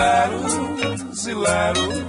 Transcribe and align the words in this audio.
hilaros, 0.00 1.26
hilaros, 1.26 2.04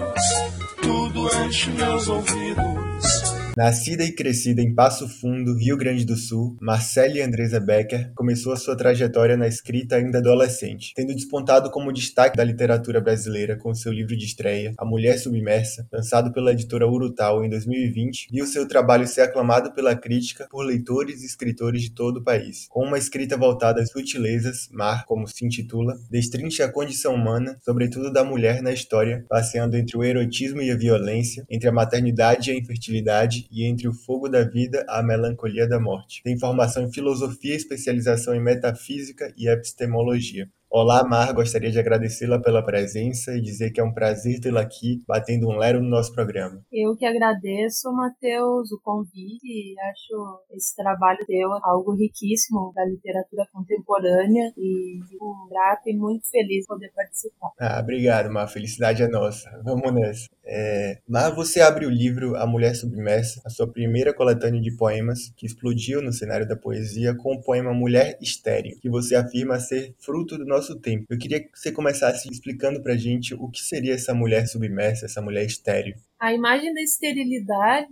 tudo 0.82 1.30
enche 1.44 1.72
meus 1.72 2.08
ouvidos. 2.08 3.31
Nascida 3.58 4.06
e 4.06 4.14
crescida 4.14 4.62
em 4.62 4.74
Passo 4.74 5.10
Fundo, 5.10 5.58
Rio 5.58 5.76
Grande 5.76 6.06
do 6.06 6.16
Sul, 6.16 6.56
Marcele 6.62 7.22
Andresa 7.22 7.60
Becker 7.60 8.14
começou 8.16 8.54
a 8.54 8.56
sua 8.56 8.78
trajetória 8.78 9.36
na 9.36 9.46
escrita 9.46 9.98
ainda 9.98 10.20
adolescente, 10.20 10.94
tendo 10.96 11.14
despontado 11.14 11.70
como 11.70 11.92
destaque 11.92 12.38
da 12.38 12.46
literatura 12.46 13.02
brasileira 13.02 13.58
com 13.58 13.76
seu 13.76 13.92
livro 13.92 14.16
de 14.16 14.26
estreia, 14.26 14.74
A 14.78 14.86
Mulher 14.86 15.18
Submersa, 15.20 15.86
lançado 15.92 16.32
pela 16.32 16.54
editora 16.54 16.88
Urutau 16.88 17.44
em 17.44 17.50
2020, 17.50 18.30
viu 18.32 18.48
seu 18.48 18.66
trabalho 18.66 19.06
ser 19.06 19.22
aclamado 19.22 19.74
pela 19.74 19.98
crítica 19.98 20.48
por 20.50 20.66
leitores 20.66 21.22
e 21.22 21.26
escritores 21.26 21.82
de 21.82 21.92
todo 21.92 22.18
o 22.18 22.24
país. 22.24 22.68
Com 22.70 22.86
uma 22.86 22.98
escrita 22.98 23.36
voltada 23.36 23.82
às 23.82 23.92
sutilezas, 23.92 24.70
Mar, 24.72 25.06
como 25.06 25.28
se 25.28 25.46
intitula, 25.46 26.00
destrincha 26.10 26.66
a 26.66 26.72
condição 26.72 27.16
humana, 27.16 27.58
sobretudo 27.62 28.14
da 28.14 28.24
mulher 28.24 28.62
na 28.62 28.72
história, 28.72 29.26
passeando 29.28 29.76
entre 29.76 29.98
o 29.98 30.04
erotismo 30.04 30.62
e 30.62 30.72
a 30.72 30.78
violência, 30.78 31.46
entre 31.50 31.68
a 31.68 31.74
maternidade 31.74 32.50
e 32.50 32.54
a 32.54 32.58
infertilidade 32.58 33.41
e 33.50 33.66
entre 33.66 33.88
o 33.88 33.94
fogo 33.94 34.28
da 34.28 34.44
vida 34.44 34.86
a 34.88 35.02
melancolia 35.02 35.68
da 35.68 35.80
morte. 35.80 36.22
Tem 36.24 36.38
formação 36.38 36.84
em 36.84 36.92
filosofia 36.92 37.56
especialização 37.56 38.36
em 38.36 38.42
metafísica 38.42 39.34
e 39.38 39.48
epistemologia. 39.48 40.50
Olá, 40.74 41.04
Mar, 41.04 41.34
gostaria 41.34 41.70
de 41.70 41.78
agradecê-la 41.78 42.40
pela 42.42 42.64
presença 42.64 43.36
e 43.36 43.42
dizer 43.42 43.72
que 43.72 43.82
é 43.82 43.84
um 43.84 43.94
prazer 43.94 44.40
tê-la 44.40 44.62
aqui, 44.62 45.04
batendo 45.06 45.50
um 45.50 45.58
lero 45.58 45.82
no 45.82 45.90
nosso 45.90 46.14
programa. 46.14 46.64
Eu 46.72 46.96
que 46.96 47.06
agradeço, 47.06 47.92
Matheus, 47.92 48.72
o 48.72 48.80
convite 48.82 49.44
e 49.44 49.76
acho 49.78 50.40
esse 50.56 50.74
trabalho 50.78 51.20
teu 51.28 51.52
algo 51.62 51.94
riquíssimo 51.94 52.72
da 52.74 52.86
literatura 52.86 53.46
contemporânea 53.52 54.54
e 54.58 55.02
fico 55.10 55.50
grato 55.50 55.90
e 55.90 55.94
muito 55.94 56.26
feliz 56.30 56.62
de 56.62 56.68
poder 56.68 56.90
participar. 56.96 57.50
Ah, 57.60 57.82
obrigado, 57.82 58.32
Mar, 58.32 58.48
felicidade 58.48 59.04
é 59.04 59.10
nossa. 59.10 59.50
Vamos 59.66 59.94
nessa. 59.94 60.30
É... 60.46 61.00
Mar, 61.08 61.36
você 61.36 61.60
abre 61.60 61.86
o 61.86 61.90
livro 61.90 62.36
A 62.38 62.48
Mulher 62.48 62.76
Submersa, 62.76 63.42
a 63.46 63.50
sua 63.50 63.68
primeira 63.68 64.14
coletânea 64.14 64.62
de 64.62 64.76
poemas, 64.76 65.34
que 65.36 65.46
explodiu 65.46 66.02
no 66.02 66.14
cenário 66.14 66.48
da 66.48 66.56
poesia 66.56 67.14
com 67.14 67.36
o 67.36 67.42
poema 67.42 67.74
Mulher 67.74 68.18
Estéreo, 68.22 68.80
que 68.80 68.90
você 68.90 69.16
afirma 69.16 69.60
ser 69.60 69.94
fruto 70.00 70.38
do 70.38 70.46
nosso 70.46 70.61
nosso 70.62 70.80
tempo. 70.80 71.06
Eu 71.10 71.18
queria 71.18 71.40
que 71.40 71.50
você 71.54 71.72
começasse 71.72 72.30
explicando 72.32 72.82
pra 72.82 72.96
gente 72.96 73.34
o 73.34 73.50
que 73.50 73.62
seria 73.62 73.96
essa 73.96 74.14
mulher 74.14 74.48
submersa, 74.48 75.06
essa 75.06 75.22
mulher 75.22 75.44
estéreo. 75.44 75.96
A 76.22 76.32
imagem 76.32 76.72
da 76.72 76.82
esterilidade 76.84 77.90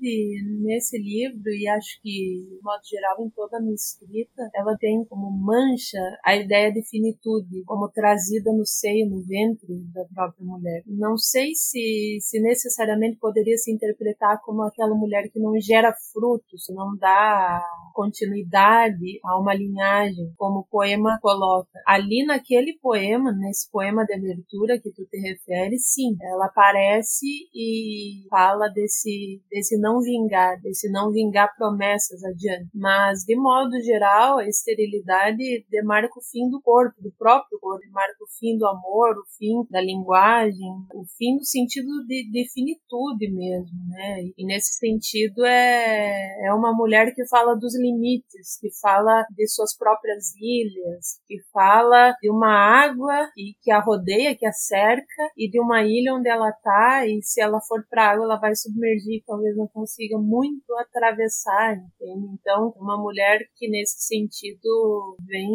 nesse 0.62 1.00
livro, 1.00 1.50
e 1.50 1.68
acho 1.68 2.00
que, 2.00 2.46
de 2.48 2.60
modo 2.62 2.82
geral, 2.88 3.26
em 3.26 3.30
toda 3.32 3.58
a 3.58 3.60
minha 3.60 3.74
escrita, 3.74 4.48
ela 4.54 4.78
tem 4.78 5.04
como 5.06 5.32
mancha 5.32 5.98
a 6.24 6.36
ideia 6.36 6.72
de 6.72 6.88
finitude, 6.88 7.64
como 7.66 7.90
trazida 7.90 8.54
no 8.54 8.68
seio, 8.68 9.10
no 9.10 9.24
ventre 9.26 9.74
da 9.92 10.06
própria 10.14 10.46
mulher. 10.46 10.84
Não 10.86 11.18
sei 11.18 11.56
se, 11.56 12.20
se 12.22 12.40
necessariamente 12.40 13.18
poderia 13.18 13.58
se 13.58 13.74
interpretar 13.74 14.40
como 14.44 14.62
aquela 14.62 14.94
mulher 14.94 15.28
que 15.32 15.40
não 15.40 15.60
gera 15.60 15.92
frutos, 16.14 16.66
não 16.70 16.96
dá 16.98 17.66
continuidade 17.96 19.20
a 19.26 19.40
uma 19.40 19.56
linhagem, 19.56 20.32
como 20.38 20.60
o 20.60 20.68
poema 20.70 21.18
coloca. 21.20 21.82
Ali 21.84 22.24
naquele 22.28 22.78
poema, 22.80 23.32
nesse 23.32 23.72
poema 23.72 24.06
de 24.06 24.14
abertura 24.14 24.80
que 24.80 24.92
tu 24.92 25.04
te 25.08 25.18
refere, 25.18 25.80
sim, 25.80 26.16
ela 26.22 26.46
aparece 26.46 27.26
e 27.56 28.19
fala 28.30 28.68
desse, 28.70 29.42
desse 29.50 29.78
não 29.80 30.00
vingar, 30.02 30.60
desse 30.62 30.90
não 30.92 31.12
vingar 31.12 31.56
promessas 31.56 32.24
adiante. 32.24 32.70
Mas, 32.74 33.24
de 33.24 33.36
modo 33.36 33.80
geral, 33.82 34.40
a 34.40 34.48
esterilidade 34.48 35.66
demarca 35.70 36.20
o 36.20 36.24
fim 36.24 36.50
do 36.50 36.62
corpo, 36.62 37.02
do 37.02 37.12
próprio 37.18 37.60
corpo, 37.60 37.86
demarca 37.86 38.24
o 38.24 38.40
fim 38.40 38.58
do 38.58 38.66
amor, 38.66 39.18
o 39.18 39.26
fim 39.38 39.66
da 39.70 39.82
linguagem, 39.82 40.70
o 40.94 41.04
fim 41.18 41.36
no 41.36 41.44
sentido 41.44 41.88
de, 42.08 42.30
de 42.32 42.50
finitude 42.52 43.32
mesmo, 43.32 43.78
né? 43.90 44.22
E 44.38 44.46
nesse 44.46 44.78
sentido 44.78 45.46
é, 45.46 46.48
é 46.48 46.54
uma 46.54 46.74
mulher 46.74 47.14
que 47.14 47.28
fala 47.28 47.56
dos 47.56 47.78
limites, 47.80 48.58
que 48.60 48.70
fala 48.82 49.26
de 49.32 49.48
suas 49.48 49.76
próprias 49.78 50.34
ilhas, 50.36 51.20
que 51.28 51.38
fala 51.52 52.14
de 52.22 52.30
uma 52.30 52.52
água 52.52 53.30
e 53.38 53.54
que 53.62 53.72
a 53.72 53.80
rodeia, 53.80 54.36
que 54.36 54.46
a 54.46 54.52
cerca, 54.52 55.30
e 55.38 55.50
de 55.50 55.60
uma 55.60 55.84
ilha 55.84 56.14
onde 56.14 56.30
ela 56.30 56.52
tá, 56.52 57.06
e 57.06 57.22
se 57.22 57.42
ela 57.42 57.60
for 57.62 57.86
para 57.90 58.09
água 58.12 58.26
ela 58.26 58.40
vai 58.40 58.56
submergir, 58.56 59.24
talvez 59.26 59.56
não 59.56 59.68
consiga 59.68 60.18
muito 60.18 60.74
atravessar, 60.78 61.76
entende? 61.76 62.38
Então, 62.40 62.74
uma 62.78 62.98
mulher 62.98 63.40
que 63.56 63.70
nesse 63.70 64.02
sentido 64.02 65.18
vem 65.26 65.52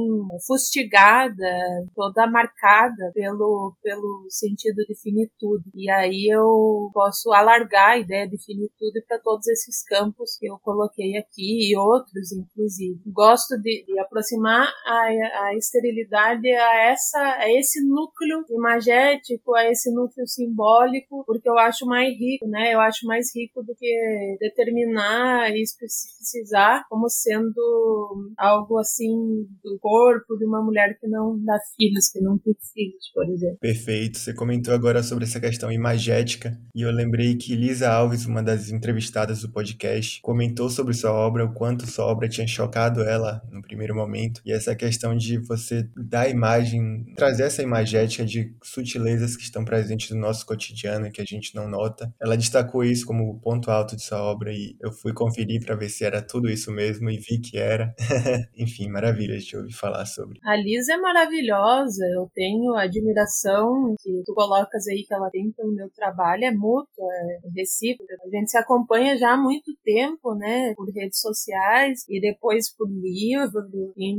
fustigada, 0.47 1.47
toda 1.95 2.27
marcada 2.27 3.11
pelo, 3.15 3.77
pelo 3.83 4.27
sentido 4.29 4.85
de 4.89 4.95
finitude. 5.01 5.65
E 5.75 5.91
aí 5.91 6.29
eu 6.33 6.91
posso 6.93 7.33
alargar 7.33 7.91
a 7.91 7.99
ideia 7.99 8.29
de 8.29 8.39
finitude 8.39 9.05
para 9.07 9.19
todos 9.19 9.47
esses 9.49 9.83
campos 9.85 10.37
que 10.39 10.47
eu 10.47 10.59
coloquei 10.63 11.17
aqui 11.17 11.71
e 11.71 11.77
outros, 11.77 12.33
inclusive. 12.33 13.01
Gosto 13.07 13.57
de, 13.61 13.85
de 13.87 13.99
aproximar 13.99 14.67
a, 14.87 15.47
a 15.47 15.55
esterilidade 15.57 16.49
a, 16.49 16.91
essa, 16.91 17.19
a 17.19 17.53
esse 17.53 17.85
núcleo 17.87 18.45
imagético, 18.51 19.55
a 19.55 19.71
esse 19.71 19.93
núcleo 19.93 20.27
simbólico, 20.27 21.25
porque 21.27 21.49
eu 21.49 21.59
acho 21.59 21.87
mais 21.87 22.09
rico 22.19 22.34
né? 22.43 22.75
Eu 22.75 22.81
acho 22.81 23.07
mais 23.07 23.35
rico 23.35 23.63
do 23.63 23.75
que 23.75 24.37
determinar 24.41 25.51
e 25.51 25.63
especificar 25.63 26.85
como 26.89 27.09
sendo 27.09 28.33
algo 28.37 28.79
assim 28.79 29.47
do 29.63 29.79
corpo 29.81 30.37
de 30.37 30.45
uma 30.45 30.63
mulher 30.63 30.99
que 30.99 31.07
não 31.09 31.39
dá 31.45 31.59
filhos, 31.77 32.11
que 32.11 32.21
não 32.21 32.39
tem 32.39 32.55
filhos, 32.73 33.11
por 33.13 33.29
exemplo. 33.31 33.59
Perfeito. 33.61 34.19
Você 34.19 34.35
comentou 34.35 34.75
agora 34.75 35.03
sobre 35.03 35.25
essa 35.25 35.41
questão 35.41 35.71
imagética 35.71 36.59
e 36.75 36.83
eu 36.83 36.91
lembrei 36.91 37.37
que 37.37 37.55
Lisa 37.55 37.91
Alves, 37.91 38.27
uma 38.27 38.43
das 38.43 38.71
entrevistadas 38.71 39.43
do 39.43 39.51
podcast, 39.51 40.21
comentou 40.23 40.69
sobre 40.69 40.95
sua 40.95 41.13
obra, 41.13 41.45
o 41.45 41.53
quanto 41.53 41.87
sua 41.87 42.07
obra 42.07 42.29
tinha 42.29 42.47
chocado 42.47 43.03
ela 43.03 43.43
no 43.51 43.63
primeiro 43.63 43.95
momento 43.95 44.41
e 44.45 44.53
essa 44.53 44.75
questão 44.75 45.17
de 45.17 45.39
você 45.39 45.89
dar 45.97 46.29
imagem, 46.29 47.05
trazer 47.17 47.45
essa 47.45 47.63
imagética 47.63 48.25
de 48.25 48.55
sutilezas 48.63 49.37
que 49.37 49.43
estão 49.43 49.65
presentes 49.65 50.11
no 50.11 50.21
nosso 50.21 50.47
cotidiano 50.47 51.11
que 51.11 51.21
a 51.21 51.25
gente 51.25 51.55
não 51.55 51.69
nota, 51.69 52.13
ela 52.25 52.39
destacou 52.39 52.83
isso 52.83 53.07
como 53.07 53.39
ponto 53.39 53.71
alto 53.71 53.95
de 53.95 54.03
sua 54.03 54.23
obra 54.23 54.51
e 54.51 54.75
eu 54.81 54.91
fui 54.91 55.13
conferir 55.13 55.63
para 55.63 55.77
ver 55.77 55.91
se 55.91 56.07
era 56.07 56.23
tudo 56.23 56.49
isso 56.49 56.73
mesmo 56.73 57.11
e 57.11 57.19
vi 57.19 57.39
que 57.39 57.59
era. 57.59 57.95
Enfim, 58.57 58.89
maravilha 58.89 59.37
de 59.37 59.55
ouvir 59.55 59.75
falar 59.75 60.07
sobre. 60.07 60.39
A 60.43 60.57
Liz 60.57 60.89
é 60.89 60.97
maravilhosa, 60.97 62.03
eu 62.15 62.31
tenho 62.35 62.75
admiração 62.77 63.95
que 64.03 64.23
tu 64.25 64.33
colocas 64.33 64.89
aí 64.89 65.05
que 65.07 65.13
ela 65.13 65.29
tem 65.29 65.53
pelo 65.53 65.75
meu 65.75 65.91
trabalho, 65.91 66.45
é 66.45 66.51
mútua, 66.51 66.87
é 66.97 67.61
recíproca. 67.61 68.15
A 68.25 68.31
gente 68.31 68.51
se 68.51 68.57
acompanha 68.57 69.19
já 69.19 69.35
há 69.35 69.37
muito 69.37 69.77
tempo, 69.85 70.35
né, 70.35 70.73
por 70.77 70.91
redes 70.91 71.21
sociais 71.21 72.07
e 72.09 72.19
depois 72.23 72.75
por 72.75 72.89
livro. 72.89 73.69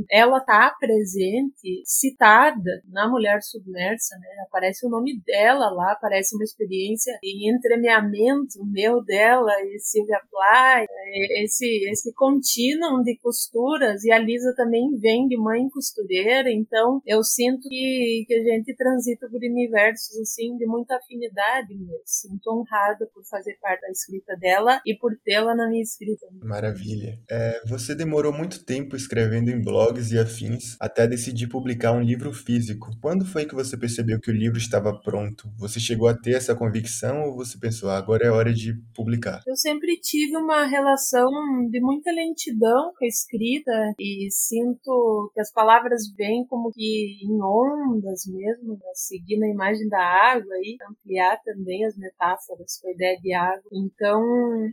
Ela 0.08 0.38
tá 0.38 0.72
presente, 0.78 1.82
citada 1.84 2.70
na 2.88 3.08
Mulher 3.08 3.42
Submersa, 3.42 4.16
né, 4.16 4.44
aparece 4.46 4.86
o 4.86 4.90
nome 4.90 5.20
dela 5.26 5.70
lá, 5.70 5.90
aparece 5.90 6.36
uma 6.36 6.44
experiência 6.44 7.18
de 7.20 7.50
entremeamento 7.50 7.95
meu 8.02 9.02
dela 9.04 9.52
e 9.62 9.78
Silvia 9.78 10.20
Ply, 10.30 10.86
é, 10.88 11.44
esse, 11.44 11.66
esse 11.90 12.12
contínuo 12.14 13.02
de 13.02 13.16
costuras, 13.18 14.04
e 14.04 14.12
a 14.12 14.18
Lisa 14.18 14.54
também 14.56 14.96
vem 14.98 15.26
de 15.26 15.36
mãe 15.36 15.68
costureira, 15.68 16.50
então 16.50 17.00
eu 17.06 17.22
sinto 17.22 17.68
que, 17.68 18.24
que 18.26 18.34
a 18.34 18.42
gente 18.42 18.74
transita 18.74 19.28
por 19.28 19.38
universos 19.38 20.16
assim 20.20 20.56
de 20.56 20.66
muita 20.66 20.96
afinidade 20.96 21.74
mesmo. 21.74 22.00
Sinto 22.04 22.50
honrada 22.50 23.08
por 23.12 23.24
fazer 23.24 23.56
parte 23.60 23.82
da 23.82 23.90
escrita 23.90 24.36
dela 24.36 24.80
e 24.84 24.94
por 24.94 25.12
tê-la 25.24 25.54
na 25.54 25.68
minha 25.68 25.82
escrita. 25.82 26.26
Maravilha. 26.42 27.18
É, 27.30 27.62
você 27.66 27.94
demorou 27.94 28.32
muito 28.32 28.64
tempo 28.64 28.96
escrevendo 28.96 29.50
em 29.50 29.62
blogs 29.62 30.12
e 30.12 30.18
afins 30.18 30.76
até 30.80 31.06
decidir 31.06 31.48
publicar 31.48 31.92
um 31.92 32.00
livro 32.00 32.32
físico. 32.32 32.90
Quando 33.00 33.24
foi 33.24 33.46
que 33.46 33.54
você 33.54 33.76
percebeu 33.76 34.20
que 34.20 34.30
o 34.30 34.34
livro 34.34 34.58
estava 34.58 34.92
pronto? 35.00 35.50
Você 35.56 35.80
chegou 35.80 36.08
a 36.08 36.14
ter 36.14 36.32
essa 36.32 36.54
convicção 36.54 37.24
ou 37.24 37.36
você 37.36 37.58
pensou 37.58 37.85
agora 37.90 38.26
é 38.26 38.30
hora 38.30 38.52
de 38.52 38.74
publicar. 38.94 39.42
Eu 39.46 39.56
sempre 39.56 39.98
tive 40.00 40.36
uma 40.36 40.64
relação 40.64 41.30
de 41.70 41.80
muita 41.80 42.10
lentidão 42.12 42.92
com 42.98 43.04
a 43.04 43.08
escrita 43.08 43.72
e 43.98 44.28
sinto 44.30 45.30
que 45.34 45.40
as 45.40 45.52
palavras 45.52 46.02
vêm 46.16 46.46
como 46.46 46.70
que 46.72 47.18
em 47.22 47.42
ondas 47.42 48.26
mesmo, 48.26 48.74
né? 48.74 48.90
seguindo 48.94 49.44
a 49.44 49.48
imagem 49.48 49.88
da 49.88 50.00
água 50.00 50.54
e 50.62 50.76
ampliar 50.90 51.40
também 51.44 51.84
as 51.84 51.96
metáforas 51.96 52.78
com 52.80 52.88
a 52.88 52.92
ideia 52.92 53.18
de 53.20 53.32
água. 53.32 53.62
Então 53.72 54.22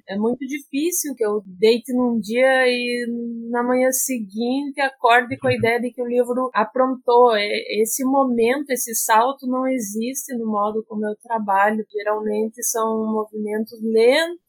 é 0.07 0.18
muito 0.18 0.45
difícil 0.45 1.15
que 1.15 1.25
eu 1.25 1.42
deite 1.45 1.94
num 1.94 2.19
dia 2.19 2.68
e 2.68 3.06
na 3.50 3.63
manhã 3.63 3.92
seguinte 3.92 4.81
acorde 4.81 5.38
com 5.38 5.48
a 5.48 5.54
ideia 5.54 5.80
de 5.80 5.92
que 5.92 6.01
o 6.01 6.07
livro 6.07 6.50
aprontou. 6.54 7.36
Esse 7.36 8.04
momento, 8.04 8.71
esse 8.71 8.95
salto 8.95 9.48
não 9.48 9.68
existe 9.68 10.36
no 10.38 10.45
modo 10.45 10.83
como 10.88 11.06
eu 11.06 11.15
trabalho. 11.21 11.86
Geralmente 11.92 12.63
são 12.63 13.02
movimentos 13.05 13.79
lentos, 13.81 14.44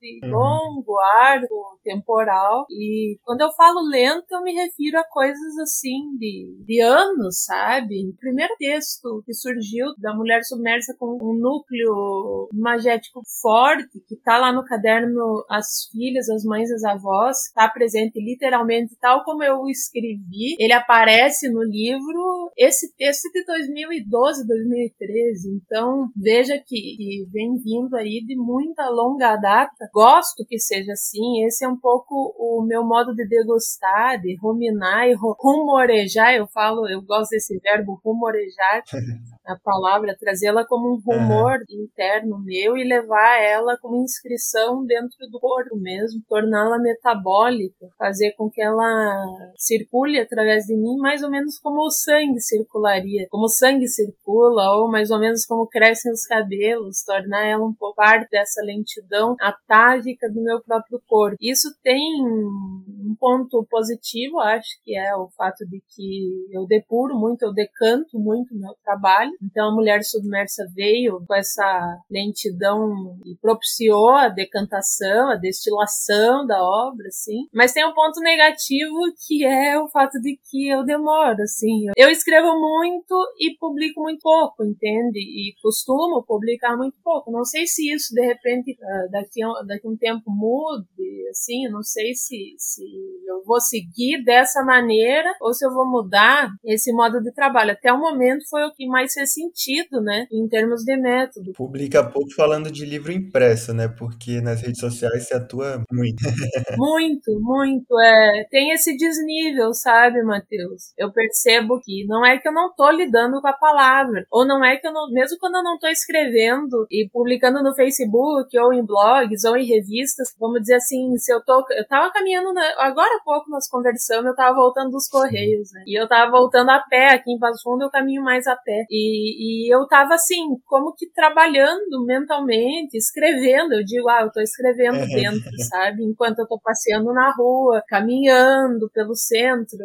de 0.00 0.20
uhum. 0.24 0.30
longo 0.30 0.98
arco 0.98 1.78
temporal. 1.84 2.66
E 2.70 3.18
quando 3.24 3.42
eu 3.42 3.52
falo 3.52 3.80
lento, 3.88 4.26
eu 4.30 4.42
me 4.42 4.52
refiro 4.52 4.98
a 4.98 5.04
coisas 5.04 5.58
assim 5.58 6.16
de, 6.18 6.56
de 6.64 6.80
anos, 6.80 7.44
sabe? 7.44 8.08
O 8.08 8.16
primeiro 8.16 8.54
texto 8.58 9.22
que 9.26 9.34
surgiu 9.34 9.86
da 9.98 10.14
Mulher 10.14 10.42
Submersa 10.44 10.94
com 10.98 11.18
um 11.22 11.34
núcleo 11.34 12.48
magético 12.52 13.22
forte, 13.40 14.00
que 14.08 14.16
tá 14.16 14.38
lá 14.38 14.52
no 14.52 14.64
caderno 14.64 15.44
As 15.48 15.88
Filhas, 15.92 16.28
as 16.28 16.44
Mães, 16.44 16.70
as 16.70 16.84
Avós, 16.84 17.36
tá 17.54 17.68
presente 17.68 18.20
literalmente 18.20 18.96
tal 19.00 19.24
como 19.24 19.42
eu 19.42 19.66
escrevi. 19.68 20.56
Ele 20.58 20.72
aparece 20.72 21.50
no 21.50 21.62
livro. 21.62 22.50
Esse 22.56 22.94
texto 22.96 23.26
é 23.26 23.40
de 23.40 23.44
2012, 23.46 24.46
2013. 24.46 25.60
Então, 25.62 26.08
veja 26.16 26.58
que, 26.58 26.96
que 26.96 27.26
vem 27.32 27.56
vindo 27.56 27.96
de 28.02 28.36
muita 28.36 28.88
longa 28.88 29.36
data. 29.36 29.88
Gosto 29.92 30.44
que 30.46 30.58
seja 30.58 30.92
assim. 30.92 31.44
Esse 31.44 31.64
é 31.64 31.68
um 31.68 31.76
pouco 31.76 32.34
o 32.38 32.62
meu 32.62 32.84
modo 32.84 33.14
de 33.14 33.26
degustar, 33.26 34.20
de 34.20 34.36
ruminar 34.40 35.08
e 35.08 35.14
rumorejar. 35.14 36.34
Eu 36.34 36.46
falo, 36.46 36.88
eu 36.88 37.02
gosto 37.02 37.30
desse 37.30 37.58
verbo 37.58 38.00
rumorejar. 38.04 38.82
a 39.50 39.58
palavra, 39.62 40.16
trazê-la 40.18 40.66
como 40.66 40.94
um 40.94 41.00
rumor 41.00 41.58
uhum. 41.58 41.84
interno 41.84 42.42
meu 42.44 42.76
e 42.76 42.84
levar 42.84 43.40
ela 43.40 43.76
como 43.78 44.02
inscrição 44.02 44.84
dentro 44.84 45.28
do 45.30 45.38
corpo 45.38 45.76
mesmo, 45.76 46.22
torná-la 46.28 46.78
metabólica, 46.78 47.88
fazer 47.98 48.32
com 48.32 48.50
que 48.50 48.62
ela 48.62 49.24
circule 49.56 50.18
através 50.18 50.64
de 50.64 50.76
mim 50.76 50.96
mais 50.98 51.22
ou 51.22 51.30
menos 51.30 51.58
como 51.58 51.86
o 51.86 51.90
sangue 51.90 52.40
circularia, 52.40 53.26
como 53.30 53.44
o 53.44 53.48
sangue 53.48 53.86
circula, 53.86 54.76
ou 54.76 54.90
mais 54.90 55.10
ou 55.10 55.18
menos 55.18 55.44
como 55.46 55.66
crescem 55.66 56.12
os 56.12 56.24
cabelos, 56.24 57.02
tornar 57.04 57.46
ela 57.46 57.64
um 57.64 57.74
pouco 57.74 58.00
parte 58.00 58.30
dessa 58.30 58.62
lentidão 58.64 59.36
atávica 59.38 60.26
do 60.30 60.42
meu 60.42 60.62
próprio 60.62 60.98
corpo. 61.06 61.36
Isso 61.38 61.68
tem 61.82 62.00
um 62.24 63.14
ponto 63.20 63.66
positivo, 63.68 64.40
acho 64.40 64.82
que 64.82 64.96
é 64.96 65.14
o 65.14 65.28
fato 65.36 65.66
de 65.66 65.82
que 65.94 66.46
eu 66.50 66.66
depuro 66.66 67.14
muito, 67.14 67.42
eu 67.42 67.52
decanto 67.52 68.18
muito 68.18 68.56
meu 68.56 68.74
trabalho, 68.82 69.32
então 69.42 69.70
a 69.70 69.74
mulher 69.74 70.02
submersa 70.04 70.66
veio 70.74 71.24
com 71.26 71.34
essa 71.34 71.98
lentidão 72.10 73.18
e 73.24 73.34
propiciou 73.36 74.10
a 74.10 74.28
decantação, 74.28 75.30
a 75.30 75.36
destilação 75.36 76.46
da 76.46 76.62
obra, 76.62 77.08
assim. 77.08 77.48
Mas 77.52 77.72
tem 77.72 77.86
um 77.86 77.94
ponto 77.94 78.20
negativo 78.20 78.98
que 79.26 79.44
é 79.44 79.78
o 79.78 79.88
fato 79.88 80.20
de 80.20 80.38
que 80.50 80.68
eu 80.68 80.84
demoro, 80.84 81.42
assim. 81.42 81.86
Eu 81.96 82.10
escrevo 82.10 82.48
muito 82.58 83.14
e 83.38 83.56
publico 83.58 84.02
muito 84.02 84.20
pouco, 84.20 84.64
entende? 84.64 85.18
E 85.18 85.54
costumo 85.62 86.22
publicar 86.26 86.76
muito 86.76 86.96
pouco. 87.02 87.30
Não 87.30 87.44
sei 87.44 87.66
se 87.66 87.90
isso 87.90 88.14
de 88.14 88.24
repente 88.24 88.76
ah, 88.82 89.06
daqui 89.10 89.42
a, 89.42 89.48
daqui 89.66 89.86
a 89.86 89.90
um 89.90 89.96
tempo 89.96 90.30
mude, 90.30 91.28
assim. 91.30 91.68
Não 91.68 91.82
sei 91.82 92.14
se, 92.14 92.54
se 92.58 92.82
eu 93.26 93.42
vou 93.44 93.60
seguir 93.60 94.22
dessa 94.22 94.62
maneira 94.62 95.34
ou 95.40 95.54
se 95.54 95.64
eu 95.64 95.72
vou 95.72 95.88
mudar 95.88 96.50
esse 96.64 96.92
modo 96.92 97.20
de 97.20 97.32
trabalho. 97.32 97.72
Até 97.72 97.92
o 97.92 97.98
momento 97.98 98.48
foi 98.48 98.64
o 98.64 98.72
que 98.72 98.86
mais 98.86 99.12
fez 99.12 99.29
sentido, 99.32 100.00
né, 100.00 100.26
em 100.32 100.48
termos 100.48 100.82
de 100.82 100.96
método. 100.96 101.52
Publica 101.52 102.04
pouco 102.04 102.32
falando 102.34 102.70
de 102.70 102.84
livro 102.84 103.12
impresso, 103.12 103.72
né, 103.72 103.88
porque 103.88 104.40
nas 104.40 104.60
redes 104.60 104.80
sociais 104.80 105.26
se 105.26 105.34
atua 105.34 105.82
muito. 105.90 106.20
muito, 106.76 107.40
muito, 107.40 108.00
é. 108.00 108.44
Tem 108.50 108.72
esse 108.72 108.96
desnível, 108.96 109.72
sabe, 109.72 110.22
Matheus? 110.22 110.92
Eu 110.96 111.12
percebo 111.12 111.80
que 111.80 112.06
não 112.06 112.24
é 112.24 112.38
que 112.38 112.48
eu 112.48 112.52
não 112.52 112.72
tô 112.74 112.90
lidando 112.90 113.40
com 113.40 113.48
a 113.48 113.52
palavra, 113.52 114.24
ou 114.30 114.46
não 114.46 114.64
é 114.64 114.76
que 114.76 114.86
eu 114.86 114.92
não, 114.92 115.10
mesmo 115.12 115.38
quando 115.38 115.56
eu 115.56 115.62
não 115.62 115.78
tô 115.78 115.88
escrevendo 115.88 116.86
e 116.90 117.08
publicando 117.12 117.62
no 117.62 117.74
Facebook, 117.74 118.56
ou 118.58 118.72
em 118.72 118.84
blogs, 118.84 119.44
ou 119.44 119.56
em 119.56 119.66
revistas, 119.66 120.34
vamos 120.38 120.60
dizer 120.60 120.74
assim, 120.74 121.16
se 121.16 121.32
eu 121.32 121.42
tô, 121.44 121.64
eu 121.70 121.86
tava 121.86 122.12
caminhando, 122.12 122.52
na, 122.52 122.62
agora 122.78 123.16
há 123.16 123.24
pouco 123.24 123.50
nós 123.50 123.68
conversamos, 123.68 124.26
eu 124.26 124.34
tava 124.34 124.54
voltando 124.54 124.90
dos 124.90 125.08
Correios, 125.08 125.72
né, 125.72 125.84
e 125.86 126.00
eu 126.00 126.08
tava 126.08 126.30
voltando 126.30 126.70
a 126.70 126.80
pé, 126.80 127.10
aqui 127.10 127.32
em 127.32 127.38
Passo 127.38 127.62
Fundo 127.62 127.84
eu 127.84 127.90
caminho 127.90 128.22
mais 128.22 128.46
a 128.46 128.56
pé, 128.56 128.84
e 128.90 129.09
e, 129.10 129.74
eu 129.74 129.86
tava 129.86 130.14
assim, 130.14 130.56
como 130.66 130.94
que 130.94 131.10
trabalhando 131.12 132.04
mentalmente, 132.04 132.96
escrevendo. 132.96 133.74
Eu 133.74 133.84
digo, 133.84 134.08
ah, 134.08 134.22
eu 134.22 134.32
tô 134.32 134.40
escrevendo 134.40 134.96
é. 134.98 135.06
dentro, 135.06 135.50
sabe? 135.68 136.04
Enquanto 136.04 136.40
eu 136.40 136.46
tô 136.46 136.58
passeando 136.60 137.12
na 137.12 137.32
rua, 137.32 137.82
caminhando 137.88 138.90
pelo 138.92 139.14
centro, 139.14 139.78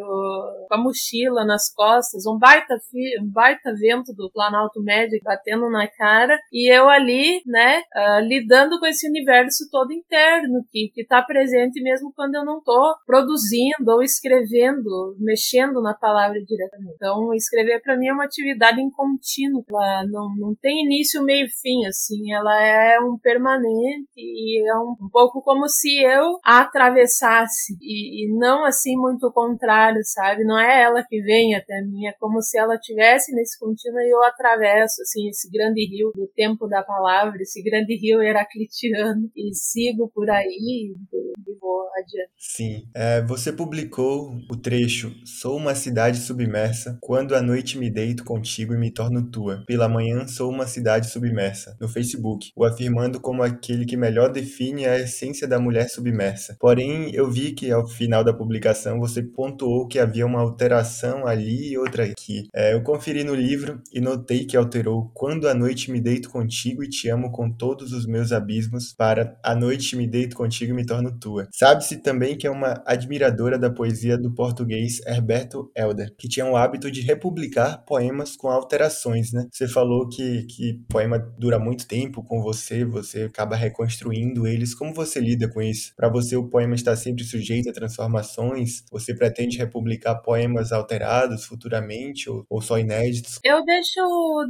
com 0.68 0.74
a 0.74 0.78
mochila 0.78 1.44
nas 1.44 1.72
costas, 1.72 2.26
um 2.26 2.38
baita, 2.38 2.74
um 3.22 3.30
baita 3.30 3.72
vento 3.74 4.12
do 4.14 4.30
Planalto 4.32 4.82
Médio 4.82 5.18
batendo 5.22 5.68
na 5.70 5.86
cara, 5.88 6.38
e 6.52 6.72
eu 6.72 6.88
ali, 6.88 7.42
né, 7.46 7.82
uh, 7.94 8.20
lidando 8.20 8.78
com 8.78 8.86
esse 8.86 9.08
universo 9.08 9.68
todo 9.70 9.92
interno, 9.92 10.64
que, 10.70 10.90
que 10.94 11.04
tá 11.04 11.22
presente 11.22 11.82
mesmo 11.82 12.12
quando 12.14 12.34
eu 12.34 12.44
não 12.44 12.62
tô 12.62 12.96
produzindo 13.06 13.90
ou 13.90 14.02
escrevendo, 14.02 15.16
mexendo 15.18 15.80
na 15.82 15.94
palavra 15.94 16.38
diretamente. 16.42 16.94
Então, 16.94 17.34
escrever 17.34 17.80
para 17.82 17.96
mim 17.96 18.08
é 18.08 18.12
uma 18.12 18.24
atividade 18.24 18.80
em 18.80 18.90
contínuo. 19.16 19.64
Ela 19.68 20.06
não, 20.06 20.34
não 20.36 20.54
tem 20.60 20.84
início, 20.84 21.22
meio 21.22 21.46
e 21.46 21.50
fim, 21.50 21.86
assim. 21.86 22.32
Ela 22.32 22.62
é 22.62 23.00
um 23.00 23.18
permanente 23.18 24.12
e 24.16 24.68
é 24.68 24.74
um, 24.76 24.96
um 25.00 25.08
pouco 25.10 25.42
como 25.42 25.68
se 25.68 26.02
eu 26.02 26.38
a 26.44 26.60
atravessasse 26.60 27.76
e, 27.80 28.24
e, 28.24 28.38
não 28.38 28.64
assim 28.64 28.96
muito 28.96 29.30
contrário, 29.32 30.00
sabe? 30.04 30.44
Não 30.44 30.58
é 30.58 30.82
ela 30.82 31.04
que 31.08 31.20
vem 31.22 31.54
até 31.54 31.80
mim, 31.82 32.06
é 32.06 32.12
como 32.18 32.40
se 32.42 32.58
ela 32.58 32.78
tivesse 32.78 33.34
nesse 33.34 33.58
contínuo 33.58 34.00
e 34.00 34.10
eu 34.10 34.22
atravesso, 34.24 35.02
assim, 35.02 35.28
esse 35.28 35.50
grande 35.50 35.86
rio 35.86 36.10
do 36.14 36.26
tempo 36.34 36.66
da 36.66 36.82
palavra, 36.82 37.40
esse 37.40 37.62
grande 37.62 37.96
rio 37.96 38.22
heraclitiano 38.22 39.30
e 39.36 39.54
sigo 39.54 40.10
por 40.14 40.28
aí 40.30 40.94
e 41.12 41.54
vou 41.60 41.88
adiante. 41.96 42.30
Sim. 42.36 42.88
É, 42.94 43.22
você 43.22 43.52
publicou 43.52 44.34
o 44.50 44.56
trecho 44.56 45.14
Sou 45.24 45.56
uma 45.56 45.74
cidade 45.74 46.18
submersa, 46.18 46.98
quando 47.00 47.34
a 47.34 47.42
noite 47.42 47.78
me 47.78 47.90
deito 47.90 48.24
contigo 48.24 48.74
e 48.74 48.78
me 48.78 48.90
torno 48.90 49.05
torno 49.06 49.22
tua. 49.30 49.62
Pela 49.66 49.88
manhã 49.88 50.26
sou 50.26 50.50
uma 50.50 50.66
cidade 50.66 51.08
submersa. 51.08 51.76
No 51.80 51.88
Facebook, 51.88 52.50
o 52.56 52.64
afirmando 52.64 53.20
como 53.20 53.42
aquele 53.42 53.84
que 53.84 53.96
melhor 53.96 54.32
define 54.32 54.86
a 54.86 54.98
essência 54.98 55.46
da 55.46 55.60
mulher 55.60 55.88
submersa. 55.88 56.56
Porém, 56.58 57.10
eu 57.14 57.30
vi 57.30 57.52
que 57.52 57.70
ao 57.70 57.86
final 57.86 58.24
da 58.24 58.32
publicação 58.32 58.98
você 58.98 59.22
pontuou 59.22 59.86
que 59.86 59.98
havia 59.98 60.26
uma 60.26 60.40
alteração 60.40 61.26
ali 61.26 61.70
e 61.70 61.78
outra 61.78 62.04
aqui. 62.04 62.48
É, 62.54 62.74
eu 62.74 62.82
conferi 62.82 63.22
no 63.22 63.34
livro 63.34 63.80
e 63.92 64.00
notei 64.00 64.44
que 64.44 64.56
alterou 64.56 65.10
quando 65.14 65.48
a 65.48 65.54
noite 65.54 65.90
me 65.90 66.00
deito 66.00 66.28
contigo 66.28 66.82
e 66.82 66.88
te 66.88 67.08
amo 67.08 67.30
com 67.30 67.50
todos 67.50 67.92
os 67.92 68.06
meus 68.06 68.32
abismos 68.32 68.92
para 68.92 69.38
a 69.42 69.54
noite 69.54 69.96
me 69.96 70.06
deito 70.06 70.36
contigo 70.36 70.72
e 70.72 70.76
me 70.76 70.84
torno 70.84 71.16
tua. 71.18 71.48
Sabe-se 71.52 71.98
também 71.98 72.36
que 72.36 72.46
é 72.46 72.50
uma 72.50 72.82
admiradora 72.84 73.58
da 73.58 73.70
poesia 73.70 74.18
do 74.18 74.34
português 74.34 75.00
Herberto 75.06 75.70
Helder, 75.76 76.12
que 76.16 76.28
tinha 76.28 76.46
o 76.46 76.56
hábito 76.56 76.90
de 76.90 77.00
republicar 77.02 77.84
poemas 77.84 78.34
com 78.36 78.48
alterações 78.48 78.95
né? 79.32 79.46
Você 79.50 79.68
falou 79.68 80.08
que, 80.08 80.44
que 80.44 80.84
poema 80.88 81.18
dura 81.18 81.58
muito 81.58 81.86
tempo 81.86 82.22
com 82.22 82.40
você, 82.40 82.84
você 82.84 83.22
acaba 83.22 83.56
reconstruindo 83.56 84.46
eles. 84.46 84.74
Como 84.74 84.94
você 84.94 85.20
lida 85.20 85.48
com 85.48 85.60
isso? 85.60 85.92
Para 85.96 86.08
você, 86.08 86.36
o 86.36 86.48
poema 86.48 86.74
está 86.74 86.96
sempre 86.96 87.24
sujeito 87.24 87.70
a 87.70 87.72
transformações? 87.72 88.84
Você 88.90 89.14
pretende 89.14 89.58
republicar 89.58 90.22
poemas 90.22 90.72
alterados 90.72 91.44
futuramente 91.44 92.30
ou, 92.30 92.44
ou 92.48 92.60
só 92.60 92.78
inéditos? 92.78 93.38
Eu 93.44 93.64
deixo, 93.64 94.00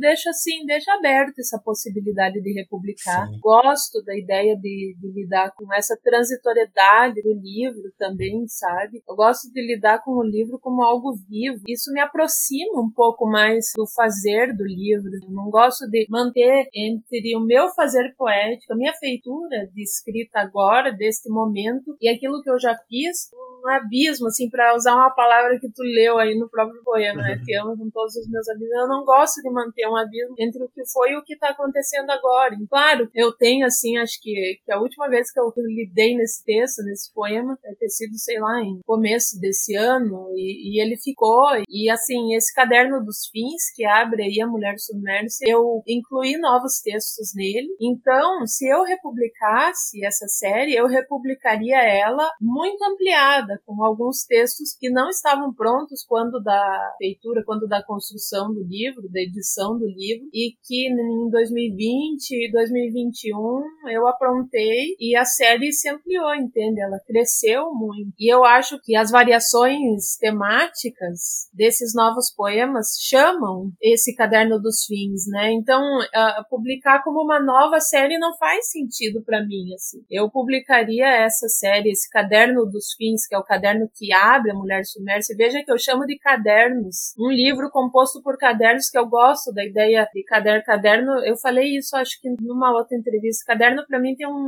deixo 0.00 0.28
assim, 0.28 0.64
deixo 0.66 0.90
aberto 0.90 1.38
essa 1.38 1.58
possibilidade 1.58 2.40
de 2.40 2.52
republicar. 2.52 3.26
Sim. 3.28 3.38
Gosto 3.40 4.02
da 4.04 4.16
ideia 4.16 4.56
de, 4.56 4.96
de 4.98 5.12
lidar 5.12 5.52
com 5.54 5.72
essa 5.74 5.98
transitoriedade 6.02 7.22
do 7.22 7.34
livro 7.34 7.92
também, 7.98 8.46
sabe? 8.48 9.02
Eu 9.08 9.16
gosto 9.16 9.52
de 9.52 9.60
lidar 9.60 10.02
com 10.02 10.12
o 10.12 10.24
livro 10.24 10.58
como 10.58 10.82
algo 10.82 11.14
vivo. 11.28 11.62
Isso 11.68 11.92
me 11.92 12.00
aproxima 12.00 12.80
um 12.80 12.90
pouco 12.90 13.26
mais 13.26 13.72
do 13.76 13.86
fazer 13.86 14.35
fazer 14.36 14.54
do 14.54 14.64
livro. 14.64 15.10
Eu 15.22 15.30
não 15.30 15.50
gosto 15.50 15.88
de 15.88 16.06
manter 16.10 16.68
entre 16.74 17.36
o 17.36 17.40
meu 17.40 17.68
fazer 17.70 18.14
poético, 18.16 18.72
a 18.72 18.76
minha 18.76 18.92
feitura 18.94 19.66
de 19.72 19.82
escrita 19.82 20.40
agora, 20.40 20.92
deste 20.92 21.30
momento, 21.30 21.96
e 22.00 22.08
aquilo 22.08 22.42
que 22.42 22.50
eu 22.50 22.58
já 22.58 22.76
fiz, 22.88 23.30
um 23.64 23.68
abismo, 23.68 24.28
assim, 24.28 24.48
para 24.48 24.74
usar 24.74 24.94
uma 24.94 25.10
palavra 25.10 25.58
que 25.58 25.68
tu 25.68 25.82
leu 25.82 26.18
aí 26.18 26.38
no 26.38 26.48
próprio 26.48 26.82
poema, 26.84 27.22
né? 27.22 27.40
Que 27.46 27.54
amo 27.54 27.76
com 27.76 27.88
todos 27.90 28.16
os 28.16 28.28
meus 28.28 28.48
amigos. 28.48 28.74
Eu 28.74 28.88
não 28.88 29.04
gosto 29.04 29.40
de 29.40 29.50
manter 29.50 29.86
um 29.88 29.96
abismo 29.96 30.34
entre 30.38 30.62
o 30.62 30.68
que 30.68 30.84
foi 30.86 31.12
e 31.12 31.16
o 31.16 31.22
que 31.22 31.34
está 31.34 31.50
acontecendo 31.50 32.10
agora. 32.10 32.54
E, 32.54 32.66
claro, 32.66 33.08
eu 33.14 33.32
tenho, 33.32 33.64
assim, 33.64 33.96
acho 33.98 34.20
que, 34.20 34.60
que 34.64 34.72
a 34.72 34.80
última 34.80 35.08
vez 35.08 35.30
que 35.30 35.38
eu 35.38 35.52
lidei 35.56 36.16
nesse 36.16 36.44
texto, 36.44 36.82
nesse 36.82 37.12
poema, 37.12 37.56
vai 37.62 37.74
ter 37.74 37.88
sido, 37.88 38.18
sei 38.18 38.40
lá, 38.40 38.60
em 38.62 38.80
começo 38.84 39.40
desse 39.40 39.76
ano, 39.76 40.28
e, 40.34 40.76
e 40.76 40.82
ele 40.82 40.96
ficou. 40.96 41.46
E, 41.68 41.88
assim, 41.88 42.34
esse 42.34 42.52
caderno 42.52 43.04
dos 43.04 43.28
fins 43.30 43.70
que 43.74 43.84
abre 43.84 44.25
aí 44.26 44.40
a 44.40 44.46
Mulher 44.46 44.78
Submersa, 44.78 45.44
eu 45.46 45.82
incluí 45.86 46.36
novos 46.38 46.80
textos 46.80 47.32
nele. 47.34 47.68
Então, 47.80 48.46
se 48.46 48.68
eu 48.68 48.82
republicasse 48.82 50.04
essa 50.04 50.26
série, 50.28 50.74
eu 50.74 50.86
republicaria 50.86 51.80
ela 51.82 52.30
muito 52.40 52.82
ampliada, 52.84 53.60
com 53.64 53.82
alguns 53.82 54.24
textos 54.24 54.76
que 54.78 54.90
não 54.90 55.08
estavam 55.08 55.52
prontos 55.54 56.04
quando 56.06 56.42
da 56.42 56.94
feitura, 56.98 57.42
quando 57.44 57.66
da 57.66 57.82
construção 57.82 58.52
do 58.52 58.62
livro, 58.62 59.08
da 59.10 59.20
edição 59.20 59.78
do 59.78 59.86
livro, 59.86 60.28
e 60.32 60.52
que 60.64 60.88
em 60.88 61.30
2020 61.30 62.30
e 62.32 62.50
2021 62.52 63.90
eu 63.90 64.06
aprontei 64.08 64.96
e 64.98 65.16
a 65.16 65.24
série 65.24 65.72
se 65.72 65.88
ampliou, 65.88 66.34
entende? 66.34 66.80
Ela 66.80 66.98
cresceu 67.06 67.72
muito. 67.72 68.12
E 68.18 68.32
eu 68.32 68.44
acho 68.44 68.80
que 68.82 68.96
as 68.96 69.10
variações 69.10 70.16
temáticas 70.18 71.48
desses 71.52 71.94
novos 71.94 72.32
poemas 72.34 72.96
chamam 73.00 73.70
esse 73.80 74.14
caderno 74.16 74.60
dos 74.60 74.84
fins, 74.84 75.26
né? 75.28 75.52
Então, 75.52 75.80
uh, 75.80 76.48
publicar 76.50 77.02
como 77.04 77.22
uma 77.22 77.38
nova 77.38 77.78
série 77.80 78.18
não 78.18 78.36
faz 78.36 78.70
sentido 78.70 79.22
para 79.22 79.44
mim, 79.44 79.74
assim. 79.74 80.02
Eu 80.10 80.30
publicaria 80.30 81.06
essa 81.06 81.48
série, 81.48 81.90
esse 81.90 82.10
caderno 82.10 82.66
dos 82.66 82.94
fins, 82.94 83.26
que 83.26 83.34
é 83.34 83.38
o 83.38 83.44
caderno 83.44 83.88
que 83.94 84.12
abre 84.12 84.50
a 84.50 84.54
Mulher 84.54 84.84
Submersa. 84.84 85.34
Veja 85.36 85.62
que 85.62 85.70
eu 85.70 85.78
chamo 85.78 86.06
de 86.06 86.18
cadernos. 86.18 87.14
Um 87.18 87.30
livro 87.30 87.70
composto 87.70 88.22
por 88.22 88.36
cadernos 88.36 88.90
que 88.90 88.98
eu 88.98 89.06
gosto 89.06 89.52
da 89.52 89.64
ideia 89.64 90.08
de 90.12 90.24
caderno. 90.24 90.64
Caderno, 90.64 91.12
eu 91.24 91.36
falei 91.36 91.76
isso 91.76 91.96
acho 91.96 92.20
que 92.20 92.28
numa 92.40 92.72
outra 92.72 92.96
entrevista. 92.96 93.44
Caderno 93.46 93.84
para 93.86 94.00
mim 94.00 94.16
tem 94.16 94.26
um 94.26 94.46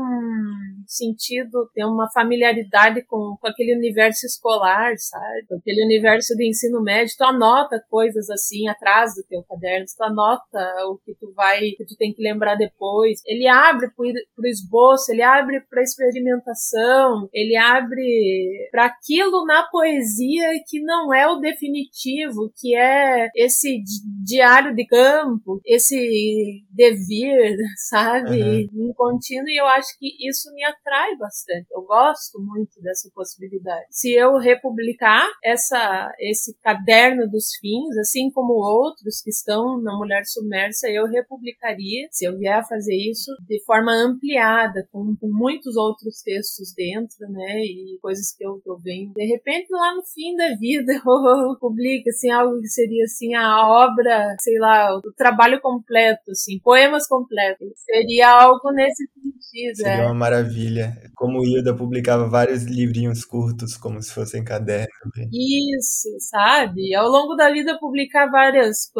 sentido, 0.87 1.71
tem 1.75 1.85
uma 1.85 2.11
familiaridade 2.11 3.03
com, 3.03 3.37
com 3.41 3.47
aquele 3.47 3.77
universo 3.77 4.27
escolar, 4.27 4.97
sabe? 4.97 5.47
Aquele 5.59 5.85
universo 5.85 6.35
de 6.35 6.49
ensino 6.49 6.83
médio. 6.83 7.15
Tu 7.17 7.25
anota 7.25 7.83
coisas 7.91 8.31
assim 8.31 8.69
atrás 8.69 9.15
do 9.15 9.23
teu 9.25 9.43
caderno, 9.43 9.58
tu 9.97 10.05
anota 10.05 10.87
o 10.87 10.99
que 11.05 11.15
tu 11.15 11.33
vai, 11.35 11.71
que 11.73 11.85
tu 11.85 11.97
tem 11.97 12.13
que 12.13 12.23
lembrar 12.23 12.55
depois. 12.57 13.21
Ele 13.27 13.47
abre 13.47 13.91
pro, 13.95 14.07
pro 14.35 14.47
esboço, 14.47 15.11
ele 15.11 15.23
abre 15.23 15.61
pra 15.69 15.83
experimentação, 15.83 17.29
ele 17.33 17.57
abre 17.57 18.69
para 18.71 18.87
aquilo 18.87 19.45
na 19.45 19.65
poesia 19.65 20.49
que 20.67 20.81
não 20.81 21.13
é 21.13 21.27
o 21.29 21.39
definitivo, 21.41 22.53
que 22.57 22.77
é 22.77 23.29
esse 23.35 23.83
diário 24.25 24.75
de 24.75 24.87
campo, 24.87 25.61
esse 25.65 26.63
devir, 26.71 27.57
sabe, 27.89 28.69
uhum. 28.73 28.93
contínuo, 28.95 29.49
e 29.49 29.61
eu 29.61 29.67
acho 29.67 29.89
que 29.99 30.09
isso 30.29 30.53
me 30.55 30.65
atrai 30.65 31.17
bastante. 31.17 31.67
Eu 31.73 31.83
gosto 31.83 32.41
muito 32.41 32.81
dessa 32.81 33.11
possibilidade. 33.15 33.87
Se 33.91 34.13
eu 34.13 34.37
republicar 34.39 35.27
essa, 35.45 36.13
esse 36.21 36.57
caderno 36.63 37.29
dos 37.29 37.57
fins, 37.61 37.97
assim 37.99 38.31
como 38.31 38.55
outros 38.55 39.21
que 39.23 39.33
estão 39.39 39.81
na 39.81 39.97
Mulher 39.97 40.23
Submersa, 40.25 40.89
eu 40.89 41.07
republicaria, 41.07 42.09
se 42.11 42.25
eu 42.25 42.37
vier 42.37 42.59
a 42.59 42.65
fazer 42.65 42.95
isso, 42.95 43.31
de 43.47 43.63
forma 43.65 43.93
ampliada, 43.93 44.87
com, 44.93 45.17
com 45.17 45.29
muitos 45.29 45.77
outros 45.77 46.23
textos 46.23 46.73
dentro, 46.75 47.31
né, 47.31 47.61
e 47.61 47.99
coisas 48.01 48.35
que 48.37 48.45
eu, 48.45 48.61
que 48.61 48.71
eu 48.71 48.79
venho. 48.79 49.13
De 49.15 49.25
repente, 49.25 49.69
lá 49.71 49.95
no 49.95 50.03
fim 50.03 50.37
da 50.37 50.55
vida, 50.57 50.93
eu 51.05 51.57
publico, 51.61 52.09
assim, 52.09 52.31
algo 52.31 52.61
que 52.61 52.69
seria, 52.69 53.05
assim, 53.05 53.35
a 53.35 53.67
obra, 53.69 54.37
sei 54.41 54.59
lá, 54.59 54.97
o 54.97 55.13
trabalho 55.17 55.61
completo, 55.61 56.31
assim, 56.31 56.59
poemas 56.61 57.07
completos. 57.07 57.69
Seria 57.77 58.31
algo 58.31 58.71
nesse 58.73 59.05
sentido. 59.07 59.77
Seria 59.77 60.03
é. 60.03 60.07
uma 60.07 60.15
maravilha. 60.15 60.93
Como 61.15 61.41
o 61.41 61.45
Hilda 61.45 61.75
publicava 61.75 62.29
vários 62.29 62.65
livrinhos 62.65 63.25
curtos, 63.25 63.77
como 63.77 64.01
se 64.03 64.13
fossem 64.13 64.45
cadernos. 64.45 64.89
Isso, 65.33 66.09
sabe? 66.31 66.95
Ao 66.95 67.09
longo 67.09 67.35
da 67.35 67.51
vida, 67.51 67.79
publicar 67.79 68.27
várias 68.31 68.91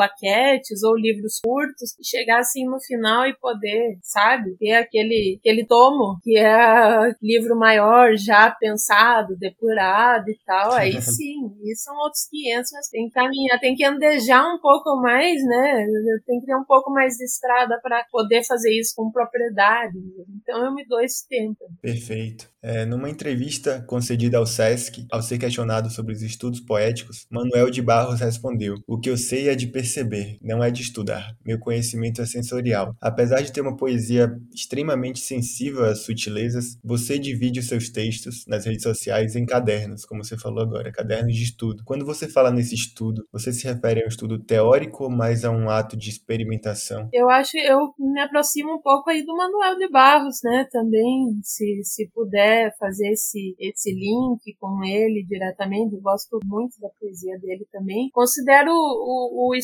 ou 0.85 0.97
livros 0.97 1.41
curtos, 1.43 1.95
e 1.99 2.07
chegar 2.07 2.41
assim 2.41 2.65
no 2.67 2.81
final 2.81 3.27
e 3.27 3.37
poder, 3.37 3.99
sabe? 4.03 4.57
Ter 4.59 4.73
aquele, 4.73 5.39
aquele 5.41 5.67
tomo 5.67 6.19
que 6.23 6.37
é 6.37 7.15
livro 7.23 7.57
maior, 7.57 8.17
já 8.17 8.51
pensado, 8.51 9.37
depurado 9.37 10.29
e 10.29 10.39
tal. 10.45 10.73
Aí 10.73 10.93
sim, 11.03 11.51
isso 11.65 11.85
são 11.85 11.97
outros 11.99 12.27
500, 12.31 12.71
mas 12.73 12.89
tem 12.89 13.07
que 13.07 13.15
caminhar, 13.15 13.61
tem 13.61 13.75
que 13.75 13.85
andejar 13.85 14.45
um 14.55 14.59
pouco 14.61 15.01
mais, 15.01 15.43
né? 15.45 15.87
Tem 16.27 16.41
que 16.41 16.47
ter 16.47 16.57
um 16.57 16.65
pouco 16.65 16.91
mais 16.93 17.15
de 17.15 17.25
estrada 17.25 17.79
para 17.83 18.05
poder 18.11 18.45
fazer 18.45 18.73
isso 18.73 18.95
com 18.97 19.11
propriedade. 19.11 19.99
Então 20.43 20.65
eu 20.65 20.75
me 20.75 20.87
dou 20.87 21.01
esse 21.01 21.27
tempo. 21.29 21.59
Perfeito. 21.81 22.49
É, 22.61 22.85
numa 22.85 23.09
entrevista 23.09 23.85
concedida 23.87 24.37
ao 24.37 24.47
SESC, 24.47 25.07
ao 25.13 25.23
ser 25.23 25.39
questionado 25.39 25.91
sobre 25.91 26.13
os 26.13 26.23
estudos 26.23 26.59
poéticos, 26.59 27.25
Manuel 27.31 27.71
de 27.71 27.81
Barros 27.81 28.21
respondeu: 28.21 28.75
O 28.87 28.99
que 28.99 29.09
eu 29.09 29.17
sei 29.17 29.49
é 29.49 29.55
de 29.55 29.69
perceber, 29.69 30.18
não 30.43 30.63
é 30.63 30.71
de 30.71 30.83
estudar. 30.83 31.37
Meu 31.45 31.59
conhecimento 31.59 32.21
é 32.23 32.27
sensorial. 32.27 32.95
Apesar 33.01 33.41
de 33.41 33.53
ter 33.53 33.61
uma 33.61 33.77
poesia 33.77 34.31
extremamente 34.55 35.21
sensível 35.21 35.85
às 35.85 36.01
sutilezas, 36.01 36.79
você 36.83 37.19
divide 37.19 37.61
os 37.61 37.69
seus 37.69 37.89
textos 37.89 38.45
nas 38.47 38.65
redes 38.65 38.83
sociais 38.83 39.37
em 39.37 39.47
cadernos, 39.47 40.05
como 40.05 40.25
você 40.25 40.37
falou 40.37 40.63
agora, 40.63 40.93
cadernos 40.93 41.35
de 41.35 41.43
estudo. 41.43 41.83
Quando 41.85 42.05
você 42.05 42.29
fala 42.29 42.51
nesse 42.51 42.75
estudo, 42.75 43.27
você 43.33 43.53
se 43.53 43.67
refere 43.67 44.03
a 44.03 44.05
um 44.05 44.09
estudo 44.09 44.39
teórico 44.39 45.05
ou 45.05 45.11
mais 45.11 45.45
a 45.45 45.51
um 45.51 45.69
ato 45.69 45.97
de 45.97 46.11
experimentação? 46.11 47.09
Eu 47.13 47.29
acho, 47.29 47.57
eu 47.59 47.95
me 47.99 48.21
aproximo 48.21 48.75
um 48.75 48.81
pouco 48.81 49.11
aí 49.11 49.25
do 49.25 49.37
Manuel 49.37 49.77
de 49.77 49.89
Barros, 49.89 50.41
né? 50.43 50.67
Também, 50.71 51.41
se, 51.43 51.83
se 51.85 52.09
puder 52.15 52.77
fazer 52.79 53.11
esse, 53.13 53.55
esse 53.59 53.93
link 53.93 54.57
com 54.59 54.85
ele 54.85 55.25
diretamente, 55.25 55.97
gosto 56.01 56.39
muito 56.45 56.81
da 56.81 56.89
poesia 57.01 57.39
dele 57.39 57.67
também. 57.73 58.11
Considero 58.13 58.71
o, 58.71 58.75
o, 58.75 59.51
o 59.51 59.55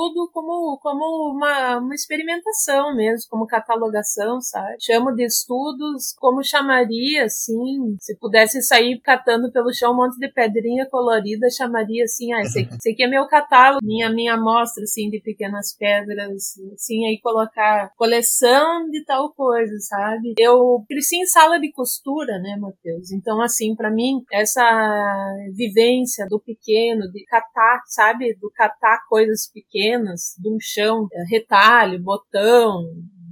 estudo 0.00 0.30
como, 0.32 0.78
como 0.82 1.32
uma, 1.34 1.78
uma 1.78 1.94
experimentação 1.94 2.94
mesmo, 2.94 3.28
como 3.30 3.46
catalogação, 3.46 4.40
sabe? 4.40 4.76
Chamo 4.80 5.14
de 5.14 5.24
estudos 5.24 6.14
como 6.18 6.42
chamaria, 6.42 7.24
assim, 7.24 7.96
se 8.00 8.16
pudesse 8.16 8.62
sair 8.62 8.98
catando 9.00 9.52
pelo 9.52 9.72
chão 9.72 9.92
um 9.92 9.96
monte 9.96 10.18
de 10.18 10.28
pedrinha 10.32 10.88
colorida, 10.88 11.48
chamaria 11.50 12.04
assim, 12.04 12.32
ah, 12.32 12.40
esse, 12.40 12.60
esse 12.80 12.90
aqui 12.90 13.02
é 13.02 13.08
meu 13.08 13.26
catálogo, 13.26 13.84
minha, 13.84 14.10
minha 14.10 14.34
amostra, 14.34 14.84
assim, 14.84 15.10
de 15.10 15.20
pequenas 15.20 15.76
pedras, 15.76 16.54
assim, 16.74 17.06
aí 17.06 17.20
colocar 17.22 17.92
coleção 17.96 18.88
de 18.88 19.04
tal 19.04 19.32
coisa, 19.32 19.76
sabe? 19.80 20.34
Eu 20.38 20.82
cresci 20.88 21.16
em 21.16 21.26
sala 21.26 21.60
de 21.60 21.70
costura, 21.72 22.38
né, 22.38 22.56
Matheus? 22.58 23.12
Então, 23.12 23.40
assim, 23.42 23.74
para 23.74 23.90
mim, 23.90 24.22
essa 24.32 24.62
vivência 25.52 26.26
do 26.28 26.40
pequeno, 26.40 27.10
de 27.10 27.24
catar, 27.24 27.82
sabe, 27.86 28.34
do 28.40 28.50
catar 28.54 29.00
coisas 29.08 29.50
pequenas, 29.52 29.89
de 29.98 30.48
um 30.48 30.58
chão, 30.60 31.06
é, 31.12 31.24
retalho, 31.30 32.02
botão, 32.02 32.82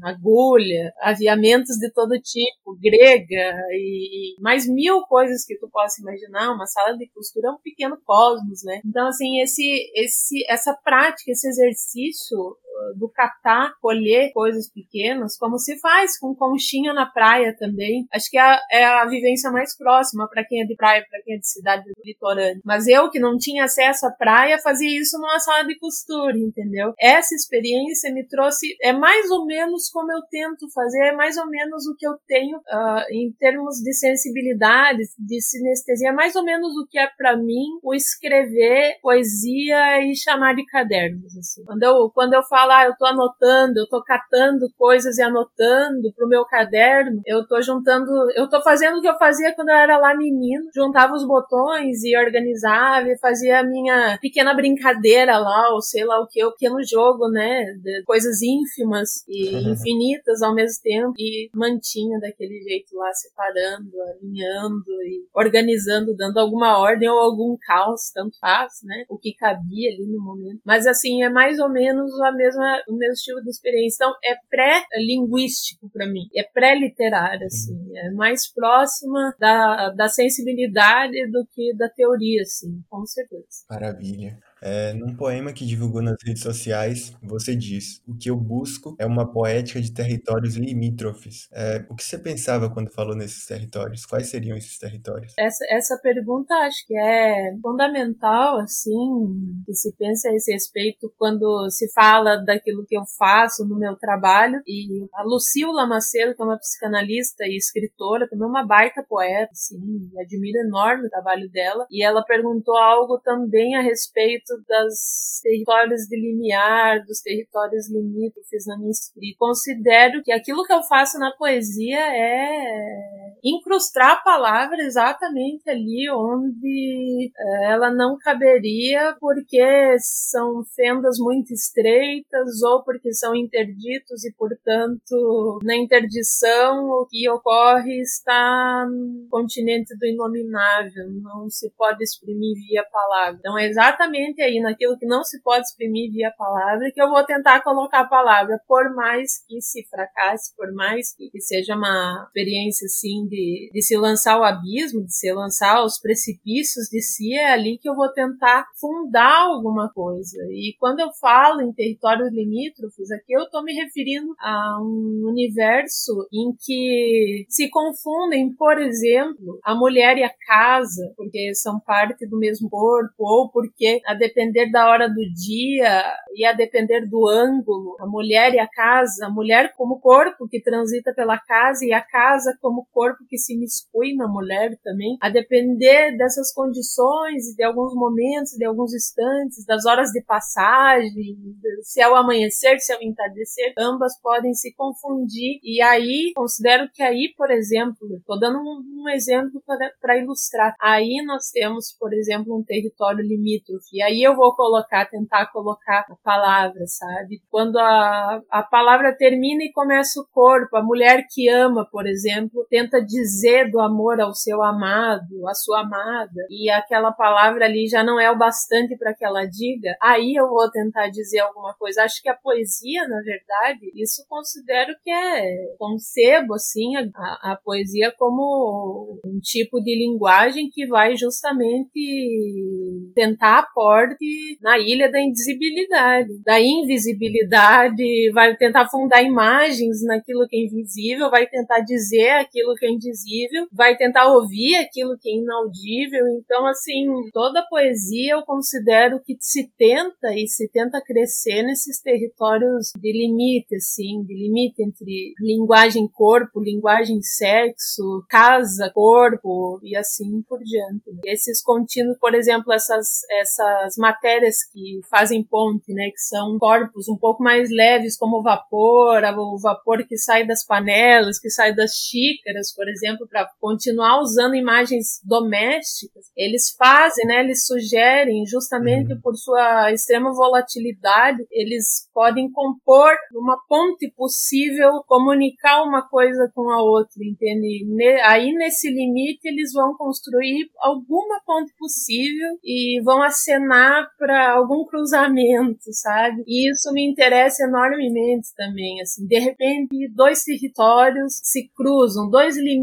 agulha, 0.03 0.93
aviamentos 1.01 1.77
de 1.77 1.91
todo 1.93 2.21
tipo, 2.21 2.79
grega 2.81 3.55
e 3.73 4.37
mais 4.41 4.69
mil 4.69 5.03
coisas 5.03 5.45
que 5.45 5.59
tu 5.59 5.69
possa 5.71 6.01
imaginar. 6.01 6.53
Uma 6.53 6.67
sala 6.67 6.97
de 6.97 7.09
costura 7.11 7.49
é 7.49 7.53
um 7.53 7.61
pequeno 7.63 7.99
cosmos, 8.05 8.63
né? 8.65 8.81
Então, 8.85 9.09
assim, 9.09 9.41
esse, 9.41 9.91
esse, 9.95 10.45
essa 10.49 10.75
prática, 10.85 11.31
esse 11.31 11.49
exercício 11.49 12.57
do 12.97 13.09
catar, 13.09 13.73
colher 13.81 14.33
coisas 14.33 14.71
pequenas, 14.71 15.37
como 15.37 15.59
se 15.59 15.79
faz 15.81 16.19
com 16.19 16.35
conchinha 16.35 16.93
na 16.93 17.07
praia 17.07 17.55
também. 17.59 18.07
Acho 18.13 18.31
que 18.31 18.39
é 18.39 18.41
a, 18.41 18.61
é 18.71 18.85
a 18.85 19.07
vivência 19.07 19.51
mais 19.51 19.77
próxima 19.77 20.29
para 20.29 20.45
quem 20.45 20.63
é 20.63 20.67
de 20.67 20.75
praia, 20.75 21.05
para 21.09 21.23
quem 21.23 21.37
é 21.37 21.39
de 21.39 21.49
cidade 21.49 21.85
litorânea. 22.05 22.61
Mas 22.65 22.87
eu, 22.87 23.11
que 23.11 23.19
não 23.19 23.37
tinha 23.37 23.65
acesso 23.65 24.07
à 24.07 24.11
praia, 24.11 24.59
fazia 24.59 25.01
isso 25.01 25.19
numa 25.19 25.39
sala 25.39 25.65
de 25.65 25.79
costura, 25.79 26.37
entendeu? 26.37 26.93
Essa 26.99 27.35
experiência 27.35 28.13
me 28.13 28.27
trouxe, 28.27 28.77
é 28.83 28.93
mais 28.93 29.31
ou 29.31 29.47
menos 29.47 29.89
como 29.91 30.13
eu 30.13 30.23
tento 30.31 30.71
fazer, 30.73 31.09
é 31.09 31.13
mais 31.13 31.37
ou 31.37 31.49
menos 31.49 31.87
o 31.87 31.97
que 31.97 32.07
eu 32.07 32.17
tenho 32.27 32.59
uh, 32.59 33.05
em 33.13 33.33
termos 33.39 33.77
de 33.77 33.93
sensibilidade, 33.93 35.03
de 35.19 35.41
sinestesia, 35.41 36.11
é 36.11 36.13
mais 36.13 36.35
ou 36.37 36.45
menos 36.45 36.77
o 36.77 36.87
que 36.89 36.99
é 36.99 37.09
para 37.17 37.37
mim 37.37 37.79
o 37.83 37.95
escrever 37.95 38.99
poesia 39.03 40.01
e 40.05 40.15
chamar 40.17 40.55
de 40.55 40.65
cadernos. 40.67 41.37
Assim. 41.37 41.65
Quando, 41.65 41.83
eu, 41.83 42.11
quando 42.15 42.35
eu 42.35 42.43
falo 42.45 42.68
lá, 42.69 42.85
eu 42.87 42.95
tô 42.97 43.07
anotando, 43.07 43.81
eu 43.81 43.89
tô 43.89 44.03
catando 44.03 44.71
coisas 44.77 45.19
e 45.19 45.23
anotando 45.23 46.13
pro 46.15 46.29
meu 46.29 46.45
caderno, 46.45 47.21
eu 47.27 47.47
tô 47.47 47.61
juntando, 47.61 48.11
eu 48.37 48.49
tô 48.49 48.63
fazendo 48.63 48.99
o 48.99 49.01
que 49.01 49.09
eu 49.09 49.19
fazia 49.19 49.55
quando 49.55 49.71
eu 49.71 49.75
era 49.75 49.99
lá 49.99 50.15
menino, 50.15 50.69
juntava 50.75 51.15
os 51.15 51.27
botões 51.27 52.05
e 52.05 52.17
organizava 52.17 53.09
e 53.09 53.19
fazia 53.19 53.61
a 53.61 53.65
minha 53.65 54.19
pequena 54.21 54.55
brincadeira 54.55 55.39
lá, 55.39 55.73
ou 55.73 55.81
sei 55.81 56.05
lá 56.05 56.21
o 56.21 56.27
que, 56.27 56.45
o 56.45 56.53
pequeno 56.53 56.79
jogo, 56.85 57.29
né, 57.29 57.65
de 57.83 58.03
coisas 58.05 58.41
ínfimas 58.43 59.25
e 59.27 59.71
infinitas 59.71 60.43
ao 60.43 60.55
mesmo 60.55 60.83
tempo. 60.83 61.15
E 61.19 61.49
mantinha 61.55 62.21
daquele 62.21 62.61
jeito 62.63 62.95
lá, 62.97 63.13
separando, 63.13 63.91
alinhando 64.03 64.85
e 65.03 65.27
organizando, 65.35 66.17
dando 66.17 66.39
alguma 66.39 66.79
ordem 66.79 67.09
ou 67.09 67.19
algum 67.19 67.57
caos, 67.67 68.11
tanto 68.13 68.39
faz, 68.39 68.73
né, 68.85 69.05
o 69.09 69.19
que 69.19 69.35
cabia 69.35 69.91
ali 69.91 70.07
no 70.07 70.23
momento. 70.23 70.61
Mas 70.65 70.87
assim, 70.87 71.23
é 71.23 71.31
mais 71.31 71.59
ou 71.59 71.69
menos 71.69 72.13
a 72.21 72.33
mesma 72.33 72.58
mesma, 72.59 72.83
o 72.89 72.97
mesmo 72.97 73.13
estilo 73.15 73.43
de 73.43 73.51
experiência. 73.51 74.05
Então, 74.05 74.15
é 74.25 74.37
pré-linguístico 74.51 75.89
para 75.91 76.07
mim, 76.07 76.29
é 76.35 76.43
pré-literário, 76.43 77.47
assim, 77.47 77.79
é 77.97 78.11
mais 78.11 78.53
próxima 78.53 79.35
da, 79.39 79.91
da 79.91 80.09
sensibilidade 80.09 81.31
do 81.31 81.47
que 81.55 81.75
da 81.77 81.89
teoria, 81.89 82.43
assim, 82.43 82.83
com 82.89 83.07
certeza. 83.07 83.65
Maravilha. 83.71 84.39
É, 84.63 84.93
num 84.93 85.15
poema 85.15 85.53
que 85.53 85.67
divulgou 85.67 86.03
nas 86.03 86.17
redes 86.25 86.43
sociais, 86.43 87.13
você 87.23 87.55
diz: 87.55 88.03
O 88.07 88.17
que 88.17 88.31
eu 88.31 88.37
busco 88.37 88.97
é 88.99 89.07
uma 89.07 89.31
poética 89.31 89.81
de 89.81 89.93
territórios 89.93 90.57
limítrofes. 90.57 91.49
É, 91.53 91.85
o 91.89 91.95
que 91.95 92.05
você 92.05 92.19
pensava 92.19 92.71
quando 92.71 92.93
falou 92.93 93.15
nesses 93.15 93.47
territórios? 93.47 94.05
Quais 94.05 94.29
seriam 94.29 94.57
esses 94.57 94.79
territórios? 94.79 95.35
Essa, 95.39 95.65
essa 95.71 95.99
pergunta 96.03 96.55
acho 96.55 96.87
que 96.87 96.97
é 96.97 97.55
fundamental, 97.63 98.59
assim, 98.59 99.63
que 99.65 99.75
se 99.75 99.95
pensa 99.97 100.29
a 100.29 100.35
esse 100.35 100.53
respeito 100.53 101.13
quando 101.17 101.69
se 101.71 101.91
fala 101.93 102.37
daquilo 102.37 102.85
que 102.87 102.97
eu 102.97 103.03
faço 103.19 103.65
no 103.67 103.79
meu 103.79 103.97
trabalho. 103.97 104.61
E 104.67 105.07
a 105.15 105.23
Lucila 105.23 105.87
Macedo, 105.87 106.35
que 106.35 106.43
é 106.43 106.45
uma 106.45 106.59
psicanalista 106.59 107.45
e 107.45 107.57
escritora, 107.57 108.29
também 108.29 108.47
é 108.47 108.51
uma 108.51 108.67
baita 108.67 109.05
poeta, 109.09 109.51
assim, 109.53 110.11
admiro 110.21 110.59
enorme 110.67 111.07
o 111.07 111.11
trabalho 111.11 111.49
dela. 111.51 111.87
E 111.91 112.05
ela 112.05 112.25
perguntou 112.25 112.77
algo 112.77 113.19
também 113.19 113.77
a 113.77 113.81
respeito 113.81 114.48
das 114.67 115.41
territórios 115.43 116.03
de 116.09 116.17
limiar, 116.17 117.05
dos 117.07 117.21
territórios 117.21 117.91
limítrofes 117.91 118.67
na 118.67 118.79
minha 118.79 118.91
escrita. 118.91 119.37
Considero 119.39 120.23
que 120.23 120.33
aquilo 120.33 120.65
que 120.65 120.73
eu 120.73 120.83
faço 120.83 121.19
na 121.19 121.33
poesia 121.33 122.01
é 122.01 123.28
incrustar 123.45 124.13
a 124.13 124.17
palavra 124.17 124.79
exatamente 124.83 125.69
ali 125.69 126.11
onde 126.11 127.31
eh, 127.37 127.73
ela 127.73 127.91
não 127.91 128.17
caberia 128.19 129.17
porque 129.21 129.97
são 130.01 130.65
fendas 130.75 131.19
muito 131.19 131.53
estreitas 131.53 132.63
ou 132.63 132.83
porque 132.83 133.13
são 133.13 133.35
interditos 133.35 134.25
e, 134.25 134.33
portanto, 134.35 135.59
na 135.63 135.77
interdição 135.77 136.85
o 136.89 137.07
que 137.07 137.29
ocorre 137.29 138.01
está 138.01 138.87
no 138.89 139.29
continente 139.31 139.97
do 139.97 140.07
inominável, 140.07 141.09
não 141.23 141.49
se 141.49 141.71
pode 141.77 142.03
exprimir 142.03 142.55
via 142.67 142.85
palavra. 142.91 143.39
Então 143.39 143.59
é 143.59 143.67
exatamente 143.67 144.43
aí 144.43 144.61
naquilo 144.61 144.99
que 144.99 145.07
não 145.07 145.23
se 145.23 145.41
pode 145.43 145.63
exprimir 145.63 146.11
via 146.11 146.33
palavra 146.37 146.91
que 146.93 147.01
eu 147.01 147.09
vou 147.09 147.25
tentar 147.25 147.63
colocar 147.63 148.01
a 148.01 148.09
palavra, 148.09 148.61
por 148.67 148.95
mais 148.95 149.45
que 149.47 149.61
se 149.61 149.87
fracasse, 149.89 150.55
por 150.57 150.73
mais 150.73 151.15
que 151.15 151.41
seja 151.41 151.75
uma 151.75 152.25
experiência 152.27 152.87
assim 152.87 153.28
de, 153.29 153.71
de 153.73 153.83
se 153.83 153.97
lançar 153.97 154.35
ao 154.35 154.45
abismo, 154.45 155.05
de 155.05 155.15
se 155.15 155.33
lançar 155.33 155.77
aos 155.77 155.99
precipícios 156.01 156.89
de 156.89 157.01
si, 157.03 157.35
é 157.35 157.53
ali 157.53 157.79
que 157.79 157.89
eu 157.89 157.95
vou 157.95 158.09
tentar 158.13 158.67
fundar 158.81 159.43
alguma 159.43 159.91
coisa. 159.93 160.39
E 160.51 160.75
quando 160.79 161.01
eu 161.01 161.13
falo 161.21 161.63
em 161.63 161.73
territórios 161.73 162.33
limítrofes, 162.33 163.11
aqui 163.11 163.33
eu 163.33 163.43
estou 163.43 163.63
me 163.63 163.73
referindo 163.73 164.35
a 164.41 164.79
um 164.81 165.29
universo 165.29 166.29
em 166.33 166.53
que 166.59 167.47
se 167.49 167.69
confundem, 167.71 168.53
por 168.55 168.79
exemplo, 168.79 169.59
a 169.63 169.75
mulher 169.75 170.17
e 170.19 170.25
a 170.25 170.33
casa, 170.47 171.13
porque 171.17 171.55
são 171.55 171.79
parte 171.81 172.27
do 172.27 172.39
mesmo 172.39 172.69
corpo, 172.69 173.15
ou 173.19 173.51
porque, 173.51 174.01
a 174.07 174.15
depender 174.15 174.71
da 174.71 174.89
hora 174.89 175.09
do 175.09 175.23
dia 175.35 176.03
e 176.35 176.45
a 176.45 176.53
depender 176.53 177.07
do 177.07 177.29
ângulo, 177.29 177.97
a 178.01 178.07
mulher 178.07 178.55
e 178.55 178.59
a 178.59 178.67
casa, 178.67 179.27
a 179.27 179.31
mulher 179.31 179.75
como 179.77 180.01
corpo 180.01 180.49
que 180.49 180.61
transita 180.61 181.13
pela 181.15 181.39
casa 181.39 181.85
e 181.85 181.93
a 181.93 182.01
casa 182.01 182.57
como 182.61 182.87
corpo 182.93 183.18
que 183.27 183.39
se 183.39 183.57
miscui 183.57 184.15
na 184.15 184.29
mulher 184.29 184.79
também, 184.83 185.17
a 185.21 185.31
depender 185.31 186.17
dessas 186.17 186.53
condições, 186.53 187.55
de 187.57 187.65
alguns 187.65 187.95
momentos, 187.95 188.53
de 188.53 188.65
alguns 188.65 188.95
instantes, 188.95 189.65
das 189.65 189.87
horas 189.87 190.11
de 190.11 190.23
passagem, 190.23 191.37
se 191.83 192.01
é 192.01 192.09
o 192.09 192.15
amanhecer, 192.15 192.79
se 192.81 192.93
é 192.93 192.97
o 192.99 193.03
entardecer, 193.03 193.73
ambas 193.79 194.21
podem 194.21 194.53
se 194.55 194.75
confundir 194.75 195.61
e 195.63 195.81
aí 195.83 196.33
considero 196.35 196.89
que 196.93 197.03
aí, 197.03 197.33
por 197.37 197.51
exemplo, 197.51 198.17
estou 198.17 198.39
dando 198.39 198.59
um, 198.59 199.03
um 199.03 199.09
exemplo 199.09 199.63
para 200.01 200.19
ilustrar. 200.19 200.75
Aí 200.81 201.23
nós 201.27 201.51
temos, 201.51 201.97
por 201.99 202.13
exemplo, 202.13 202.57
um 202.57 202.63
território 202.63 203.25
limítrofe. 203.25 203.97
E 203.97 204.03
aí 204.03 204.23
eu 204.23 204.37
vou 204.37 204.55
colocar, 204.55 205.07
tentar 205.07 205.47
colocar 205.47 206.07
a 206.09 206.17
palavra, 206.23 206.87
sabe? 206.87 207.41
Quando 207.51 207.79
a, 207.79 208.43
a 208.51 208.63
palavra 208.63 209.15
termina 209.17 209.65
e 209.65 209.73
começa 209.73 210.21
o 210.21 210.27
corpo, 210.33 210.77
a 210.77 210.83
mulher 210.83 211.27
que 211.31 211.49
ama, 211.49 211.87
por 211.91 212.07
exemplo, 212.07 212.67
tenta 212.69 213.05
dizer 213.09 213.71
do 213.71 213.81
amor 213.81 214.21
ao 214.21 214.35
seu 214.35 214.63
amado, 214.63 215.49
à 215.49 215.55
sua 215.55 215.81
amada, 215.81 216.47
e 216.51 216.71
aquela 216.71 217.11
palavra 217.11 217.65
ali 217.65 217.89
já 217.89 218.05
não 218.05 218.21
é 218.21 218.31
o 218.31 218.37
bastante 218.37 218.97
para 218.97 219.15
que 219.15 219.25
ela 219.25 219.47
diga, 219.47 219.97
aí 220.01 220.35
eu 220.35 220.49
vou 220.49 220.71
tentar 220.71 221.09
dizer 221.09 221.41
alguma 221.41 221.75
coisa. 221.75 222.03
Acho 222.03 222.23
que 222.23 222.29
a 222.29 222.37
poesia, 222.37 223.09
na 223.09 223.21
verdade, 223.23 223.91
isso 223.95 224.25
considero 224.29 224.95
que 225.03 225.11
é 225.11 225.75
concebo 225.79 226.55
assim 226.55 226.97
a, 226.97 227.53
a 227.53 227.57
poesia 227.57 228.13
como 228.19 229.21
um 229.25 229.39
tipo 229.41 229.81
de 229.81 229.97
linguagem 229.97 230.69
que 230.71 230.87
vai 230.87 231.17
justamente 231.17 233.09
tentar 233.15 233.61
aporte 233.61 234.59
na 234.61 234.79
ilha 234.79 235.11
da 235.11 235.21
invisibilidade, 235.21 236.43
da 236.45 236.61
invisibilidade, 236.61 238.31
vai 238.33 238.55
tentar 238.57 238.89
fundar 238.89 239.23
imagens 239.23 240.05
naquilo 240.05 240.47
que 240.49 240.57
é 240.57 240.65
invisível, 240.65 241.31
vai 241.31 241.47
tentar 241.47 241.81
dizer 241.81 242.31
aquilo 242.31 242.75
que 242.75 242.87
é 242.87 242.91
indizível, 242.99 243.67
vai 243.73 243.97
tentar 243.97 244.27
ouvir 244.27 244.75
aquilo 244.77 245.17
que 245.19 245.31
é 245.31 245.37
inaudível. 245.37 246.27
Então, 246.39 246.67
assim, 246.67 247.07
toda 247.33 247.67
poesia 247.69 248.35
eu 248.35 248.43
considero 248.43 249.21
que 249.25 249.37
se 249.41 249.71
tenta 249.79 250.35
e 250.35 250.49
se 250.49 250.69
tenta 250.69 251.01
crescer 251.01 251.63
nesses 251.63 252.01
territórios 252.01 252.93
de 252.99 253.13
limite, 253.13 253.77
assim, 253.77 254.23
de 254.25 254.35
limite 254.35 254.83
entre 254.83 255.35
linguagem 255.41 256.09
corpo, 256.09 256.61
linguagem 256.61 257.23
sexo, 257.23 258.25
casa, 258.29 258.91
corpo 258.93 259.79
e 259.83 259.97
assim 259.97 260.43
por 260.43 260.59
diante. 260.59 261.19
Esses 261.25 261.63
contínuos, 261.63 262.19
por 262.19 262.35
exemplo, 262.35 262.73
essas, 262.73 263.21
essas 263.41 263.97
matérias 263.97 264.57
que 264.73 265.01
fazem 265.09 265.43
ponte, 265.45 265.93
né, 265.93 266.11
que 266.11 266.21
são 266.21 266.59
corpos 266.59 267.09
um 267.09 267.17
pouco 267.17 267.43
mais 267.43 267.71
leves, 267.71 268.17
como 268.17 268.39
o 268.39 268.43
vapor, 268.43 269.23
o 269.39 269.59
vapor 269.61 270.07
que 270.07 270.17
sai 270.17 270.47
das 270.47 270.65
panelas, 270.65 271.39
que 271.39 271.51
sai 271.51 271.75
das 271.75 271.93
xícaras, 271.93 272.75
por 272.75 272.88
exemplo, 272.89 273.27
para 273.29 273.49
continuar 273.61 274.21
usando 274.21 274.55
imagens 274.55 275.21
domésticas, 275.25 276.27
eles 276.37 276.75
fazem, 276.77 277.27
né, 277.27 277.41
eles 277.41 277.67
sugerem, 277.67 278.47
justamente 278.47 279.13
uhum. 279.13 279.21
por 279.21 279.35
sua 279.37 279.93
extrema 279.93 280.33
volatilidade, 280.33 281.47
eles 281.51 282.09
podem 282.13 282.51
compor 282.51 283.13
uma 283.35 283.59
ponte 283.69 284.11
possível, 284.17 285.03
comunicar 285.07 285.83
uma 285.83 286.07
coisa 286.09 286.51
com 286.55 286.71
a 286.71 286.83
outra, 286.83 287.23
entende? 287.23 287.85
Aí 288.25 288.53
nesse 288.53 288.89
limite 288.91 289.41
eles 289.45 289.73
vão 289.73 289.97
construir 289.97 290.71
alguma 290.79 291.41
ponte 291.45 291.73
possível 291.79 292.59
e 292.65 293.01
vão 293.03 293.23
acenar 293.23 294.09
para 294.19 294.53
algum 294.53 294.85
cruzamento, 294.85 295.93
sabe? 295.93 296.43
E 296.47 296.71
isso 296.71 296.93
me 296.93 297.07
interessa 297.07 297.65
enormemente 297.65 298.49
também, 298.57 299.01
assim, 299.01 299.27
de 299.27 299.39
repente 299.39 300.09
dois 300.15 300.43
territórios 300.43 301.41
se 301.43 301.69
cruzam, 301.77 302.31
dois 302.31 302.57
limites 302.57 302.78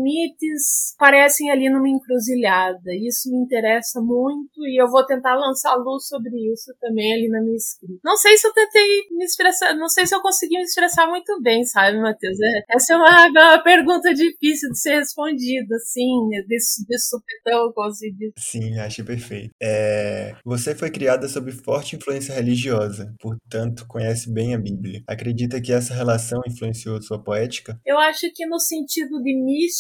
parecem 0.98 1.52
ali 1.52 1.70
numa 1.70 1.90
encruzilhada. 1.90 2.94
Isso 2.96 3.30
me 3.30 3.38
interessa 3.38 4.02
muito 4.02 4.66
e 4.68 4.82
eu 4.82 4.90
vou 4.90 5.06
tentar 5.06 5.36
lançar 5.36 5.76
luz 5.76 6.08
sobre 6.08 6.32
isso 6.52 6.74
também 6.80 7.14
ali 7.14 7.30
na 7.30 7.42
minha 7.42 7.56
escrita. 7.56 8.00
Não 8.04 8.18
sei 8.18 8.38
se 8.38 8.48
eu 8.48 8.54
tentei 8.54 9.08
me 9.12 9.26
expressar, 9.26 9.76
não 9.76 9.90
sei 9.90 10.06
se 10.06 10.16
eu 10.16 10.22
consegui 10.22 10.58
me 10.58 10.64
expressar 10.64 11.08
muito 11.08 11.42
bem, 11.42 11.64
sabe, 11.66 12.00
Matheus? 12.00 12.38
É, 12.42 12.76
essa 12.76 12.94
é 12.94 12.98
uma, 12.98 13.28
uma 13.30 13.64
pergunta 13.64 14.14
difícil 14.14 14.70
de 14.72 14.80
ser 14.80 14.96
respondida, 15.00 15.76
assim, 15.76 16.30
desse, 16.48 16.86
desse 16.88 17.10
supetão, 17.10 17.72
como 17.74 17.92
se 17.92 18.12
diz. 18.12 18.34
Sim, 18.38 18.78
acho 18.80 19.04
perfeito. 19.04 19.52
É, 19.62 20.36
você 20.44 20.76
foi 20.76 20.90
criada 20.90 21.28
sob 21.28 21.52
forte 21.52 21.96
influência 21.96 22.34
religiosa, 22.34 23.14
portanto, 23.20 23.86
conhece 23.88 24.32
bem 24.32 24.54
a 24.54 24.58
Bíblia. 24.58 25.04
Acredita 25.08 25.62
que 25.62 25.72
essa 25.72 25.94
relação 25.94 26.42
influenciou 26.48 27.02
sua 27.02 27.22
poética? 27.22 27.80
Eu 27.86 27.98
acho 27.98 28.32
que 28.34 28.46
no 28.46 28.60
sentido 28.60 29.22
de 29.22 29.34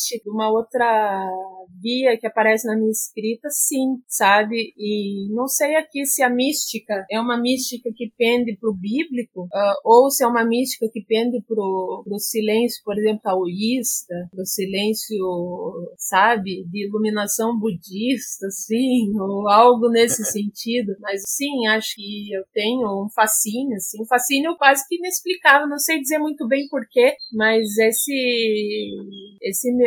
místico, 0.05 0.29
uma 0.29 0.49
outra 0.49 1.27
via 1.81 2.17
que 2.17 2.27
aparece 2.27 2.67
na 2.67 2.75
minha 2.75 2.91
escrita, 2.91 3.49
sim, 3.49 3.97
sabe? 4.07 4.73
E 4.77 5.27
não 5.33 5.47
sei 5.47 5.75
aqui 5.75 6.05
se 6.05 6.23
a 6.23 6.29
mística 6.29 7.05
é 7.11 7.19
uma 7.19 7.39
mística 7.39 7.89
que 7.95 8.11
pende 8.17 8.57
pro 8.59 8.73
bíblico, 8.73 9.43
uh, 9.43 9.75
ou 9.83 10.09
se 10.09 10.23
é 10.23 10.27
uma 10.27 10.45
mística 10.45 10.87
que 10.91 11.01
pende 11.01 11.41
pro, 11.47 12.03
pro 12.03 12.19
silêncio, 12.19 12.81
por 12.83 12.97
exemplo, 12.97 13.21
taoísta, 13.23 14.13
pro 14.31 14.45
silêncio, 14.45 15.17
sabe, 15.97 16.65
de 16.69 16.87
iluminação 16.87 17.57
budista, 17.57 18.47
assim, 18.47 19.11
ou 19.19 19.49
algo 19.49 19.89
nesse 19.89 20.23
sentido. 20.31 20.95
Mas 20.99 21.21
sim, 21.27 21.67
acho 21.67 21.95
que 21.95 22.33
eu 22.33 22.43
tenho 22.53 23.05
um 23.05 23.09
fascínio, 23.09 23.75
assim, 23.75 24.01
um 24.01 24.05
fascínio 24.05 24.55
quase 24.57 24.87
que 24.87 24.95
inexplicável, 24.95 25.67
não 25.67 25.77
sei 25.77 25.99
dizer 25.99 26.19
muito 26.19 26.47
bem 26.47 26.67
porquê, 26.69 27.15
mas 27.33 27.77
esse, 27.77 28.95
esse 29.41 29.71
meu 29.73 29.84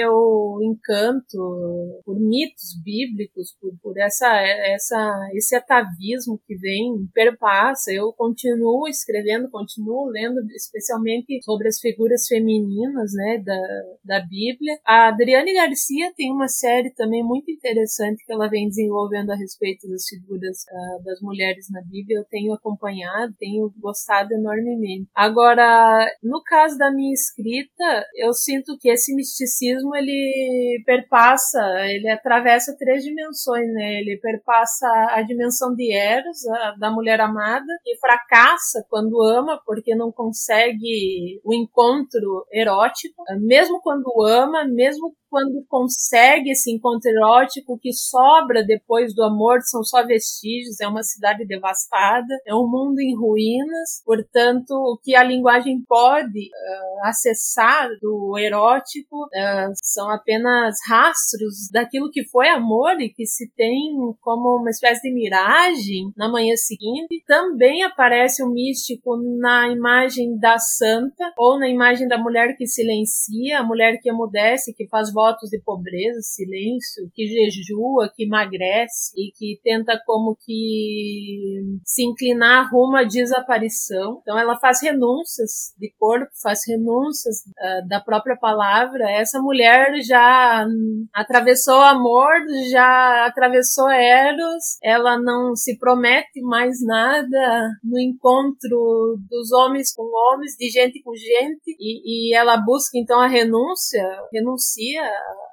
encanto 0.63 1.49
por, 1.49 2.03
por 2.05 2.21
mitos 2.21 2.81
bíblicos, 2.83 3.57
por, 3.61 3.73
por 3.83 3.99
essa, 3.99 4.29
essa, 4.37 5.31
esse 5.35 5.55
atavismo 5.55 6.41
que 6.47 6.57
vem, 6.57 7.09
perpassa. 7.15 7.93
Eu 7.93 8.13
continuo 8.13 8.89
escrevendo, 8.89 9.51
continuo 9.51 10.07
lendo, 10.07 10.41
especialmente 10.55 11.41
sobre 11.43 11.69
as 11.69 11.79
figuras 11.81 12.27
femininas 12.27 13.13
né, 13.15 13.43
da, 13.45 13.61
da 14.05 14.27
Bíblia. 14.27 14.79
A 14.85 15.09
Adriane 15.09 15.55
Garcia 15.55 16.13
tem 16.17 16.33
uma 16.33 16.49
série 16.49 16.91
também 16.95 17.23
muito 17.23 17.51
interessante 17.51 18.25
que 18.25 18.33
ela 18.33 18.49
vem 18.49 18.69
desenvolvendo 18.69 19.31
a 19.31 19.37
respeito 19.37 19.89
das 19.89 20.07
figuras 20.07 20.65
uh, 20.71 21.05
das 21.05 21.21
mulheres 21.21 21.67
na 21.71 21.83
Bíblia. 21.83 22.19
Eu 22.19 22.25
tenho 22.25 22.53
acompanhado, 22.53 23.35
tenho 23.39 23.73
gostado 23.79 24.33
enormemente. 24.35 25.09
Agora, 25.15 26.07
no 26.23 26.43
caso 26.43 26.77
da 26.77 26.93
minha 26.93 27.13
escrita, 27.13 28.05
eu 28.17 28.33
sinto 28.33 28.77
que 28.79 28.91
esse 28.91 29.15
misticismo 29.15 29.88
ele 29.95 30.83
perpassa, 30.85 31.61
ele 31.87 32.09
atravessa 32.09 32.77
três 32.79 33.03
dimensões, 33.03 33.73
né? 33.73 34.01
Ele 34.01 34.19
perpassa 34.21 34.87
a 35.11 35.23
dimensão 35.23 35.75
de 35.75 35.93
Eros, 35.93 36.47
a, 36.47 36.73
da 36.73 36.91
mulher 36.91 37.21
amada, 37.21 37.67
que 37.85 37.97
fracassa 37.99 38.85
quando 38.89 39.23
ama 39.23 39.61
porque 39.65 39.95
não 39.95 40.11
consegue 40.13 41.41
o 41.45 41.55
encontro 41.55 42.47
erótico, 42.53 43.23
mesmo 43.41 43.81
quando 43.81 44.11
ama, 44.25 44.65
mesmo 44.65 45.15
quando 45.31 45.65
consegue 45.69 46.51
esse 46.51 46.73
encontro 46.73 47.11
erótico 47.11 47.79
que 47.79 47.93
sobra 47.93 48.65
depois 48.65 49.15
do 49.15 49.23
amor 49.23 49.61
são 49.63 49.85
só 49.85 50.05
vestígios, 50.05 50.81
é 50.81 50.89
uma 50.89 51.03
cidade 51.03 51.47
devastada, 51.47 52.35
é 52.47 52.55
um 52.55 52.69
mundo 52.69 53.01
em 53.01 53.15
ruínas, 53.17 54.03
portanto, 54.05 54.71
o 54.71 54.99
que 55.03 55.15
a 55.15 55.23
linguagem 55.23 55.83
pode 55.87 56.49
uh, 56.49 57.07
acessar 57.07 57.89
do 58.01 58.39
erótico 58.39 59.25
uh, 59.25 59.73
são 59.83 60.11
apenas 60.11 60.77
rastros 60.89 61.71
daquilo 61.73 62.11
que 62.11 62.25
foi 62.25 62.49
amor 62.49 63.01
e 63.01 63.09
que 63.09 63.27
se 63.27 63.51
tem 63.57 63.95
como 64.21 64.61
uma 64.61 64.71
espécie 64.71 65.03
de 65.03 65.15
miragem 65.15 66.13
na 66.17 66.29
manhã 66.29 66.55
seguinte. 66.57 67.23
Também 67.27 67.83
aparece 67.83 68.43
o 68.43 68.51
místico 68.51 69.17
na 69.41 69.69
imagem 69.69 70.39
da 70.39 70.59
santa 70.59 71.33
ou 71.37 71.59
na 71.59 71.69
imagem 71.69 72.09
da 72.09 72.19
mulher 72.19 72.57
que 72.57 72.67
silencia, 72.67 73.61
a 73.61 73.63
mulher 73.63 73.99
que 74.01 74.11
emudece, 74.11 74.75
que 74.75 74.89
faz 74.89 75.13
votos 75.13 75.51
de 75.51 75.61
pobreza, 75.61 76.21
silêncio, 76.23 77.11
que 77.15 77.27
jejua, 77.27 78.11
que 78.15 78.25
emagrece 78.25 79.13
e 79.17 79.31
que 79.33 79.61
tenta 79.63 80.01
como 80.07 80.37
que 80.45 81.63
se 81.85 82.05
inclinar 82.05 82.71
rumo 82.73 82.97
à 82.97 83.05
desaparição. 83.05 84.21
Então 84.23 84.39
ela 84.39 84.59
faz 84.59 84.83
renúncias 84.83 85.75
de 85.79 85.93
corpo, 85.99 86.31
faz 86.43 86.61
renúncias 86.67 87.39
uh, 87.47 87.89
da 87.89 88.01
própria 88.01 88.37
palavra. 88.37 89.11
Essa 89.11 89.41
mulher 89.41 89.68
já 90.03 90.67
atravessou 91.15 91.81
amor, 91.81 92.31
já 92.71 93.27
atravessou 93.27 93.89
Eros, 93.91 94.79
ela 94.83 95.19
não 95.19 95.55
se 95.55 95.79
promete 95.79 96.41
mais 96.43 96.85
nada 96.85 97.71
no 97.83 97.99
encontro 97.99 99.17
dos 99.29 99.53
homens 99.53 99.93
com 99.95 100.03
homens, 100.03 100.57
de 100.59 100.69
gente 100.71 101.03
com 101.03 101.15
gente, 101.15 101.77
e, 101.79 102.31
e 102.31 102.35
ela 102.35 102.57
busca 102.57 102.99
então 102.99 103.21
a 103.21 103.27
renúncia, 103.27 104.03
renuncia 104.33 105.03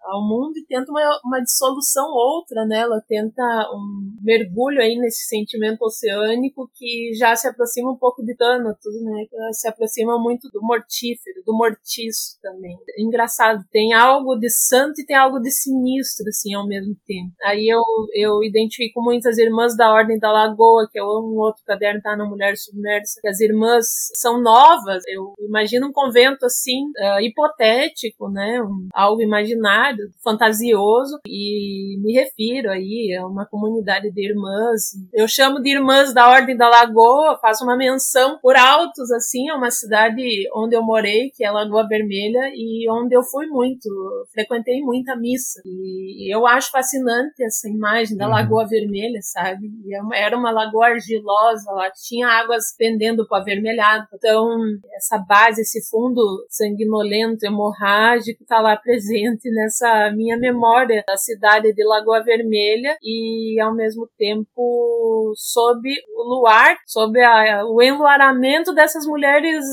ao 0.06 0.22
mundo 0.22 0.58
e 0.58 0.66
tenta 0.66 0.92
uma, 0.92 1.20
uma 1.26 1.42
dissolução 1.42 2.06
outra, 2.12 2.66
né? 2.66 2.80
Ela 2.80 3.02
tenta 3.08 3.44
um 3.74 4.16
mergulho 4.22 4.80
aí 4.80 4.96
nesse 4.98 5.28
sentimento 5.28 5.82
oceânico 5.82 6.70
que 6.74 7.12
já 7.18 7.36
se 7.36 7.48
aproxima 7.48 7.92
um 7.92 7.98
pouco 7.98 8.24
de 8.24 8.36
Thanatos, 8.36 9.02
né? 9.02 9.26
Que 9.30 9.54
se 9.54 9.68
aproxima 9.68 10.20
muito 10.20 10.50
do 10.50 10.62
mortífero, 10.62 11.44
do 11.46 11.58
mortiço 11.58 12.40
também. 12.42 12.78
Engraçado, 12.98 13.64
tem 13.72 13.94
algo 13.94 14.05
de 14.40 14.50
santo 14.50 15.00
e 15.00 15.06
tem 15.06 15.16
algo 15.16 15.40
de 15.40 15.52
sinistro, 15.52 16.26
assim, 16.28 16.54
ao 16.54 16.68
mesmo 16.68 16.96
tempo. 17.06 17.32
Aí 17.44 17.68
eu, 17.68 17.82
eu 18.14 18.44
identifico 18.44 19.02
muitas 19.02 19.38
irmãs 19.38 19.76
da 19.76 19.92
Ordem 19.92 20.20
da 20.20 20.32
Lagoa, 20.32 20.88
que 20.92 21.00
é 21.00 21.04
um 21.04 21.38
outro 21.38 21.64
caderno 21.66 22.02
tá 22.02 22.16
na 22.16 22.26
Mulher 22.26 22.56
Submersa, 22.58 23.20
as 23.26 23.40
irmãs 23.40 23.86
são 24.16 24.42
novas. 24.42 25.04
Eu 25.08 25.34
imagino 25.40 25.88
um 25.88 25.92
convento 25.92 26.46
assim, 26.46 26.86
uh, 26.98 27.22
hipotético, 27.22 28.30
né? 28.30 28.62
Um, 28.62 28.88
algo 28.94 29.22
imaginário, 29.22 30.10
fantasioso, 30.24 31.20
e 31.28 31.98
me 32.02 32.14
refiro 32.14 32.70
aí 32.70 33.18
a 33.20 33.28
uma 33.28 33.46
comunidade 33.46 34.12
de 34.12 34.30
irmãs. 34.30 34.92
Eu 35.14 35.28
chamo 35.28 35.62
de 35.62 35.70
irmãs 35.70 36.14
da 36.14 36.30
Ordem 36.30 36.56
da 36.56 36.70
Lagoa, 36.70 37.40
faço 37.42 37.64
uma 37.64 37.78
menção 37.78 38.38
por 38.42 38.56
altos, 38.56 39.12
assim, 39.12 39.50
a 39.50 39.56
uma 39.56 39.72
cidade 39.72 40.22
onde 40.56 40.76
eu 40.76 40.84
morei, 40.84 41.32
que 41.36 41.46
é 41.46 41.52
Lagoa 41.52 41.88
Vermelha, 41.88 42.52
e 42.54 42.90
onde 42.90 43.16
eu 43.16 43.24
fui 43.24 43.48
muito, 43.48 43.90
frequentei 44.32 44.82
muita 44.82 45.16
missa. 45.16 45.62
E 45.66 46.34
eu 46.34 46.46
acho 46.48 46.72
fascinante 46.72 47.44
essa 47.44 47.70
imagem 47.70 48.18
da 48.18 48.26
uhum. 48.26 48.32
Lagoa 48.32 48.68
Vermelha, 48.68 49.20
sabe? 49.22 49.68
É 50.12 50.26
era 50.26 50.38
uma 50.38 50.52
lagoa 50.52 50.88
argilosa, 50.88 51.72
lá 51.72 51.92
tinha 51.92 52.28
águas 52.28 52.76
pendendo 52.78 53.28
para 53.28 53.42
avermelhado. 53.42 54.08
Então, 54.14 54.58
essa 54.96 55.18
base, 55.18 55.62
esse 55.62 55.88
fundo 55.90 56.46
sanguinolento, 56.50 57.46
hemorrágico, 57.46 58.42
está 58.42 58.60
lá 58.60 58.76
presente 58.76 59.50
nessa 59.52 60.12
minha 60.16 60.38
memória 60.38 61.04
da 61.08 61.16
cidade 61.18 61.74
de 61.74 61.84
Lagoa 61.84 62.24
Vermelha 62.24 62.98
e 63.04 63.60
ao 63.62 63.76
mesmo 63.76 64.10
tempo 64.18 65.34
sob 65.36 65.90
o 66.16 66.24
luar, 66.24 66.76
sob 66.88 67.22
a, 67.22 67.66
o 67.66 67.82
enluaramento 67.82 68.74
dessas 68.74 69.06
mulheres 69.06 69.64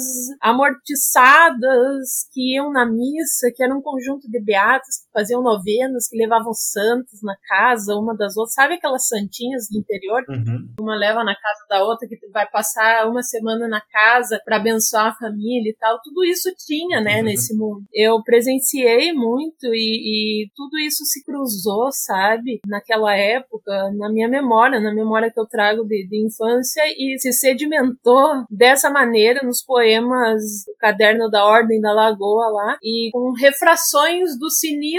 amortiçadas 0.40 2.28
que 2.32 2.56
iam 2.56 2.70
na 2.70 2.84
missa, 2.84 3.50
que 3.54 3.62
era 3.62 3.74
um 3.74 3.80
conjunto 3.80 4.11
de 4.20 4.40
beatas 4.40 4.98
que 4.98 5.01
faziam 5.12 5.42
novenas, 5.42 6.08
que 6.08 6.16
levavam 6.16 6.52
santos 6.52 7.22
na 7.22 7.36
casa 7.48 7.94
uma 7.94 8.16
das 8.16 8.36
outras, 8.36 8.54
sabe 8.54 8.74
aquelas 8.74 9.06
santinhas 9.06 9.68
do 9.70 9.78
interior? 9.78 10.22
Uhum. 10.28 10.74
Uma 10.80 10.96
leva 10.96 11.22
na 11.24 11.34
casa 11.34 11.66
da 11.68 11.84
outra 11.84 12.08
que 12.08 12.16
vai 12.32 12.48
passar 12.48 13.08
uma 13.08 13.22
semana 13.22 13.68
na 13.68 13.80
casa 13.80 14.40
para 14.44 14.56
abençoar 14.56 15.08
a 15.08 15.14
família 15.14 15.70
e 15.70 15.76
tal. 15.78 16.00
Tudo 16.02 16.24
isso 16.24 16.50
tinha, 16.56 17.00
né, 17.00 17.18
uhum. 17.18 17.24
nesse 17.24 17.56
mundo. 17.56 17.84
Eu 17.92 18.22
presenciei 18.22 19.12
muito 19.12 19.66
e, 19.72 20.44
e 20.44 20.50
tudo 20.54 20.78
isso 20.78 21.04
se 21.04 21.24
cruzou, 21.24 21.90
sabe, 21.92 22.60
naquela 22.66 23.14
época, 23.14 23.90
na 23.96 24.10
minha 24.10 24.28
memória, 24.28 24.80
na 24.80 24.94
memória 24.94 25.30
que 25.30 25.40
eu 25.40 25.46
trago 25.46 25.84
de, 25.84 26.06
de 26.08 26.26
infância 26.26 26.82
e 26.96 27.18
se 27.18 27.32
sedimentou 27.32 28.44
dessa 28.50 28.90
maneira 28.90 29.44
nos 29.44 29.62
poemas 29.62 30.42
do 30.66 30.74
Caderno 30.78 31.30
da 31.30 31.44
Ordem 31.44 31.80
da 31.80 31.92
Lagoa 31.92 32.48
lá 32.50 32.78
e 32.82 33.10
com 33.12 33.32
refrações 33.32 34.38
do 34.38 34.50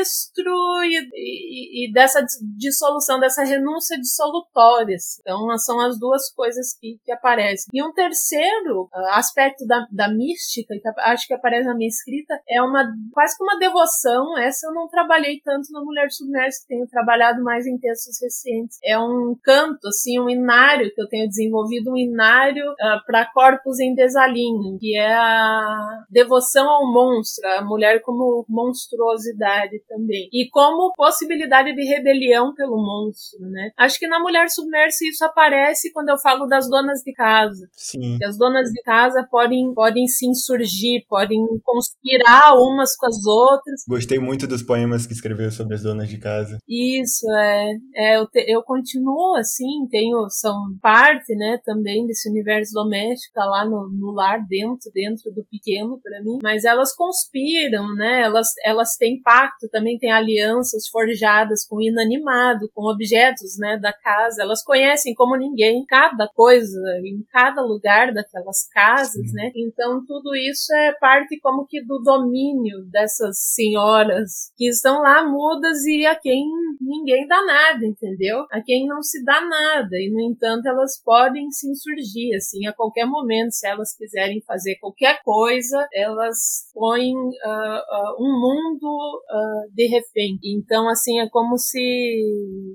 sinistro 0.04 0.52
e, 0.84 1.10
e, 1.14 1.88
e 1.88 1.94
dessa 1.94 2.24
dissolução, 2.58 3.20
dessa 3.20 3.44
renúncia 3.44 4.00
dissolutória. 4.00 4.96
Assim. 4.96 5.22
Então, 5.22 5.58
são 5.58 5.80
as 5.80 6.00
duas 6.00 6.32
coisas 6.34 6.78
que, 6.80 7.00
que 7.04 7.12
aparecem. 7.12 7.70
E 7.74 7.84
um 7.84 7.94
terceiro 7.94 8.84
uh, 8.84 9.10
aspecto 9.12 9.66
da, 9.66 9.86
da 9.92 10.10
mística, 10.10 10.76
que 10.76 11.02
acho 11.02 11.28
que 11.28 11.34
aparece 11.34 11.68
na 11.68 11.76
minha 11.76 11.88
escrita, 11.88 12.40
é 12.48 12.62
uma 12.62 12.86
quase 13.12 13.38
que 13.38 13.44
uma 13.44 13.58
devoção. 13.58 14.38
Essa 14.38 14.68
eu 14.68 14.74
não 14.74 14.88
trabalhei 14.88 15.40
tanto 15.44 15.72
na 15.72 15.82
Mulher 15.84 16.10
Submersa, 16.12 16.66
tenho 16.68 16.88
trabalhado 16.88 17.44
mais 17.44 17.66
em 17.66 17.78
textos 17.78 18.18
recentes. 18.22 18.78
É 18.84 18.98
um 18.98 19.36
canto, 19.44 19.88
assim, 19.88 20.20
um 20.20 20.30
inário 20.30 20.94
que 20.94 21.02
eu 21.02 21.08
tenho 21.08 21.28
desenvolvido, 21.28 21.92
um 21.92 21.98
inário 21.98 22.66
uh, 22.72 22.76
ah, 22.82 23.04
para 23.06 23.32
corpos 23.34 23.80
em 23.80 23.96
desalinho, 23.96 24.78
que 24.80 24.96
é 24.96 25.14
a 25.14 26.04
devoção 26.10 26.70
ao 26.70 26.92
monstro, 26.92 27.48
a 27.50 27.64
mulher 27.64 28.02
como 28.02 28.46
monstruosidade 28.50 29.80
também. 29.94 30.28
E 30.34 30.50
como 30.50 30.92
possibilidade 30.96 31.74
de 31.74 31.84
rebelião 31.86 32.54
pelo 32.54 32.78
monstro, 32.78 33.48
né? 33.50 33.72
Acho 33.78 34.00
que 34.00 34.08
na 34.08 34.20
Mulher 34.20 34.50
Submersa 34.50 35.06
isso 35.06 35.24
aparece 35.24 35.92
quando 35.94 36.10
eu 36.10 36.18
falo 36.18 36.48
das 36.48 36.68
donas 36.70 37.02
de 37.02 37.14
casa. 37.14 37.68
Sim. 37.72 38.18
Que 38.18 38.26
as 38.26 38.38
donas 38.38 38.70
de 38.70 38.82
casa 38.82 39.26
podem, 39.30 39.74
podem 39.74 40.08
se 40.08 40.26
insurgir, 40.26 41.06
podem 41.08 41.40
conspirar 41.64 42.56
umas 42.56 42.96
com 42.96 43.08
as 43.08 43.26
outras. 43.26 43.84
Gostei 43.88 44.20
muito 44.20 44.48
dos 44.48 44.64
poemas 44.64 45.06
que 45.06 45.14
escreveu 45.14 45.52
sobre 45.52 45.76
as 45.76 45.84
donas 45.84 46.10
de 46.10 46.18
casa. 46.18 46.58
Isso, 46.68 47.30
é. 47.32 47.74
é 47.96 48.18
eu, 48.18 48.28
te, 48.28 48.44
eu 48.48 48.64
continuo 48.64 49.36
assim, 49.36 49.88
tenho, 49.90 50.28
são 50.30 50.56
parte, 50.82 51.36
né, 51.36 51.60
também 51.64 52.06
desse 52.08 52.30
universo 52.30 52.74
doméstico, 52.74 53.34
tá 53.34 53.46
lá 53.46 53.66
no, 53.66 53.90
no 53.90 54.12
lar, 54.12 54.40
dentro, 54.48 54.92
dentro 54.94 55.32
do 55.32 55.46
pequeno 55.46 56.00
para 56.02 56.22
mim. 56.24 56.40
Mas 56.42 56.64
elas 56.64 56.96
conspiram, 56.96 57.94
né, 57.96 58.22
elas, 58.22 58.48
elas 58.64 58.96
têm 58.98 59.22
pacto, 59.22 59.68
também 59.70 59.83
têm 60.00 60.12
alianças 60.12 60.88
forjadas 60.88 61.66
com 61.66 61.82
inanimado, 61.82 62.70
com 62.74 62.90
objetos, 62.90 63.58
né, 63.58 63.78
da 63.78 63.94
casa. 63.94 64.42
Elas 64.42 64.64
conhecem 64.64 65.14
como 65.14 65.36
ninguém 65.36 65.86
cada 65.86 66.28
coisa, 66.28 66.80
em 67.04 67.24
cada 67.32 67.62
lugar 67.62 68.14
daquelas 68.14 68.68
casas, 68.72 69.30
Sim. 69.30 69.34
né. 69.34 69.52
Então 69.56 70.04
tudo 70.06 70.36
isso 70.36 70.74
é 70.74 70.94
parte 70.94 71.40
como 71.40 71.66
que 71.66 71.84
do 71.84 72.00
domínio 72.00 72.84
dessas 72.92 73.38
senhoras 73.54 74.52
que 74.56 74.68
estão 74.68 75.02
lá 75.02 75.28
mudas 75.28 75.84
e 75.86 76.06
a 76.06 76.16
quem 76.16 76.44
ninguém 76.82 77.28
dá 77.28 77.44
nada, 77.46 77.86
entendeu? 77.86 78.46
A 78.52 78.62
quem 78.62 78.88
não 78.88 79.02
se 79.02 79.24
dá 79.24 79.42
nada. 79.42 79.96
E, 79.96 80.12
no 80.12 80.22
entanto, 80.22 80.68
elas 80.68 81.02
podem 81.04 81.50
se 81.52 81.70
insurgir, 81.70 82.36
assim, 82.36 82.66
a 82.68 82.74
qualquer 82.74 83.06
momento, 83.06 83.52
se 83.52 83.68
elas 83.68 83.96
quiserem 83.96 84.42
fazer 84.42 84.76
qualquer 84.80 85.22
coisa, 85.24 85.88
elas 85.94 86.70
põem 86.74 87.14
uh, 87.14 87.80
uh, 87.80 88.16
um 88.20 88.40
mundo 88.40 89.24
uh, 89.30 89.73
de 89.74 89.88
refém. 89.88 90.40
Então, 90.44 90.88
assim, 90.90 91.20
é 91.20 91.30
como 91.30 91.58
se 91.58 91.80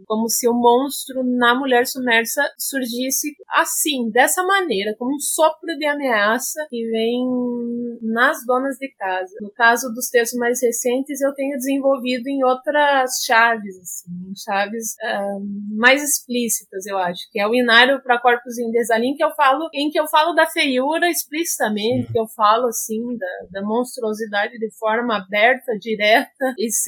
como 0.07 0.29
se 0.29 0.49
o 0.49 0.55
monstro 0.55 1.23
na 1.25 1.55
mulher 1.55 1.87
submersa 1.87 2.43
surgisse 2.59 3.29
assim, 3.55 4.11
dessa 4.11 4.43
maneira, 4.43 4.95
como 4.99 5.15
um 5.15 5.21
sopro 5.21 5.77
de 5.77 5.87
ameaça 5.87 6.67
que 6.69 6.91
vem 6.91 7.25
nas 8.03 8.45
donas 8.47 8.77
de 8.77 8.89
casa. 8.93 9.35
No 9.41 9.51
caso 9.51 9.93
dos 9.93 10.09
textos 10.09 10.39
mais 10.39 10.61
recentes, 10.63 11.21
eu 11.21 11.35
tenho 11.35 11.57
desenvolvido 11.57 12.29
em 12.29 12.45
outras 12.45 13.23
chaves, 13.25 13.79
assim, 13.79 14.33
chaves 14.45 14.95
uh, 15.03 15.77
mais 15.77 16.03
explícitas, 16.03 16.87
eu 16.87 16.99
acho, 16.99 17.21
que 17.31 17.41
é 17.41 17.47
o 17.47 17.55
inário 17.55 18.03
para 18.03 18.21
corpos 18.21 18.59
em 18.59 18.71
desalinho, 18.71 19.17
que 19.17 19.25
eu 19.25 19.35
falo, 19.35 19.69
em 19.73 19.91
que 19.91 19.99
eu 19.99 20.07
falo 20.09 20.35
da 20.35 20.47
feiura 20.47 21.09
explicitamente, 21.11 22.13
que 22.13 22.19
eu 22.19 22.27
falo 22.29 22.67
assim 22.67 23.17
da, 23.17 23.61
da 23.61 23.67
monstruosidade 23.67 24.59
de 24.59 24.71
forma 24.79 25.17
aberta, 25.17 25.79
direta 25.79 26.55
e 26.59 26.71
sem 26.71 26.88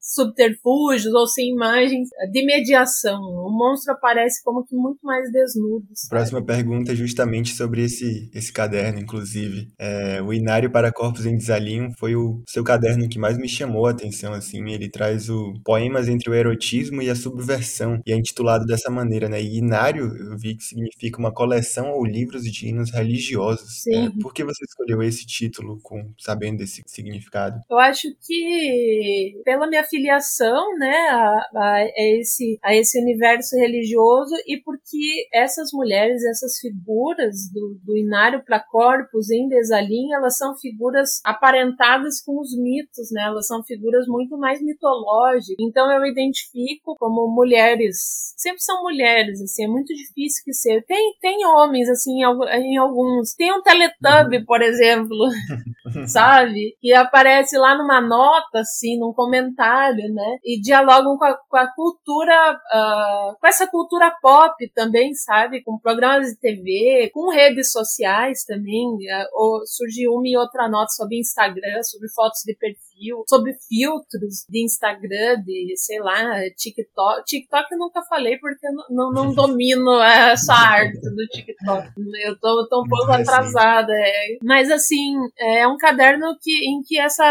subterfúgios 0.00 1.14
ou 1.14 1.26
sem 1.26 1.50
imagens 1.50 2.08
de 2.30 2.44
mediação. 2.44 3.20
O 3.20 3.50
monstro 3.50 3.92
aparece 3.92 4.42
como 4.42 4.64
que 4.64 4.74
muito 4.74 4.98
mais 5.02 5.30
desnudo. 5.30 5.86
Próxima 6.08 6.44
pergunta 6.44 6.92
é 6.92 6.94
justamente 6.94 7.54
sobre 7.54 7.84
esse, 7.84 8.30
esse 8.34 8.52
caderno, 8.52 9.00
inclusive. 9.00 9.68
É, 9.78 10.20
o 10.20 10.32
Inário 10.32 10.70
para 10.70 10.92
Corpos 10.92 11.24
em 11.26 11.36
Desalinho 11.36 11.92
foi 11.98 12.16
o 12.16 12.42
seu 12.48 12.64
caderno 12.64 13.08
que 13.08 13.18
mais 13.18 13.38
me 13.38 13.48
chamou 13.48 13.86
a 13.86 13.90
atenção, 13.90 14.32
assim. 14.32 14.70
Ele 14.70 14.88
traz 14.88 15.28
o 15.30 15.54
poemas 15.64 16.08
entre 16.08 16.30
o 16.30 16.34
erotismo 16.34 17.00
e 17.02 17.08
a 17.08 17.14
subversão, 17.14 18.00
e 18.06 18.12
é 18.12 18.16
intitulado 18.16 18.64
dessa 18.64 18.90
maneira, 18.90 19.28
né? 19.28 19.40
E 19.40 19.58
Inário, 19.58 20.04
eu 20.16 20.36
vi 20.36 20.56
que 20.56 20.64
significa 20.64 21.18
uma 21.18 21.32
coleção 21.32 21.92
ou 21.92 22.04
livros 22.04 22.42
de 22.42 22.68
hinos 22.68 22.90
religiosos. 22.90 23.82
Sim. 23.82 24.06
É, 24.06 24.10
por 24.20 24.34
que 24.34 24.44
você 24.44 24.64
escolheu 24.64 25.02
esse 25.02 25.26
título, 25.26 25.78
com 25.82 26.12
sabendo 26.18 26.58
desse 26.58 26.82
significado? 26.86 27.60
Eu 27.70 27.78
acho 27.78 28.08
que 28.20 28.81
pela 29.44 29.66
minha 29.66 29.84
filiação, 29.84 30.76
né, 30.78 31.08
a, 31.10 31.48
a, 31.56 31.86
esse, 32.18 32.58
a 32.62 32.74
esse 32.74 33.00
universo 33.00 33.56
religioso 33.56 34.34
e 34.46 34.60
porque 34.62 35.28
essas 35.32 35.70
mulheres, 35.72 36.24
essas 36.24 36.58
figuras 36.58 37.50
do, 37.52 37.78
do 37.84 37.96
Inário 37.96 38.44
para 38.44 38.60
Corpus 38.60 39.30
em 39.30 39.48
Desalinho, 39.48 40.16
elas 40.16 40.36
são 40.36 40.54
figuras 40.56 41.20
aparentadas 41.24 42.20
com 42.24 42.40
os 42.40 42.56
mitos, 42.56 43.10
né? 43.12 43.24
Elas 43.24 43.46
são 43.46 43.62
figuras 43.64 44.06
muito 44.06 44.36
mais 44.38 44.62
mitológicas. 44.62 45.56
Então 45.60 45.90
eu 45.92 46.04
identifico 46.06 46.96
como 46.98 47.28
mulheres, 47.28 48.34
sempre 48.36 48.60
são 48.60 48.82
mulheres, 48.82 49.40
assim, 49.40 49.64
é 49.64 49.68
muito 49.68 49.94
difícil 49.94 50.42
que 50.44 50.52
ser. 50.52 50.84
Tem, 50.84 51.14
tem 51.20 51.46
homens, 51.46 51.88
assim, 51.88 52.20
em, 52.20 52.76
alguns. 52.76 53.34
Tem 53.34 53.52
um 53.52 53.62
Teletubby, 53.62 54.38
uhum. 54.38 54.44
por 54.44 54.62
exemplo, 54.62 55.28
sabe? 56.06 56.76
Que 56.80 56.92
aparece 56.92 57.56
lá 57.58 57.76
numa 57.76 58.00
nota, 58.00 58.61
assim, 58.62 58.98
num 58.98 59.12
comentário, 59.12 60.12
né? 60.12 60.38
E 60.44 60.60
dialogam 60.60 61.16
com 61.16 61.24
a, 61.24 61.34
com 61.34 61.56
a 61.56 61.66
cultura, 61.74 62.54
uh, 62.54 63.36
com 63.38 63.46
essa 63.46 63.66
cultura 63.66 64.10
pop 64.22 64.54
também, 64.74 65.14
sabe? 65.14 65.62
Com 65.62 65.78
programas 65.78 66.28
de 66.28 66.40
TV, 66.40 67.10
com 67.12 67.30
redes 67.30 67.70
sociais 67.70 68.44
também. 68.44 68.86
Uh, 68.86 69.26
ou 69.34 69.66
surgiu 69.66 70.12
uma 70.12 70.26
e 70.26 70.36
outra 70.36 70.68
nota 70.68 70.90
sobre 70.90 71.18
Instagram, 71.18 71.82
sobre 71.82 72.08
fotos 72.10 72.40
de 72.44 72.54
perfil, 72.54 73.24
sobre 73.28 73.54
filtros 73.68 74.44
de 74.48 74.64
Instagram, 74.64 75.42
de, 75.44 75.74
sei 75.76 76.00
lá, 76.00 76.40
TikTok. 76.56 77.24
TikTok 77.24 77.72
eu 77.72 77.78
nunca 77.78 78.02
falei 78.02 78.38
porque 78.38 78.66
eu 78.66 78.72
não, 78.90 79.10
não, 79.10 79.32
domino 79.34 80.00
essa 80.00 80.54
arte 80.54 81.00
do 81.00 81.26
TikTok. 81.26 81.88
Eu 82.24 82.38
tô, 82.38 82.66
tô 82.68 82.82
um 82.82 82.88
pouco 82.88 83.12
atrasada. 83.12 83.92
É. 83.92 84.38
Mas 84.42 84.70
assim, 84.70 85.14
é 85.38 85.66
um 85.66 85.76
caderno 85.76 86.36
que, 86.40 86.68
em 86.68 86.82
que 86.82 86.98
essa, 86.98 87.24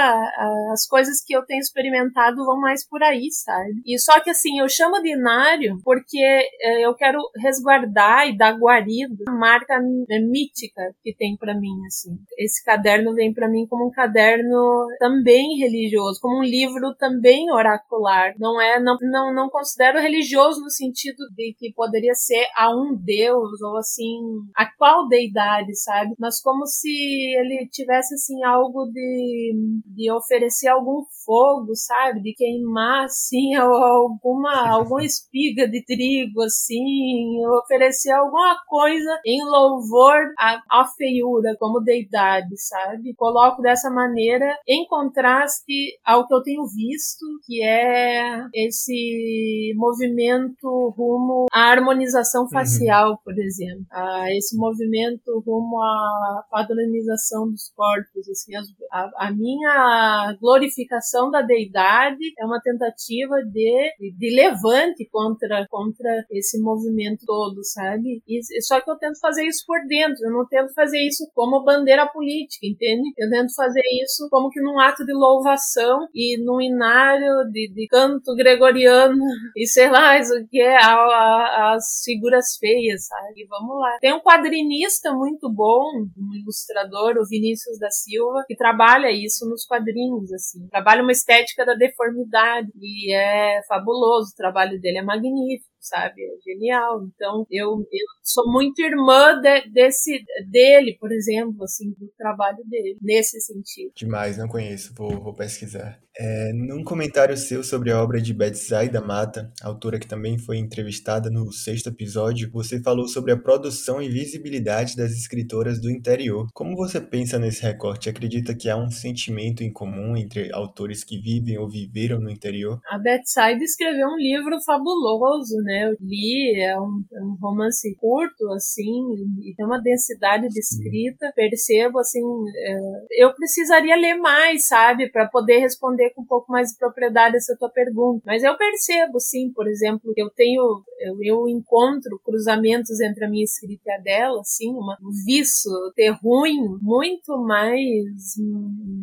as 0.71 0.85
coisas 0.87 1.20
que 1.25 1.36
eu 1.36 1.45
tenho 1.45 1.60
experimentado 1.60 2.45
vão 2.45 2.60
mais 2.60 2.88
por 2.88 3.01
aí, 3.03 3.31
sabe? 3.31 3.81
E 3.86 3.99
só 3.99 4.19
que 4.19 4.29
assim, 4.29 4.60
eu 4.60 4.69
chamo 4.69 5.01
de 5.01 5.13
Inário 5.13 5.79
porque 5.84 6.19
é, 6.19 6.86
eu 6.86 6.93
quero 6.95 7.19
resguardar 7.38 8.27
e 8.27 8.38
dar 8.38 8.57
guarida 8.57 9.23
a 9.27 9.31
marca 9.31 9.79
mítica 9.79 10.93
que 11.03 11.13
tem 11.13 11.36
para 11.38 11.53
mim, 11.53 11.86
assim. 11.88 12.17
Esse 12.38 12.63
caderno 12.63 13.13
vem 13.13 13.34
para 13.34 13.49
mim 13.49 13.65
como 13.67 13.88
um 13.88 13.91
caderno 13.91 14.88
também 14.99 15.57
religioso, 15.57 16.19
como 16.21 16.39
um 16.39 16.43
livro 16.43 16.95
também 16.95 17.51
oracular. 17.51 18.34
Não 18.39 18.60
é, 18.60 18.79
não, 18.79 18.97
não, 19.01 19.34
não 19.34 19.49
considero 19.49 19.99
religioso 19.99 20.62
no 20.62 20.69
sentido 20.69 21.17
de 21.36 21.55
que 21.57 21.73
poderia 21.73 22.13
ser 22.13 22.45
a 22.55 22.69
um 22.69 22.95
deus 22.95 23.62
ou 23.62 23.77
assim, 23.77 24.19
a 24.55 24.65
qual 24.77 25.07
deidade, 25.07 25.75
sabe? 25.75 26.13
Mas 26.19 26.41
como 26.41 26.65
se 26.65 26.89
ele 26.89 27.67
tivesse 27.71 28.13
assim 28.15 28.43
algo 28.43 28.86
de, 28.91 29.53
de 29.86 30.12
oferecer 30.12 30.67
algum 30.67 31.03
fogo, 31.26 31.76
sabe? 31.76 32.21
De 32.21 32.34
queimar 32.34 33.06
assim 33.06 33.54
alguma 33.56 34.69
alguma 34.69 35.04
espiga 35.04 35.67
de 35.67 35.84
trigo 35.84 36.41
assim, 36.41 37.39
oferecer 37.62 38.12
alguma 38.12 38.58
coisa 38.67 39.19
em 39.26 39.43
louvor 39.43 40.17
à, 40.38 40.62
à 40.69 40.86
feiura 40.97 41.56
como 41.60 41.80
deidade, 41.80 42.50
sabe? 42.58 43.13
Coloco 43.15 43.62
dessa 43.62 43.89
maneira 43.89 44.58
em 44.67 44.86
contraste 44.88 46.00
ao 46.06 46.28
que 46.28 46.34
eu 46.34 46.41
tenho 46.41 46.65
visto, 46.67 47.26
que 47.45 47.63
é 47.63 48.45
esse 48.54 49.74
movimento 49.76 50.93
rumo 50.97 51.45
à 51.52 51.71
harmonização 51.71 52.43
uhum. 52.43 52.50
facial, 52.50 53.12
uhum. 53.12 53.17
por 53.24 53.38
exemplo. 53.38 53.86
A 53.91 54.28
esse 54.32 54.58
movimento 54.58 55.43
rumo 55.45 55.82
à 55.82 56.43
padronização 56.50 57.50
dos 57.50 57.71
corpos. 57.76 58.30
Assim, 58.30 58.54
a, 58.91 59.28
a 59.28 59.32
minha 59.32 60.36
glorificação 60.39 61.00
da 61.31 61.41
deidade 61.41 62.33
é 62.37 62.45
uma 62.45 62.61
tentativa 62.61 63.35
de, 63.43 64.13
de 64.17 64.35
levante 64.35 65.07
contra, 65.11 65.65
contra 65.69 66.25
esse 66.31 66.59
movimento 66.61 67.25
todo, 67.25 67.63
sabe? 67.63 68.21
E, 68.27 68.61
só 68.61 68.79
que 68.81 68.89
eu 68.89 68.97
tento 68.97 69.19
fazer 69.19 69.45
isso 69.45 69.63
por 69.65 69.79
dentro, 69.87 70.25
eu 70.25 70.31
não 70.31 70.45
tento 70.47 70.73
fazer 70.73 70.99
isso 70.99 71.29
como 71.33 71.63
bandeira 71.63 72.07
política, 72.07 72.65
entende? 72.65 73.11
Eu 73.17 73.29
tento 73.29 73.53
fazer 73.55 73.81
isso 74.03 74.27
como 74.29 74.49
que 74.49 74.61
num 74.61 74.79
ato 74.79 75.05
de 75.05 75.13
louvação 75.13 76.07
e 76.13 76.37
num 76.43 76.61
inário 76.61 77.49
de, 77.51 77.71
de 77.73 77.87
canto 77.87 78.35
gregoriano 78.35 79.23
e 79.55 79.67
sei 79.67 79.89
lá, 79.89 80.17
isso 80.19 80.33
que 80.49 80.61
é 80.61 80.75
a, 80.75 80.93
a, 80.93 81.73
as 81.75 82.01
figuras 82.03 82.57
feias, 82.59 83.07
sabe? 83.07 83.45
Vamos 83.49 83.79
lá. 83.79 83.97
Tem 83.99 84.13
um 84.13 84.19
quadrinista 84.19 85.13
muito 85.13 85.51
bom, 85.51 85.83
um 86.17 86.35
ilustrador, 86.35 87.15
o 87.17 87.27
Vinícius 87.27 87.79
da 87.79 87.89
Silva, 87.89 88.43
que 88.47 88.55
trabalha 88.55 89.11
isso 89.11 89.47
nos 89.49 89.65
quadrinhos, 89.65 90.31
assim. 90.33 90.67
Trabalha 90.67 90.90
uma 90.99 91.12
estética 91.12 91.65
da 91.65 91.75
deformidade. 91.75 92.69
E 92.82 93.13
é 93.13 93.62
fabuloso, 93.67 94.32
o 94.34 94.36
trabalho 94.36 94.80
dele 94.82 94.97
é 94.97 95.04
magnífico 95.04 95.70
sabe? 95.81 96.21
É 96.23 96.51
genial. 96.51 97.03
Então, 97.13 97.45
eu, 97.49 97.69
eu 97.91 98.07
sou 98.23 98.49
muito 98.51 98.81
irmã 98.81 99.39
de, 99.41 99.69
desse, 99.71 100.23
dele, 100.49 100.95
por 100.99 101.11
exemplo, 101.11 101.63
assim, 101.63 101.89
do 101.91 102.07
trabalho 102.17 102.63
dele, 102.65 102.97
nesse 103.01 103.41
sentido. 103.41 103.91
Demais, 103.95 104.37
não 104.37 104.47
conheço, 104.47 104.93
vou, 104.95 105.21
vou 105.21 105.33
pesquisar. 105.33 105.99
É, 106.17 106.51
num 106.53 106.83
comentário 106.83 107.37
seu 107.37 107.63
sobre 107.63 107.89
a 107.89 108.01
obra 108.01 108.21
de 108.21 108.33
Betsai 108.33 108.89
da 108.89 109.01
Mata, 109.01 109.51
autora 109.63 109.97
que 109.97 110.07
também 110.07 110.37
foi 110.37 110.57
entrevistada 110.57 111.29
no 111.29 111.51
sexto 111.51 111.87
episódio, 111.87 112.51
você 112.51 112.81
falou 112.81 113.07
sobre 113.07 113.31
a 113.31 113.37
produção 113.37 114.01
e 114.01 114.09
visibilidade 114.09 114.95
das 114.95 115.11
escritoras 115.13 115.79
do 115.79 115.89
interior. 115.89 116.47
Como 116.53 116.75
você 116.75 116.99
pensa 116.99 117.39
nesse 117.39 117.63
recorte? 117.63 118.09
Acredita 118.09 118.53
que 118.53 118.69
há 118.69 118.75
um 118.75 118.91
sentimento 118.91 119.63
em 119.63 119.71
comum 119.71 120.17
entre 120.17 120.53
autores 120.53 121.03
que 121.03 121.17
vivem 121.17 121.57
ou 121.57 121.69
viveram 121.69 122.19
no 122.19 122.29
interior? 122.29 122.79
A 122.89 122.99
Betsai 122.99 123.55
escreveu 123.55 124.07
um 124.07 124.17
livro 124.17 124.59
fabuloso, 124.65 125.55
né? 125.63 125.70
Né? 125.71 125.88
Eu 125.88 125.95
li, 126.01 126.60
é 126.60 126.77
um, 126.77 127.01
é 127.13 127.23
um 127.23 127.38
romance 127.41 127.95
curto, 127.95 128.49
assim, 128.51 129.15
e 129.41 129.53
tem 129.55 129.65
uma 129.65 129.81
densidade 129.81 130.49
de 130.49 130.60
escrita. 130.60 131.31
Percebo, 131.34 131.99
assim, 131.99 132.21
é, 132.55 133.23
eu 133.23 133.34
precisaria 133.34 133.95
ler 133.95 134.15
mais, 134.15 134.67
sabe, 134.67 135.10
para 135.10 135.27
poder 135.27 135.60
responder 135.60 136.10
com 136.12 136.23
um 136.23 136.25
pouco 136.25 136.51
mais 136.51 136.71
de 136.71 136.77
propriedade 136.77 137.38
essa 137.38 137.55
tua 137.57 137.69
pergunta. 137.69 138.23
Mas 138.25 138.43
eu 138.43 138.57
percebo, 138.57 139.19
sim, 139.19 139.51
por 139.55 139.67
exemplo, 139.67 140.13
que 140.13 140.21
eu 140.21 140.29
tenho, 140.29 140.62
eu, 140.99 141.17
eu 141.23 141.47
encontro 141.47 142.19
cruzamentos 142.23 142.99
entre 142.99 143.23
a 143.23 143.29
minha 143.29 143.45
escrita 143.45 143.84
e 143.88 143.91
a 143.91 143.97
dela, 143.97 144.41
assim, 144.41 144.69
uma, 144.71 144.97
um 145.01 145.12
vício, 145.25 145.71
ter 145.95 146.10
ruim, 146.21 146.77
muito 146.81 147.38
mais 147.38 148.36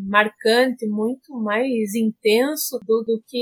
marcante, 0.07 0.87
muito 0.87 1.35
mais 1.35 1.95
intenso 1.95 2.79
do, 2.87 3.03
do 3.07 3.23
que 3.27 3.39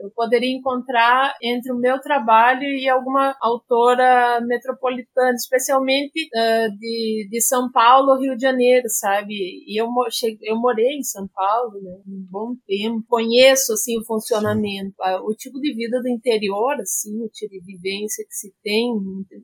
eu 0.00 0.10
poderia 0.10 0.54
encontrar 0.54 1.34
entre 1.42 1.72
o 1.72 1.76
meu 1.76 2.00
trabalho 2.00 2.37
trabalho 2.38 2.62
e 2.62 2.88
alguma 2.88 3.36
autora 3.40 4.40
metropolitana, 4.46 5.34
especialmente 5.34 6.28
uh, 6.34 6.78
de, 6.78 7.28
de 7.30 7.40
São 7.40 7.70
Paulo, 7.70 8.18
Rio 8.18 8.36
de 8.36 8.42
Janeiro, 8.42 8.88
sabe? 8.88 9.34
E 9.34 9.80
eu, 9.80 9.88
cheguei, 10.10 10.50
eu 10.50 10.56
morei 10.56 10.98
em 10.98 11.02
São 11.02 11.28
Paulo, 11.34 11.80
né, 11.82 11.98
um 12.06 12.26
bom 12.30 12.54
tempo, 12.66 13.04
conheço, 13.08 13.72
assim, 13.72 13.98
o 13.98 14.04
funcionamento, 14.04 14.94
o 15.24 15.34
tipo 15.34 15.58
de 15.60 15.74
vida 15.74 16.00
do 16.00 16.08
interior, 16.08 16.74
assim, 16.80 17.22
o 17.22 17.28
tipo 17.28 17.52
de 17.52 17.60
vivência 17.60 18.24
que 18.24 18.34
se 18.34 18.52
tem 18.62 18.94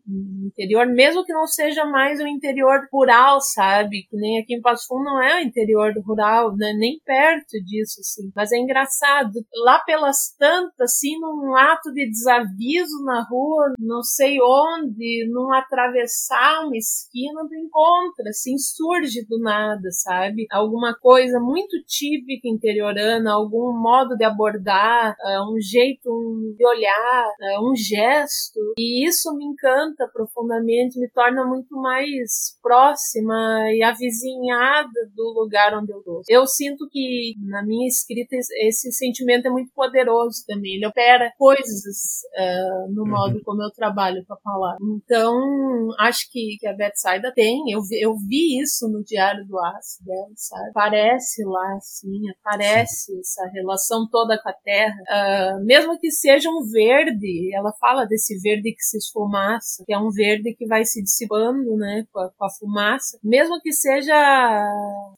no 0.06 0.46
interior, 0.46 0.86
mesmo 0.86 1.24
que 1.24 1.32
não 1.32 1.46
seja 1.46 1.84
mais 1.84 2.20
o 2.20 2.26
interior 2.26 2.86
rural, 2.92 3.40
sabe? 3.40 4.06
Que 4.08 4.16
nem 4.16 4.40
aqui 4.40 4.54
em 4.54 4.60
Passo 4.60 4.86
Fundo 4.86 5.04
não 5.04 5.22
é 5.22 5.38
o 5.38 5.46
interior 5.46 5.92
rural, 6.04 6.54
né? 6.56 6.72
nem 6.76 7.00
perto 7.04 7.52
disso, 7.64 8.00
assim. 8.00 8.30
Mas 8.34 8.52
é 8.52 8.56
engraçado, 8.56 9.32
lá 9.64 9.80
pelas 9.80 10.34
tantas, 10.38 10.94
assim, 10.94 11.18
num 11.18 11.54
ato 11.56 11.92
de 11.92 12.08
desaviso 12.08 12.83
na 13.04 13.24
rua, 13.28 13.72
não 13.78 14.02
sei 14.02 14.38
onde, 14.40 15.28
num 15.30 15.52
atravessar 15.52 16.64
uma 16.64 16.76
esquina, 16.76 17.46
tu 17.48 17.54
encontra, 17.54 18.28
assim, 18.28 18.56
surge 18.58 19.24
do 19.28 19.38
nada, 19.38 19.90
sabe? 19.90 20.46
Alguma 20.50 20.94
coisa 20.94 21.38
muito 21.40 21.76
típica 21.86 22.48
interiorana, 22.48 23.32
algum 23.32 23.72
modo 23.72 24.16
de 24.16 24.24
abordar, 24.24 25.14
uh, 25.20 25.54
um 25.54 25.60
jeito 25.60 26.10
de 26.56 26.66
olhar, 26.66 27.26
uh, 27.40 27.70
um 27.70 27.74
gesto. 27.76 28.60
E 28.78 29.06
isso 29.06 29.34
me 29.36 29.44
encanta 29.44 30.08
profundamente, 30.12 30.98
me 30.98 31.08
torna 31.10 31.44
muito 31.46 31.74
mais 31.76 32.58
próxima 32.62 33.70
e 33.72 33.82
avizinhada 33.82 34.90
do 35.14 35.32
lugar 35.38 35.76
onde 35.78 35.92
eu 35.92 35.98
estou. 35.98 36.22
Eu 36.28 36.46
sinto 36.46 36.88
que 36.90 37.34
na 37.38 37.64
minha 37.64 37.86
escrita 37.86 38.36
esse 38.36 38.92
sentimento 38.92 39.46
é 39.46 39.50
muito 39.50 39.72
poderoso 39.74 40.44
também. 40.46 40.76
Ele 40.76 40.86
opera 40.86 41.32
coisas 41.38 42.22
uh, 42.36 42.73
no 42.90 43.02
uhum. 43.02 43.10
modo 43.10 43.40
como 43.44 43.62
eu 43.62 43.70
trabalho 43.70 44.24
com 44.26 44.34
a 44.34 44.36
palavra. 44.36 44.78
Então, 44.96 45.34
acho 45.98 46.30
que, 46.30 46.56
que 46.58 46.66
a 46.66 46.72
Betsaida 46.72 47.32
tem. 47.34 47.70
Eu 47.70 47.82
vi, 47.82 48.00
eu 48.00 48.14
vi 48.16 48.60
isso 48.60 48.88
no 48.88 49.02
Diário 49.02 49.46
do 49.46 49.58
Aço 49.58 50.04
dela, 50.04 50.28
sabe? 50.36 50.70
Aparece 50.70 51.44
lá, 51.44 51.76
assim, 51.76 52.22
aparece 52.40 53.12
Sim. 53.12 53.20
essa 53.20 53.46
relação 53.52 54.08
toda 54.10 54.40
com 54.40 54.48
a 54.48 54.52
terra. 54.52 54.96
Uh, 55.08 55.64
mesmo 55.64 55.98
que 55.98 56.10
seja 56.10 56.48
um 56.48 56.62
verde, 56.70 57.54
ela 57.54 57.72
fala 57.80 58.04
desse 58.06 58.38
verde 58.40 58.72
que 58.72 58.82
se 58.82 58.98
esfumaça, 58.98 59.84
que 59.86 59.92
é 59.92 59.98
um 59.98 60.10
verde 60.10 60.54
que 60.54 60.66
vai 60.66 60.84
se 60.84 61.02
dissipando, 61.02 61.76
né, 61.76 62.04
com 62.12 62.20
a, 62.20 62.30
com 62.30 62.44
a 62.44 62.50
fumaça. 62.50 63.18
Mesmo 63.22 63.60
que 63.60 63.72
seja 63.72 64.14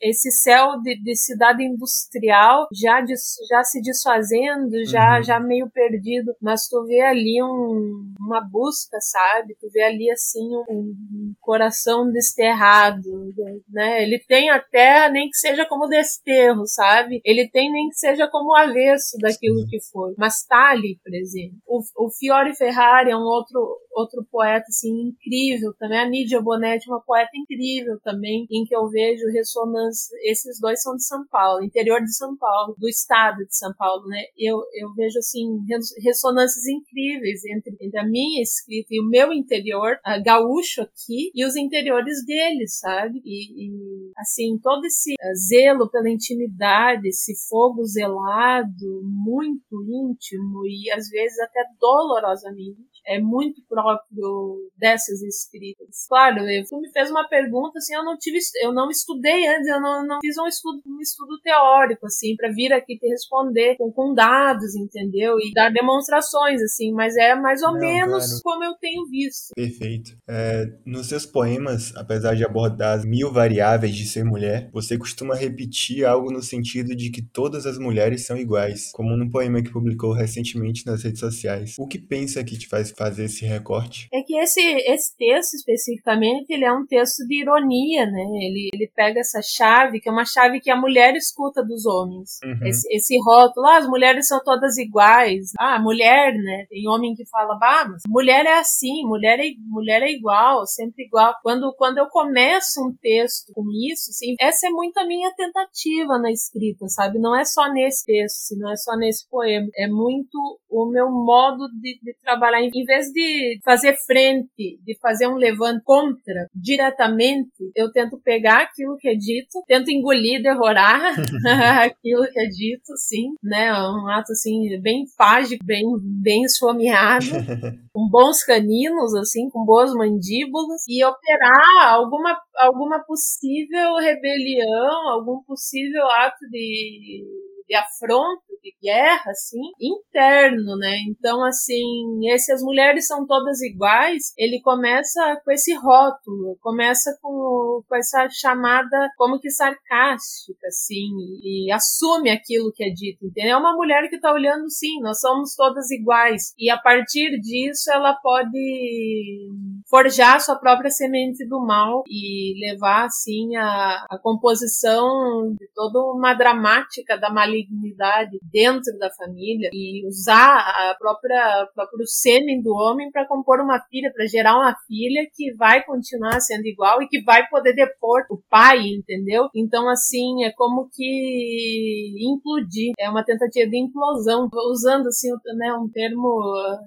esse 0.00 0.30
céu 0.30 0.80
de, 0.82 1.00
de 1.02 1.16
cidade 1.16 1.62
industrial 1.62 2.66
já, 2.72 3.00
de, 3.00 3.14
já 3.48 3.62
se 3.64 3.80
desfazendo, 3.80 4.84
já, 4.86 5.16
uhum. 5.16 5.22
já 5.22 5.40
meio 5.40 5.70
perdido, 5.70 6.34
mas 6.40 6.68
tu 6.68 6.84
vê 6.84 7.00
ali 7.00 7.42
um, 7.46 8.14
uma 8.20 8.40
busca, 8.40 8.98
sabe? 9.00 9.56
Tu 9.60 9.68
vê 9.70 9.82
ali 9.82 10.10
assim 10.10 10.44
um, 10.54 10.64
um 10.68 11.34
coração 11.40 12.10
desterrado, 12.10 13.32
né? 13.68 14.02
Ele 14.02 14.18
tem 14.18 14.50
a 14.50 14.60
terra 14.60 15.08
nem 15.08 15.28
que 15.28 15.36
seja 15.36 15.64
como 15.66 15.88
desterro, 15.88 16.66
sabe? 16.66 17.20
Ele 17.24 17.48
tem 17.48 17.70
nem 17.70 17.88
que 17.88 17.96
seja 17.96 18.28
como 18.28 18.54
avesso 18.54 19.16
daquilo 19.18 19.66
que 19.68 19.80
foi, 19.80 20.14
mas 20.18 20.44
tá 20.44 20.70
ali 20.70 20.98
presente. 21.02 21.56
O, 21.66 21.80
o 21.96 22.10
Fiore 22.10 22.54
Ferrari 22.54 23.10
é 23.10 23.16
um 23.16 23.22
outro 23.22 23.78
outro 23.96 24.22
poeta 24.30 24.66
assim 24.68 25.08
incrível 25.08 25.72
também. 25.78 25.98
A 25.98 26.08
Nídia 26.08 26.40
Bonetti, 26.40 26.88
uma 26.88 27.00
poeta 27.00 27.30
incrível 27.34 27.98
também, 28.04 28.46
em 28.50 28.64
que 28.64 28.76
eu 28.76 28.88
vejo 28.88 29.26
ressonância. 29.32 30.14
Esses 30.22 30.60
dois 30.60 30.82
são 30.82 30.94
de 30.96 31.04
São 31.04 31.26
Paulo, 31.26 31.64
interior 31.64 32.00
de 32.00 32.14
São 32.14 32.36
Paulo, 32.36 32.74
do 32.78 32.88
estado 32.88 33.38
de 33.38 33.56
São 33.56 33.72
Paulo, 33.74 34.06
né? 34.06 34.22
Eu, 34.36 34.62
eu 34.74 34.92
vejo 34.94 35.18
assim 35.18 35.58
ressonâncias 36.04 36.66
incríveis 36.66 37.35
entre, 37.44 37.76
entre 37.80 37.98
a 37.98 38.06
minha 38.06 38.42
escrita 38.42 38.88
e 38.90 39.00
o 39.00 39.08
meu 39.08 39.32
interior, 39.32 39.98
a 40.04 40.18
gaúcho 40.18 40.82
aqui, 40.82 41.30
e 41.34 41.44
os 41.44 41.56
interiores 41.56 42.24
deles, 42.24 42.78
sabe? 42.78 43.20
E, 43.24 43.66
e 43.66 44.10
assim 44.16 44.58
todo 44.62 44.84
esse 44.84 45.12
uh, 45.12 45.34
zelo 45.48 45.90
pela 45.90 46.10
intimidade, 46.10 47.08
esse 47.08 47.34
fogo 47.48 47.84
zelado, 47.84 49.02
muito 49.02 49.82
íntimo 49.82 50.66
e 50.66 50.90
às 50.92 51.08
vezes 51.08 51.38
até 51.40 51.62
dolorosamente 51.80 52.95
é 53.06 53.20
muito 53.20 53.62
próprio 53.68 54.70
dessas 54.76 55.22
escritas. 55.22 56.06
Claro, 56.08 56.44
tu 56.68 56.80
me 56.80 56.90
fez 56.90 57.10
uma 57.10 57.28
pergunta 57.28 57.78
assim, 57.78 57.94
eu 57.94 58.04
não 58.04 58.16
tive, 58.18 58.38
eu 58.62 58.72
não 58.72 58.90
estudei 58.90 59.46
antes, 59.48 59.68
eu 59.68 59.80
não, 59.80 60.06
não 60.06 60.18
fiz 60.20 60.36
um 60.38 60.46
estudo, 60.46 60.82
um 60.86 61.00
estudo 61.00 61.40
teórico 61.42 62.06
assim 62.06 62.34
para 62.36 62.50
vir 62.50 62.72
aqui 62.72 62.98
te 62.98 63.06
responder 63.06 63.76
com, 63.76 63.92
com, 63.92 64.14
dados, 64.14 64.74
entendeu? 64.74 65.38
E 65.38 65.52
dar 65.52 65.70
demonstrações 65.70 66.60
assim, 66.62 66.92
mas 66.92 67.16
é 67.16 67.34
mais 67.34 67.62
ou 67.62 67.72
não, 67.72 67.80
menos 67.80 68.26
claro. 68.26 68.42
como 68.42 68.64
eu 68.64 68.74
tenho 68.74 69.06
visto. 69.06 69.54
Perfeito. 69.54 70.16
É, 70.28 70.66
nos 70.84 71.08
seus 71.08 71.24
poemas, 71.24 71.94
apesar 71.96 72.34
de 72.34 72.44
abordar 72.44 73.04
mil 73.06 73.32
variáveis 73.32 73.94
de 73.94 74.06
ser 74.06 74.24
mulher, 74.24 74.70
você 74.72 74.98
costuma 74.98 75.34
repetir 75.34 76.04
algo 76.04 76.32
no 76.32 76.42
sentido 76.42 76.94
de 76.96 77.10
que 77.10 77.22
todas 77.22 77.66
as 77.66 77.78
mulheres 77.78 78.26
são 78.26 78.36
iguais, 78.36 78.90
como 78.92 79.16
num 79.16 79.30
poema 79.30 79.62
que 79.62 79.72
publicou 79.72 80.12
recentemente 80.12 80.84
nas 80.86 81.02
redes 81.02 81.20
sociais. 81.20 81.74
O 81.78 81.86
que 81.86 81.98
pensa 81.98 82.42
que 82.42 82.58
te 82.58 82.66
faz 82.68 82.90
fazer 82.96 83.24
esse 83.24 83.44
recorte? 83.44 84.08
É 84.12 84.22
que 84.22 84.36
esse, 84.38 84.60
esse 84.60 85.16
texto 85.16 85.54
especificamente, 85.54 86.50
ele 86.50 86.64
é 86.64 86.72
um 86.72 86.86
texto 86.86 87.26
de 87.26 87.42
ironia, 87.42 88.06
né? 88.06 88.22
Ele, 88.40 88.70
ele 88.72 88.90
pega 88.94 89.20
essa 89.20 89.40
chave, 89.42 90.00
que 90.00 90.08
é 90.08 90.12
uma 90.12 90.24
chave 90.24 90.60
que 90.60 90.70
a 90.70 90.80
mulher 90.80 91.14
escuta 91.14 91.62
dos 91.62 91.84
homens. 91.84 92.38
Uhum. 92.42 92.66
Esse, 92.66 92.88
esse 92.94 93.18
rótulo, 93.22 93.66
ah, 93.66 93.78
as 93.78 93.86
mulheres 93.86 94.26
são 94.26 94.40
todas 94.42 94.76
iguais. 94.78 95.52
Ah, 95.58 95.78
mulher, 95.80 96.34
né? 96.34 96.66
Tem 96.68 96.88
homem 96.88 97.14
que 97.14 97.26
fala, 97.28 97.56
bah, 97.58 97.86
mas 97.88 98.02
mulher 98.08 98.46
é 98.46 98.58
assim, 98.58 99.04
mulher 99.04 99.38
é, 99.38 99.44
mulher 99.68 100.02
é 100.02 100.10
igual, 100.10 100.66
sempre 100.66 101.04
igual. 101.04 101.34
Quando, 101.42 101.74
quando 101.76 101.98
eu 101.98 102.06
começo 102.06 102.80
um 102.80 102.94
texto 103.00 103.52
com 103.52 103.64
isso, 103.90 104.10
assim, 104.10 104.34
essa 104.40 104.66
é 104.68 104.70
muito 104.70 104.98
a 104.98 105.06
minha 105.06 105.32
tentativa 105.34 106.18
na 106.18 106.30
escrita, 106.30 106.88
sabe? 106.88 107.18
Não 107.18 107.38
é 107.38 107.44
só 107.44 107.70
nesse 107.72 108.04
texto, 108.04 108.56
não 108.58 108.72
é 108.72 108.76
só 108.76 108.96
nesse 108.96 109.28
poema. 109.28 109.68
É 109.76 109.86
muito 109.86 110.38
o 110.70 110.90
meu 110.90 111.10
modo 111.10 111.68
de, 111.80 111.98
de 112.02 112.14
trabalhar 112.22 112.62
em 112.62 112.70
vez 112.86 113.08
de 113.08 113.60
fazer 113.64 113.94
frente, 114.06 114.80
de 114.82 114.98
fazer 115.00 115.26
um 115.26 115.34
levante 115.34 115.82
contra 115.84 116.48
diretamente, 116.54 117.70
eu 117.74 117.92
tento 117.92 118.18
pegar 118.18 118.62
aquilo 118.62 118.96
que 118.96 119.08
é 119.08 119.14
dito, 119.14 119.62
tento 119.66 119.90
engolir, 119.90 120.42
devorar 120.42 121.14
aquilo 121.84 122.26
que 122.32 122.40
é 122.40 122.46
dito, 122.46 122.96
sim, 122.96 123.34
né? 123.42 123.72
Um 123.72 124.08
ato 124.08 124.32
assim 124.32 124.80
bem 124.80 125.04
fágico, 125.16 125.64
bem 125.64 125.84
bem 126.00 126.42
esfomeado, 126.42 127.26
com 127.92 128.08
bons 128.08 128.42
caninos 128.44 129.14
assim, 129.14 129.50
com 129.50 129.64
boas 129.64 129.92
mandíbulas 129.92 130.82
e 130.88 131.04
operar 131.04 131.92
alguma 131.92 132.38
alguma 132.56 133.04
possível 133.04 133.96
rebelião, 133.96 135.10
algum 135.10 135.42
possível 135.42 136.06
ato 136.06 136.48
de 136.50 137.24
de 137.68 137.74
afronta, 137.74 138.42
de 138.66 138.76
guerra, 138.82 139.30
assim, 139.30 139.60
interno, 139.80 140.76
né? 140.76 140.98
Então, 141.08 141.44
assim, 141.44 141.84
esse 142.32 142.52
As 142.52 142.62
Mulheres 142.62 143.06
São 143.06 143.24
Todas 143.26 143.60
Iguais, 143.62 144.32
ele 144.36 144.60
começa 144.60 145.40
com 145.44 145.52
esse 145.52 145.72
rótulo, 145.74 146.58
começa 146.60 147.16
com, 147.22 147.82
com 147.88 147.96
essa 147.96 148.28
chamada 148.28 149.08
como 149.16 149.38
que 149.38 149.50
sarcástica, 149.50 150.66
assim, 150.66 151.08
e, 151.42 151.70
assume 151.72 152.30
aquilo 152.30 152.72
que 152.72 152.84
é 152.84 152.90
dito, 152.90 153.26
entendeu? 153.26 153.52
É 153.52 153.56
uma 153.56 153.76
mulher 153.76 154.08
que 154.08 154.18
tá 154.18 154.32
olhando, 154.32 154.68
sim, 154.70 155.00
nós 155.00 155.20
somos 155.20 155.54
todas 155.54 155.90
iguais, 155.90 156.52
e 156.58 156.68
a 156.70 156.78
partir 156.78 157.38
disso 157.40 157.90
ela 157.92 158.14
pode 158.14 159.48
forjar 159.88 160.40
sua 160.40 160.56
própria 160.56 160.90
semente 160.90 161.46
do 161.46 161.60
mal 161.64 162.02
e 162.08 162.54
levar, 162.60 163.06
assim, 163.06 163.56
a, 163.56 164.04
a 164.10 164.18
composição 164.18 165.54
de 165.58 165.68
toda 165.74 166.00
uma 166.12 166.34
dramática 166.34 167.16
da 167.16 167.30
malignidade 167.30 168.38
dentro 168.42 168.96
da 168.98 169.10
família 169.10 169.70
e 169.72 170.06
usar 170.06 170.58
a 170.58 170.94
própria 170.98 171.66
o 171.70 171.74
próprio 171.74 172.06
sêmen 172.06 172.60
do 172.60 172.74
homem 172.74 173.10
para 173.10 173.26
compor 173.26 173.60
uma 173.60 173.80
filha, 173.88 174.12
para 174.12 174.26
gerar 174.26 174.56
uma 174.56 174.74
filha 174.86 175.26
que 175.34 175.54
vai 175.54 175.82
continuar 175.84 176.40
sendo 176.40 176.66
igual 176.66 177.02
e 177.02 177.08
que 177.08 177.22
vai 177.22 177.46
poder 177.48 177.74
depor 177.74 178.24
o 178.30 178.38
pai, 178.50 178.78
entendeu? 178.86 179.48
Então 179.54 179.88
assim 179.88 180.44
é 180.44 180.52
como 180.52 180.88
que 180.92 182.14
implodir, 182.20 182.92
é 182.98 183.08
uma 183.08 183.24
tentativa 183.24 183.68
de 183.68 183.78
implosão, 183.78 184.48
usando 184.70 185.06
assim 185.08 185.30
né, 185.56 185.72
um 185.74 185.88
termo 185.88 186.40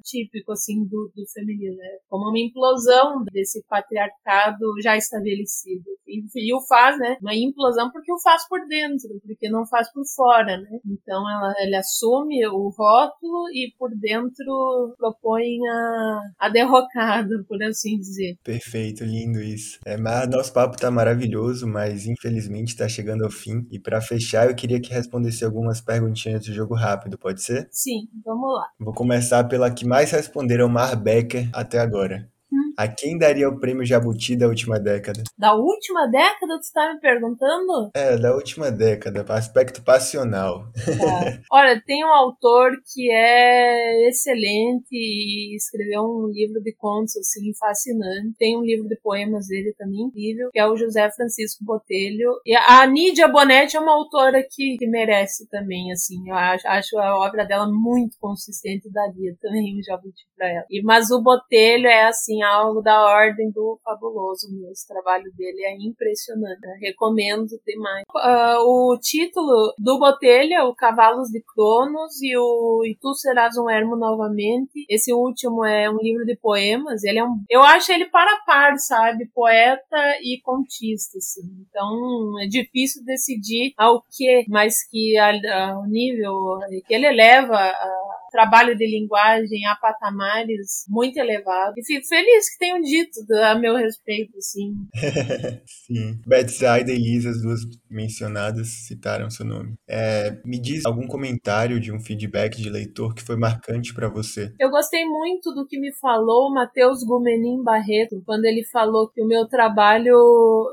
típico 0.04 0.52
assim 0.52 0.84
do, 0.86 1.12
do 1.16 1.26
feminino, 1.34 1.78
né? 1.78 1.98
como 2.10 2.30
uma 2.30 2.40
implosão 2.40 2.89
implosão 2.90 3.24
desse 3.32 3.64
patriarcado 3.68 4.66
já 4.82 4.98
estabelecido. 4.98 5.86
E, 6.08 6.24
e, 6.36 6.54
o 6.54 6.62
faz, 6.68 6.98
né? 6.98 7.18
Uma 7.22 7.36
implosão 7.36 7.92
porque 7.92 8.12
o 8.12 8.20
faz 8.20 8.48
por 8.48 8.60
dentro, 8.68 9.10
porque 9.26 9.50
não 9.50 9.66
faz 9.66 9.92
por 9.94 10.04
fora, 10.16 10.58
né? 10.58 10.80
Então 10.86 11.30
ela, 11.30 11.54
ele 11.60 11.76
assume 11.76 12.46
o 12.48 12.70
rótulo 12.70 13.50
e 13.54 13.72
por 13.78 13.92
dentro 13.96 14.96
propõe 14.98 15.58
a, 15.68 16.22
a 16.40 16.50
derrocada, 16.50 17.44
por 17.48 17.62
assim 17.64 17.98
dizer. 18.00 18.38
Perfeito, 18.44 19.04
lindo 19.04 19.40
isso. 19.40 19.80
É, 19.86 19.98
mas 19.98 20.28
nosso 20.28 20.52
papo 20.52 20.78
tá 20.78 20.90
maravilhoso, 20.90 21.68
mas 21.68 22.08
infelizmente 22.08 22.76
tá 22.76 22.88
chegando 22.88 23.24
ao 23.24 23.32
fim. 23.32 23.68
E 23.72 23.80
para 23.80 24.02
fechar, 24.02 24.50
eu 24.50 24.56
queria 24.56 24.82
que 24.82 24.94
respondesse 24.94 25.46
algumas 25.46 25.80
perguntinhas 25.82 26.46
do 26.46 26.54
jogo 26.54 26.74
rápido, 26.74 27.18
pode 27.18 27.44
ser? 27.44 27.68
Sim, 27.72 28.08
vamos 28.26 28.52
lá. 28.54 28.68
Vou 28.80 28.94
começar 28.94 29.44
pela 29.44 29.72
que 29.72 29.86
mais 29.86 30.12
responderam 30.12 30.68
Mar 30.68 30.96
Becker 30.96 31.50
até 31.54 31.80
agora. 31.80 32.30
A 32.80 32.88
quem 32.88 33.18
daria 33.18 33.50
o 33.50 33.60
prêmio 33.60 33.86
Jabuti 33.86 34.38
da 34.38 34.48
última 34.48 34.80
década? 34.80 35.22
Da 35.38 35.54
última 35.54 36.08
década, 36.08 36.58
tu 36.58 36.62
está 36.62 36.94
me 36.94 37.00
perguntando? 37.02 37.92
É, 37.94 38.16
da 38.16 38.34
última 38.34 38.72
década, 38.72 39.26
aspecto 39.34 39.84
passional. 39.84 40.64
Tá. 40.74 41.42
Olha, 41.52 41.84
tem 41.86 42.06
um 42.06 42.14
autor 42.14 42.72
que 42.94 43.12
é 43.12 44.08
excelente 44.08 44.88
e 44.94 45.58
escreveu 45.58 46.04
um 46.04 46.32
livro 46.32 46.64
de 46.64 46.74
contos, 46.74 47.18
assim, 47.18 47.54
fascinante. 47.60 48.38
Tem 48.40 48.58
um 48.58 48.64
livro 48.64 48.88
de 48.88 48.96
poemas 49.02 49.48
dele 49.48 49.76
também 49.78 50.04
incrível, 50.04 50.50
que 50.50 50.60
é 50.60 50.66
o 50.66 50.78
José 50.78 51.12
Francisco 51.12 51.66
Botelho. 51.66 52.40
E 52.46 52.56
a 52.56 52.88
Nídia 52.88 53.28
Bonetti 53.28 53.76
é 53.76 53.80
uma 53.82 53.92
autora 53.92 54.42
que, 54.50 54.78
que 54.78 54.88
merece 54.88 55.50
também, 55.50 55.92
assim. 55.92 56.30
Eu 56.30 56.36
acho, 56.36 56.66
acho 56.66 56.98
a 56.98 57.28
obra 57.28 57.44
dela 57.44 57.68
muito 57.70 58.16
consistente 58.22 58.88
e 58.88 58.94
daria 58.94 59.36
também 59.42 59.78
um 59.78 59.84
Jabuti 59.84 60.26
pra 60.38 60.48
ela. 60.48 60.66
E, 60.70 60.82
mas 60.82 61.12
o 61.12 61.22
Botelho 61.22 61.86
é, 61.86 62.06
assim, 62.06 62.42
algo 62.42 62.69
algo 62.70 62.82
da 62.82 63.02
ordem 63.02 63.52
do 63.52 63.80
fabuloso 63.84 64.48
mesmo. 64.52 64.70
O 64.70 64.88
trabalho 64.88 65.32
dele 65.36 65.64
é 65.66 65.76
impressionante. 65.76 66.62
Né? 66.62 66.78
Recomendo 66.82 67.48
demais. 67.66 68.04
Uh, 68.16 68.94
o 68.94 68.98
título 69.00 69.74
do 69.78 70.00
Botelha, 70.00 70.66
o 70.66 70.76
Cavalos 70.76 71.30
de 71.30 71.42
Cronos 71.42 72.22
e 72.22 72.38
o 72.38 72.84
E 72.86 72.96
Tu 73.00 73.14
Serás 73.16 73.58
um 73.58 73.70
Ermo 73.70 73.96
Novamente. 73.96 74.86
Esse 74.90 75.14
último 75.14 75.66
é 75.66 75.90
um 75.90 75.98
livro 75.98 76.26
de 76.26 76.36
poemas. 76.38 77.04
Ele 77.04 77.20
é 77.20 77.24
um, 77.24 77.44
eu 77.50 77.62
acho 77.62 77.92
ele 77.92 78.06
para 78.06 78.44
par, 78.46 78.78
sabe? 78.78 79.30
Poeta 79.34 79.98
e 80.22 80.40
contista, 80.44 81.18
assim. 81.18 81.66
Então 81.70 82.40
é 82.42 82.48
difícil 82.48 83.04
decidir 83.04 83.74
ao 83.78 84.04
que, 84.10 84.46
mas 84.48 84.84
que 84.88 85.18
ao 85.18 85.86
nível 85.88 86.60
que 86.86 86.94
ele 86.94 87.08
eleva 87.08 87.56
a 87.56 88.19
trabalho 88.30 88.76
de 88.76 88.86
linguagem 88.86 89.66
a 89.68 89.76
patamares 89.76 90.86
muito 90.88 91.18
elevados. 91.18 91.74
E 91.78 91.86
fico 91.86 92.08
feliz 92.08 92.50
que 92.52 92.60
tenham 92.60 92.80
dito 92.80 93.20
a 93.44 93.56
meu 93.56 93.76
respeito, 93.76 94.34
sim. 94.40 94.74
sim. 95.66 96.20
Betsaida 96.26 96.92
e 96.92 96.98
Lisa, 96.98 97.30
as 97.30 97.42
duas 97.42 97.62
mencionadas, 97.90 98.68
citaram 98.88 99.30
seu 99.30 99.46
nome. 99.46 99.76
É, 99.88 100.38
me 100.46 100.60
diz 100.60 100.86
algum 100.86 101.08
comentário 101.08 101.80
de 101.80 101.92
um 101.92 102.00
feedback 102.00 102.62
de 102.62 102.70
leitor 102.70 103.14
que 103.14 103.24
foi 103.24 103.36
marcante 103.36 103.94
para 103.94 104.10
você. 104.10 104.54
Eu 104.60 104.70
gostei 104.70 105.06
muito 105.06 105.54
do 105.54 105.66
que 105.66 105.80
me 105.80 105.94
falou 105.94 106.48
o 106.48 106.54
Matheus 106.54 107.04
Gumenin 107.04 107.64
Barreto, 107.64 108.22
quando 108.26 108.46
ele 108.46 108.64
falou 108.66 109.10
que 109.10 109.22
o 109.22 109.28
meu 109.28 109.48
trabalho 109.48 110.16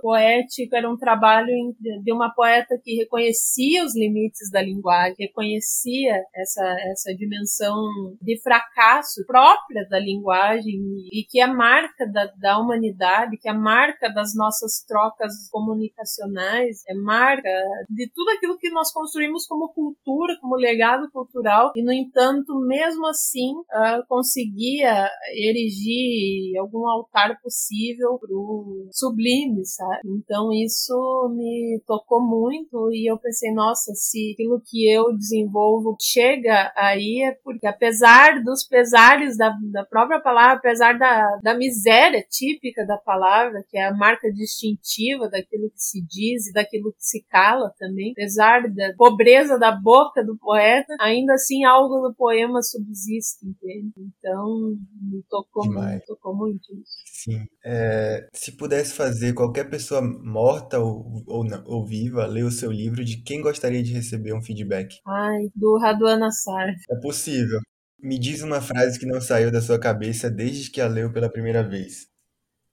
poético 0.03 0.77
era 0.77 0.91
um 0.91 0.97
trabalho 0.97 1.47
de 1.81 2.13
uma 2.13 2.33
poeta 2.35 2.79
que 2.83 2.97
reconhecia 2.97 3.85
os 3.85 3.97
limites 3.97 4.51
da 4.51 4.63
linguagem, 4.63 5.17
reconhecia 5.19 6.23
essa, 6.35 6.77
essa 6.91 7.15
dimensão 7.15 7.46
de 8.21 8.41
fracasso 8.43 9.25
própria 9.27 9.87
da 9.89 9.99
linguagem 9.99 10.81
e 11.13 11.25
que 11.29 11.41
é 11.41 11.47
marca 11.47 12.07
da, 12.07 12.27
da 12.39 12.59
humanidade, 12.59 13.37
que 13.39 13.49
é 13.49 13.53
marca 13.53 14.09
das 14.09 14.35
nossas 14.35 14.85
trocas 14.87 15.49
comunicacionais, 15.51 16.83
é 16.89 16.95
marca 16.95 17.49
de 17.89 18.11
tudo 18.15 18.31
aquilo 18.31 18.59
que 18.59 18.71
nós 18.71 18.93
construímos 18.93 19.47
como 19.47 19.73
cultura, 19.73 20.37
como 20.41 20.57
legado 20.57 21.11
cultural, 21.11 21.73
e 21.77 21.83
no 21.83 21.93
entanto, 21.93 22.59
mesmo 22.61 23.07
assim, 23.07 23.53
uh, 23.53 24.07
conseguia 24.09 25.11
erigir 25.33 26.59
algum 26.59 26.87
altar 26.89 27.41
possível 27.43 28.19
pro 28.19 28.89
sublime, 28.93 29.65
sabe? 29.65 30.01
Então 30.05 30.53
isso 30.53 31.33
me 31.35 31.81
tocou 31.87 32.21
muito 32.21 32.91
e 32.93 33.11
eu 33.11 33.19
pensei, 33.19 33.53
nossa, 33.53 33.93
se 33.95 34.33
aquilo 34.33 34.61
que 34.65 34.91
eu 34.91 35.17
desenvolvo 35.17 35.97
chega 36.01 36.73
aí 36.77 37.23
é 37.23 37.36
porque 37.43 37.67
apesar 37.67 38.43
dos 38.43 38.65
pesares 38.65 39.37
da, 39.37 39.53
da 39.73 39.85
própria 39.85 40.21
palavra, 40.21 40.57
apesar 40.57 40.99
da, 40.99 41.39
da 41.43 41.55
miséria 41.55 42.25
típica 42.29 42.85
da 42.87 42.97
palavra, 42.97 43.65
que 43.69 43.79
é 43.79 43.87
a 43.87 43.95
marca 43.95 44.31
distintiva 44.33 45.29
daquilo 45.29 45.71
que 45.71 45.81
se 45.81 46.01
diz 46.03 46.47
e 46.47 46.53
daquilo 46.53 46.93
que 46.93 47.05
se 47.05 47.25
cala 47.29 47.73
também, 47.79 48.13
apesar 48.13 48.69
da 48.73 48.93
pobreza 48.97 49.59
da 49.59 49.73
boca 49.73 50.25
do 50.25 50.37
poeta, 50.39 50.95
ainda 51.01 51.35
assim 51.35 51.65
algo 51.65 52.01
no 52.01 52.15
poema 52.15 52.63
subsiste, 52.63 53.47
entende? 53.47 53.93
Então, 53.99 54.77
me 55.01 55.23
tocou 55.29 55.63
Demais. 55.63 55.91
muito, 55.91 56.07
tocou 56.07 56.35
muito 56.35 56.75
isso. 56.75 56.97
Sim. 57.25 57.45
É, 57.65 58.29
se 58.33 58.53
pudesse 58.53 58.95
fazer 58.95 59.33
qualquer 59.33 59.69
pessoa 59.69 60.01
morta 60.03 60.79
ou, 60.79 61.25
ou, 61.27 61.45
ou 61.67 61.87
viva 61.87 62.27
ler 62.27 62.45
o 62.45 62.51
seu 62.51 62.71
livro, 62.71 63.05
de 63.05 63.23
quem 63.23 63.41
gostaria 63.41 63.83
de 63.83 63.93
receber 63.93 64.33
um 64.33 64.43
feedback? 64.43 64.97
Ai, 65.07 65.49
do 65.55 65.79
Raduan 65.79 66.25
Assar. 66.27 66.69
É 66.91 67.01
possível. 67.01 67.26
Me 67.99 68.19
diz 68.19 68.43
uma 68.43 68.61
frase 68.61 68.99
que 68.99 69.07
não 69.07 69.21
saiu 69.21 69.51
da 69.51 69.61
sua 69.61 69.79
cabeça 69.79 70.31
desde 70.31 70.71
que 70.71 70.81
a 70.81 70.87
leu 70.87 71.13
pela 71.13 71.31
primeira 71.31 71.63
vez. 71.63 72.07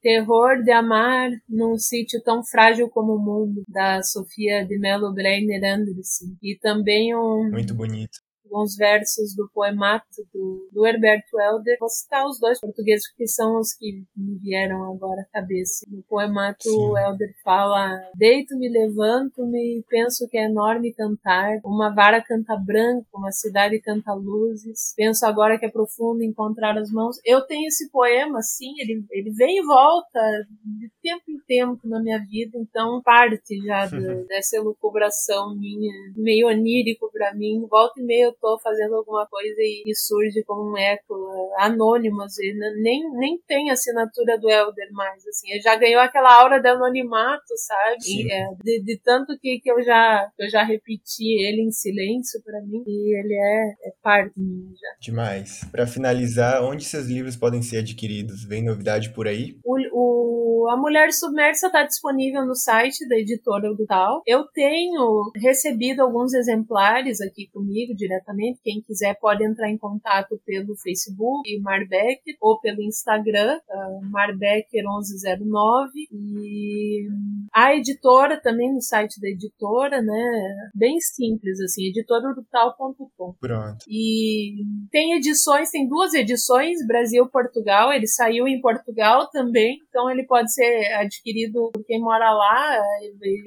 Terror 0.01 0.61
de 0.61 0.71
amar 0.71 1.29
num 1.47 1.77
sítio 1.77 2.21
tão 2.21 2.43
frágil 2.43 2.89
como 2.89 3.13
o 3.15 3.19
mundo, 3.19 3.63
da 3.67 4.03
Sofia 4.03 4.65
de 4.65 4.77
Mello 4.77 5.13
Breiner 5.13 5.63
Anderson. 5.63 6.35
E 6.41 6.57
também 6.61 7.15
um. 7.15 7.49
Muito 7.49 7.73
bonito 7.73 8.19
alguns 8.53 8.75
versos 8.75 9.35
do 9.35 9.49
poemato 9.51 10.05
do, 10.31 10.69
do 10.71 10.85
Herberto 10.85 11.39
Helder. 11.39 11.77
Vou 11.79 11.89
citar 11.89 12.25
os 12.25 12.39
dois 12.39 12.59
portugueses, 12.59 13.09
porque 13.09 13.27
são 13.27 13.59
os 13.59 13.73
que 13.73 14.03
me 14.15 14.37
vieram 14.37 14.93
agora 14.93 15.21
à 15.21 15.25
cabeça. 15.25 15.85
No 15.89 16.03
poemato, 16.03 16.69
o 16.69 16.97
Helder 16.97 17.33
fala: 17.43 17.99
Deito-me, 18.15 18.69
levanto-me, 18.69 19.83
penso 19.89 20.27
que 20.29 20.37
é 20.37 20.45
enorme 20.45 20.93
cantar. 20.93 21.59
Uma 21.65 21.93
vara 21.93 22.21
canta 22.21 22.55
branco, 22.55 23.07
uma 23.13 23.31
cidade 23.31 23.79
canta 23.79 24.13
luzes. 24.13 24.93
Penso 24.95 25.25
agora 25.25 25.57
que 25.57 25.65
é 25.65 25.69
profundo 25.69 26.23
encontrar 26.23 26.77
as 26.77 26.91
mãos. 26.91 27.17
Eu 27.25 27.41
tenho 27.41 27.67
esse 27.67 27.89
poema, 27.89 28.41
sim, 28.41 28.73
ele, 28.79 29.03
ele 29.11 29.31
vem 29.31 29.57
e 29.57 29.65
volta 29.65 30.19
de 30.63 30.91
tempo 31.01 31.23
em 31.29 31.39
tempo 31.47 31.87
na 31.87 32.01
minha 32.01 32.19
vida, 32.19 32.57
então 32.57 33.01
parte 33.01 33.57
já 33.65 33.85
do, 33.87 34.25
dessa 34.27 34.57
elucubração 34.57 35.55
minha, 35.55 35.93
meio 36.15 36.47
onírico 36.47 37.09
para 37.11 37.33
mim. 37.33 37.65
Volta 37.69 37.99
e 37.99 38.03
meia 38.03 38.25
eu 38.25 38.33
tô 38.43 38.59
fazendo 38.61 38.95
alguma 38.95 39.25
coisa 39.27 39.55
e, 39.61 39.83
e 39.87 39.95
surge 39.95 40.43
como 40.43 40.73
um 40.73 40.77
eco 40.77 41.15
anônimo, 41.59 42.21
às 42.23 42.35
vezes, 42.35 42.59
né? 42.59 42.69
nem, 42.81 43.09
nem 43.13 43.39
tem 43.47 43.71
assinatura 43.71 44.37
do 44.37 44.49
Elder 44.49 44.91
mais, 44.91 45.25
assim, 45.25 45.49
ele 45.51 45.61
já 45.61 45.77
ganhou 45.77 46.01
aquela 46.01 46.41
aura 46.41 46.59
de 46.59 46.67
anonimato, 46.67 47.53
sabe? 47.55 48.29
É, 48.29 48.47
de, 48.61 48.83
de, 48.83 48.99
tanto 49.01 49.37
que, 49.39 49.61
que 49.61 49.71
eu 49.71 49.81
já 49.81 50.29
eu 50.37 50.49
já 50.49 50.63
repeti 50.63 51.41
ele 51.45 51.61
em 51.61 51.71
silêncio 51.71 52.41
para 52.43 52.59
mim, 52.61 52.83
e 52.85 53.17
ele 53.17 53.33
é, 53.33 53.89
é 53.89 53.93
parte 54.01 54.33
de 54.35 54.43
mim 54.43 54.73
já. 54.73 54.97
Demais. 54.99 55.61
Para 55.71 55.87
finalizar, 55.87 56.61
onde 56.61 56.83
seus 56.83 57.05
livros 57.05 57.37
podem 57.37 57.61
ser 57.61 57.77
adquiridos? 57.77 58.43
Vem 58.43 58.65
novidade 58.65 59.13
por 59.13 59.25
aí? 59.25 59.57
O, 59.63 59.77
o 59.93 60.42
A 60.69 60.77
Mulher 60.77 61.11
Submersa 61.11 61.67
está 61.67 61.83
disponível 61.83 62.45
no 62.45 62.55
site 62.55 63.07
da 63.07 63.17
editora 63.17 63.73
do 63.73 63.85
Tal. 63.85 64.21
Eu 64.25 64.45
tenho 64.45 65.31
recebido 65.35 66.01
alguns 66.01 66.33
exemplares 66.33 67.21
aqui 67.21 67.47
comigo 67.51 67.95
diretamente 67.95 68.59
quem 68.63 68.81
quiser 68.81 69.15
pode 69.19 69.43
entrar 69.43 69.69
em 69.69 69.77
contato 69.77 70.39
pelo 70.45 70.75
Facebook 70.75 71.43
Marbecker 71.61 72.35
ou 72.41 72.59
pelo 72.59 72.81
Instagram 72.81 73.59
uh, 73.69 74.01
Marbecker1109 74.11 75.89
e 76.11 77.07
a 77.53 77.75
editora 77.75 78.39
também 78.41 78.73
no 78.73 78.81
site 78.81 79.19
da 79.19 79.27
editora, 79.27 80.01
né? 80.01 80.69
Bem 80.73 80.99
simples 80.99 81.59
assim, 81.61 81.87
editorarutal.com. 81.87 83.35
Pronto. 83.39 83.85
E 83.87 84.63
tem 84.91 85.17
edições, 85.17 85.69
tem 85.69 85.87
duas 85.87 86.13
edições, 86.13 86.85
Brasil 86.87 87.27
Portugal, 87.27 87.91
ele 87.91 88.07
saiu 88.07 88.47
em 88.47 88.61
Portugal 88.61 89.29
também, 89.29 89.77
então 89.89 90.09
ele 90.09 90.23
pode 90.23 90.52
ser 90.53 90.93
adquirido 90.93 91.71
por 91.73 91.83
quem 91.85 91.99
mora 91.99 92.31
lá, 92.31 92.81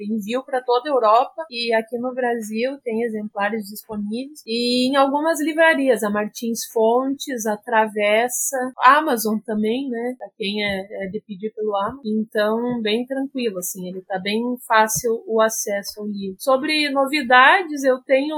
envio 0.09 0.43
para 0.43 0.61
toda 0.61 0.89
a 0.89 0.93
Europa 0.93 1.45
e 1.49 1.73
aqui 1.73 1.97
no 1.97 2.13
Brasil 2.13 2.77
tem 2.83 3.03
exemplares 3.03 3.63
disponíveis 3.69 4.41
e 4.45 4.89
em 4.89 4.95
algumas 4.95 5.39
livrarias, 5.41 6.03
a 6.03 6.09
Martins 6.09 6.65
Fontes, 6.71 7.45
a 7.45 7.57
Travessa, 7.57 8.57
Amazon 8.83 9.37
também, 9.45 9.89
né, 9.89 10.15
para 10.17 10.29
quem 10.37 10.63
é, 10.63 11.05
é, 11.05 11.07
de 11.09 11.21
pedir 11.21 11.53
pelo 11.53 11.75
Amazon. 11.75 12.01
Então, 12.05 12.81
bem 12.81 13.05
tranquilo, 13.05 13.59
assim, 13.59 13.87
ele 13.87 14.01
tá 14.01 14.19
bem 14.19 14.41
fácil 14.67 15.23
o 15.27 15.41
acesso 15.41 16.01
ao 16.01 16.07
livro. 16.07 16.37
Sobre 16.39 16.89
novidades, 16.89 17.83
eu 17.83 18.01
tenho 18.03 18.35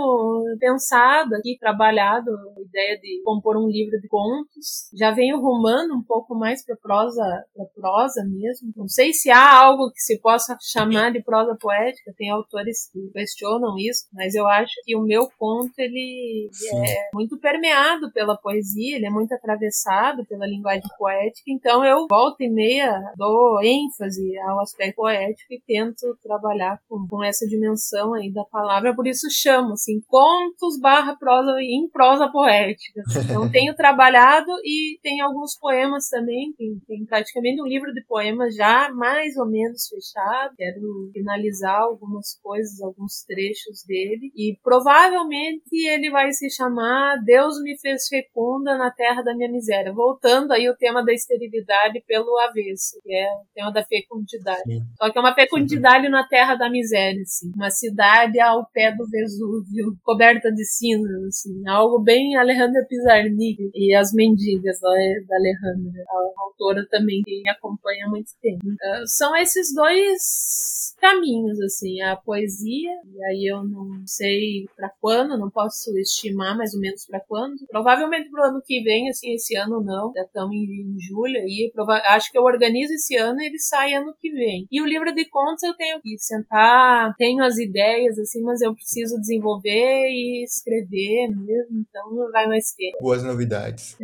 pensado 0.59 1.35
aqui, 1.35 1.57
trabalhado 1.59 2.31
a 2.31 2.61
ideia 2.61 2.99
de 2.99 3.21
compor 3.23 3.57
um 3.57 3.67
livro 3.67 3.99
de 3.99 4.07
contos. 4.07 4.89
Já 4.97 5.11
venho 5.11 5.39
rumando 5.39 5.95
um 5.95 6.03
pouco 6.03 6.35
mais 6.35 6.65
para 6.65 6.75
prosa, 6.77 7.23
para 7.53 7.65
prosa 7.75 8.23
mesmo. 8.25 8.58
Não 8.75 8.87
sei 8.87 9.13
se 9.13 9.29
há 9.29 9.57
algo 9.57 9.91
que 9.91 10.01
se 10.01 10.19
possa 10.19 10.57
chamar 10.61 11.11
de 11.11 11.21
prosa 11.21 11.55
poética. 11.59 12.13
Tem 12.17 12.29
autores 12.29 12.89
que 12.91 13.09
questionam 13.13 13.77
isso, 13.77 14.07
mas 14.13 14.35
eu 14.35 14.47
acho 14.47 14.73
que 14.83 14.95
o 14.95 15.01
meu 15.01 15.29
conto 15.37 15.73
ele, 15.77 16.49
ele 16.61 16.87
é 16.87 17.09
muito 17.13 17.37
permeado 17.37 18.11
pela 18.11 18.37
poesia, 18.37 18.95
ele 18.95 19.05
é 19.05 19.09
muito 19.09 19.33
atravessado 19.33 20.25
pela 20.25 20.47
linguagem 20.47 20.89
poética. 20.97 21.43
Então 21.47 21.85
eu 21.85 22.07
volta 22.09 22.43
e 22.43 22.49
meia 22.49 22.99
dou 23.15 23.61
ênfase 23.63 24.37
ao 24.39 24.59
aspecto 24.61 24.95
poético 24.95 25.53
e 25.53 25.61
tento 25.65 26.17
trabalhar 26.23 26.79
com, 26.87 27.07
com 27.07 27.23
essa 27.23 27.47
dimensão 27.47 28.13
aí 28.13 28.31
da 28.31 28.43
palavra. 28.45 28.95
Por 28.95 29.07
isso 29.07 29.27
chamo 29.29 29.73
assim 29.73 30.01
contos 30.07 30.79
barra 30.79 31.15
prosa 31.15 31.51
em 31.61 31.87
prosa 31.89 32.27
poética. 32.29 33.01
Então 33.23 33.49
tenho 33.51 33.75
trabalhado 33.75 34.51
e 34.63 34.99
tem 35.01 35.21
alguns 35.21 35.57
poemas 35.57 36.09
também. 36.09 36.53
Tem, 36.57 36.79
tem 36.87 37.05
praticamente 37.05 37.61
um 37.61 37.67
livro 37.67 37.93
de 37.93 38.03
poemas 38.05 38.48
já 38.51 38.91
mais 38.93 39.35
ou 39.37 39.47
menos 39.47 39.87
fechado. 39.87 40.53
Quero 40.55 41.09
finalizar 41.13 41.81
algumas 41.81 42.39
coisas, 42.41 42.81
alguns 42.81 43.23
trechos 43.25 43.83
dele 43.87 44.31
e 44.35 44.57
provavelmente 44.63 45.87
ele 45.87 46.09
vai 46.09 46.31
se 46.31 46.49
chamar 46.49 47.17
Deus 47.23 47.61
me 47.61 47.77
fez 47.79 48.07
fecunda 48.07 48.77
na 48.77 48.91
terra 48.91 49.21
da 49.21 49.35
minha 49.35 49.51
miséria. 49.51 49.93
Voltando 49.93 50.51
aí 50.51 50.69
o 50.69 50.75
tema 50.75 51.03
da 51.03 51.13
esterilidade 51.13 52.03
pelo 52.07 52.37
avesso, 52.39 52.99
que 53.03 53.13
é 53.13 53.27
o 53.31 53.45
tema 53.53 53.71
da 53.71 53.83
fecundidade. 53.83 54.63
Sim. 54.65 54.81
Só 54.97 55.11
que 55.11 55.17
é 55.17 55.21
uma 55.21 55.33
fecundidade 55.33 56.09
na 56.09 56.27
terra 56.27 56.55
da 56.55 56.69
miséria, 56.69 57.21
assim. 57.21 57.51
Uma 57.55 57.69
cidade 57.69 58.39
ao 58.39 58.65
pé 58.71 58.91
do 58.95 59.07
Vesúvio, 59.09 59.97
coberta 60.03 60.51
de 60.51 60.65
cinzas, 60.65 61.23
assim. 61.25 61.67
Algo 61.67 61.99
bem 61.99 62.35
Alejandra 62.35 62.85
Pizarnik 62.87 63.69
e 63.73 63.93
as 63.95 64.13
mendigas 64.13 64.79
lá 64.81 64.91
da 65.27 65.35
Alejandra, 65.35 66.03
a 66.07 66.43
autora 66.43 66.85
também 66.89 67.21
que 67.23 67.41
me 67.41 67.49
acompanha 67.49 68.05
há 68.05 68.09
tempo. 68.41 68.65
Uh, 68.67 69.07
são 69.07 69.35
esses 69.35 69.73
dois 69.73 70.95
caminhos, 70.99 71.59
assim, 71.61 72.01
a 72.01 72.15
poesia, 72.15 72.91
e 73.05 73.23
aí 73.25 73.51
eu 73.51 73.63
não 73.63 74.05
sei 74.05 74.65
para 74.75 74.91
quando, 74.99 75.37
não 75.37 75.49
posso 75.49 75.97
estimar 75.97 76.57
mais 76.57 76.73
ou 76.73 76.79
menos 76.79 77.05
para 77.05 77.19
quando. 77.21 77.55
Provavelmente 77.69 78.29
pro 78.29 78.43
ano 78.43 78.61
que 78.65 78.81
vem, 78.83 79.09
assim, 79.09 79.33
esse 79.33 79.55
ano 79.55 79.81
não, 79.81 80.11
já 80.15 80.23
estamos 80.23 80.53
em, 80.53 80.95
em 80.95 80.99
julho 80.99 81.37
aí, 81.37 81.71
acho 82.09 82.31
que 82.31 82.37
eu 82.37 82.43
organizo 82.43 82.93
esse 82.93 83.15
ano 83.15 83.41
e 83.41 83.47
ele 83.47 83.59
sai 83.59 83.93
ano 83.93 84.13
que 84.19 84.29
vem. 84.31 84.67
E 84.69 84.81
o 84.81 84.85
livro 84.85 85.13
de 85.13 85.25
contos 85.29 85.63
eu 85.63 85.73
tenho 85.75 86.01
que 86.01 86.17
sentar, 86.19 87.15
tenho 87.17 87.43
as 87.43 87.57
ideias, 87.57 88.17
assim, 88.19 88.41
mas 88.41 88.61
eu 88.61 88.73
preciso 88.73 89.19
desenvolver 89.19 90.09
e 90.09 90.43
escrever 90.43 91.29
mesmo, 91.29 91.79
então 91.79 92.11
não 92.11 92.31
vai 92.31 92.47
mais 92.47 92.73
ter. 92.73 92.91
Boas 93.01 93.23
novidades. 93.23 93.95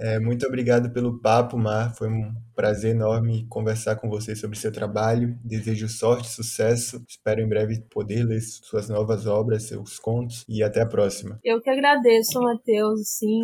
É. 0.00 0.16
É, 0.16 0.18
muito 0.20 0.46
obrigado 0.46 0.92
pelo 0.92 1.18
papo, 1.20 1.56
Mar, 1.56 1.94
foi 1.94 2.08
um 2.08 2.32
prazer 2.54 2.94
enorme 2.94 3.46
conversar 3.48 3.71
com 3.96 4.08
você 4.08 4.34
sobre 4.34 4.58
seu 4.58 4.72
trabalho. 4.72 5.38
Desejo 5.44 5.88
sorte, 5.88 6.28
sucesso. 6.28 7.02
Espero 7.08 7.40
em 7.40 7.48
breve 7.48 7.80
poder 7.90 8.24
ler 8.24 8.40
suas 8.40 8.88
novas 8.88 9.26
obras, 9.26 9.64
seus 9.64 9.98
contos 9.98 10.44
e 10.48 10.62
até 10.62 10.82
a 10.82 10.86
próxima. 10.86 11.38
Eu 11.44 11.60
que 11.60 11.70
agradeço, 11.70 12.40
Matheus. 12.40 13.08
Sim, 13.08 13.42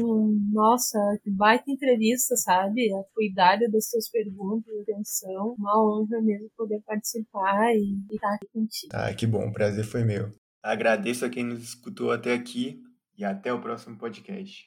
nossa, 0.52 0.98
que 1.22 1.30
baita 1.30 1.70
entrevista, 1.70 2.36
sabe? 2.36 2.92
A 2.92 3.02
cuidado 3.14 3.70
das 3.70 3.88
suas 3.88 4.08
perguntas, 4.10 4.72
a 4.76 4.82
atenção. 4.82 5.54
Uma 5.58 5.82
honra 5.82 6.20
mesmo 6.22 6.48
poder 6.56 6.80
participar 6.86 7.74
e 7.74 7.98
estar 8.12 8.34
aqui 8.34 8.46
contigo. 8.52 8.92
Ah, 8.92 9.12
que 9.12 9.26
bom. 9.26 9.48
O 9.48 9.52
prazer 9.52 9.84
foi 9.84 10.04
meu. 10.04 10.30
Agradeço 10.62 11.24
a 11.24 11.30
quem 11.30 11.44
nos 11.44 11.62
escutou 11.62 12.10
até 12.10 12.34
aqui 12.34 12.82
e 13.16 13.24
até 13.24 13.52
o 13.52 13.60
próximo 13.60 13.96
podcast. 13.96 14.66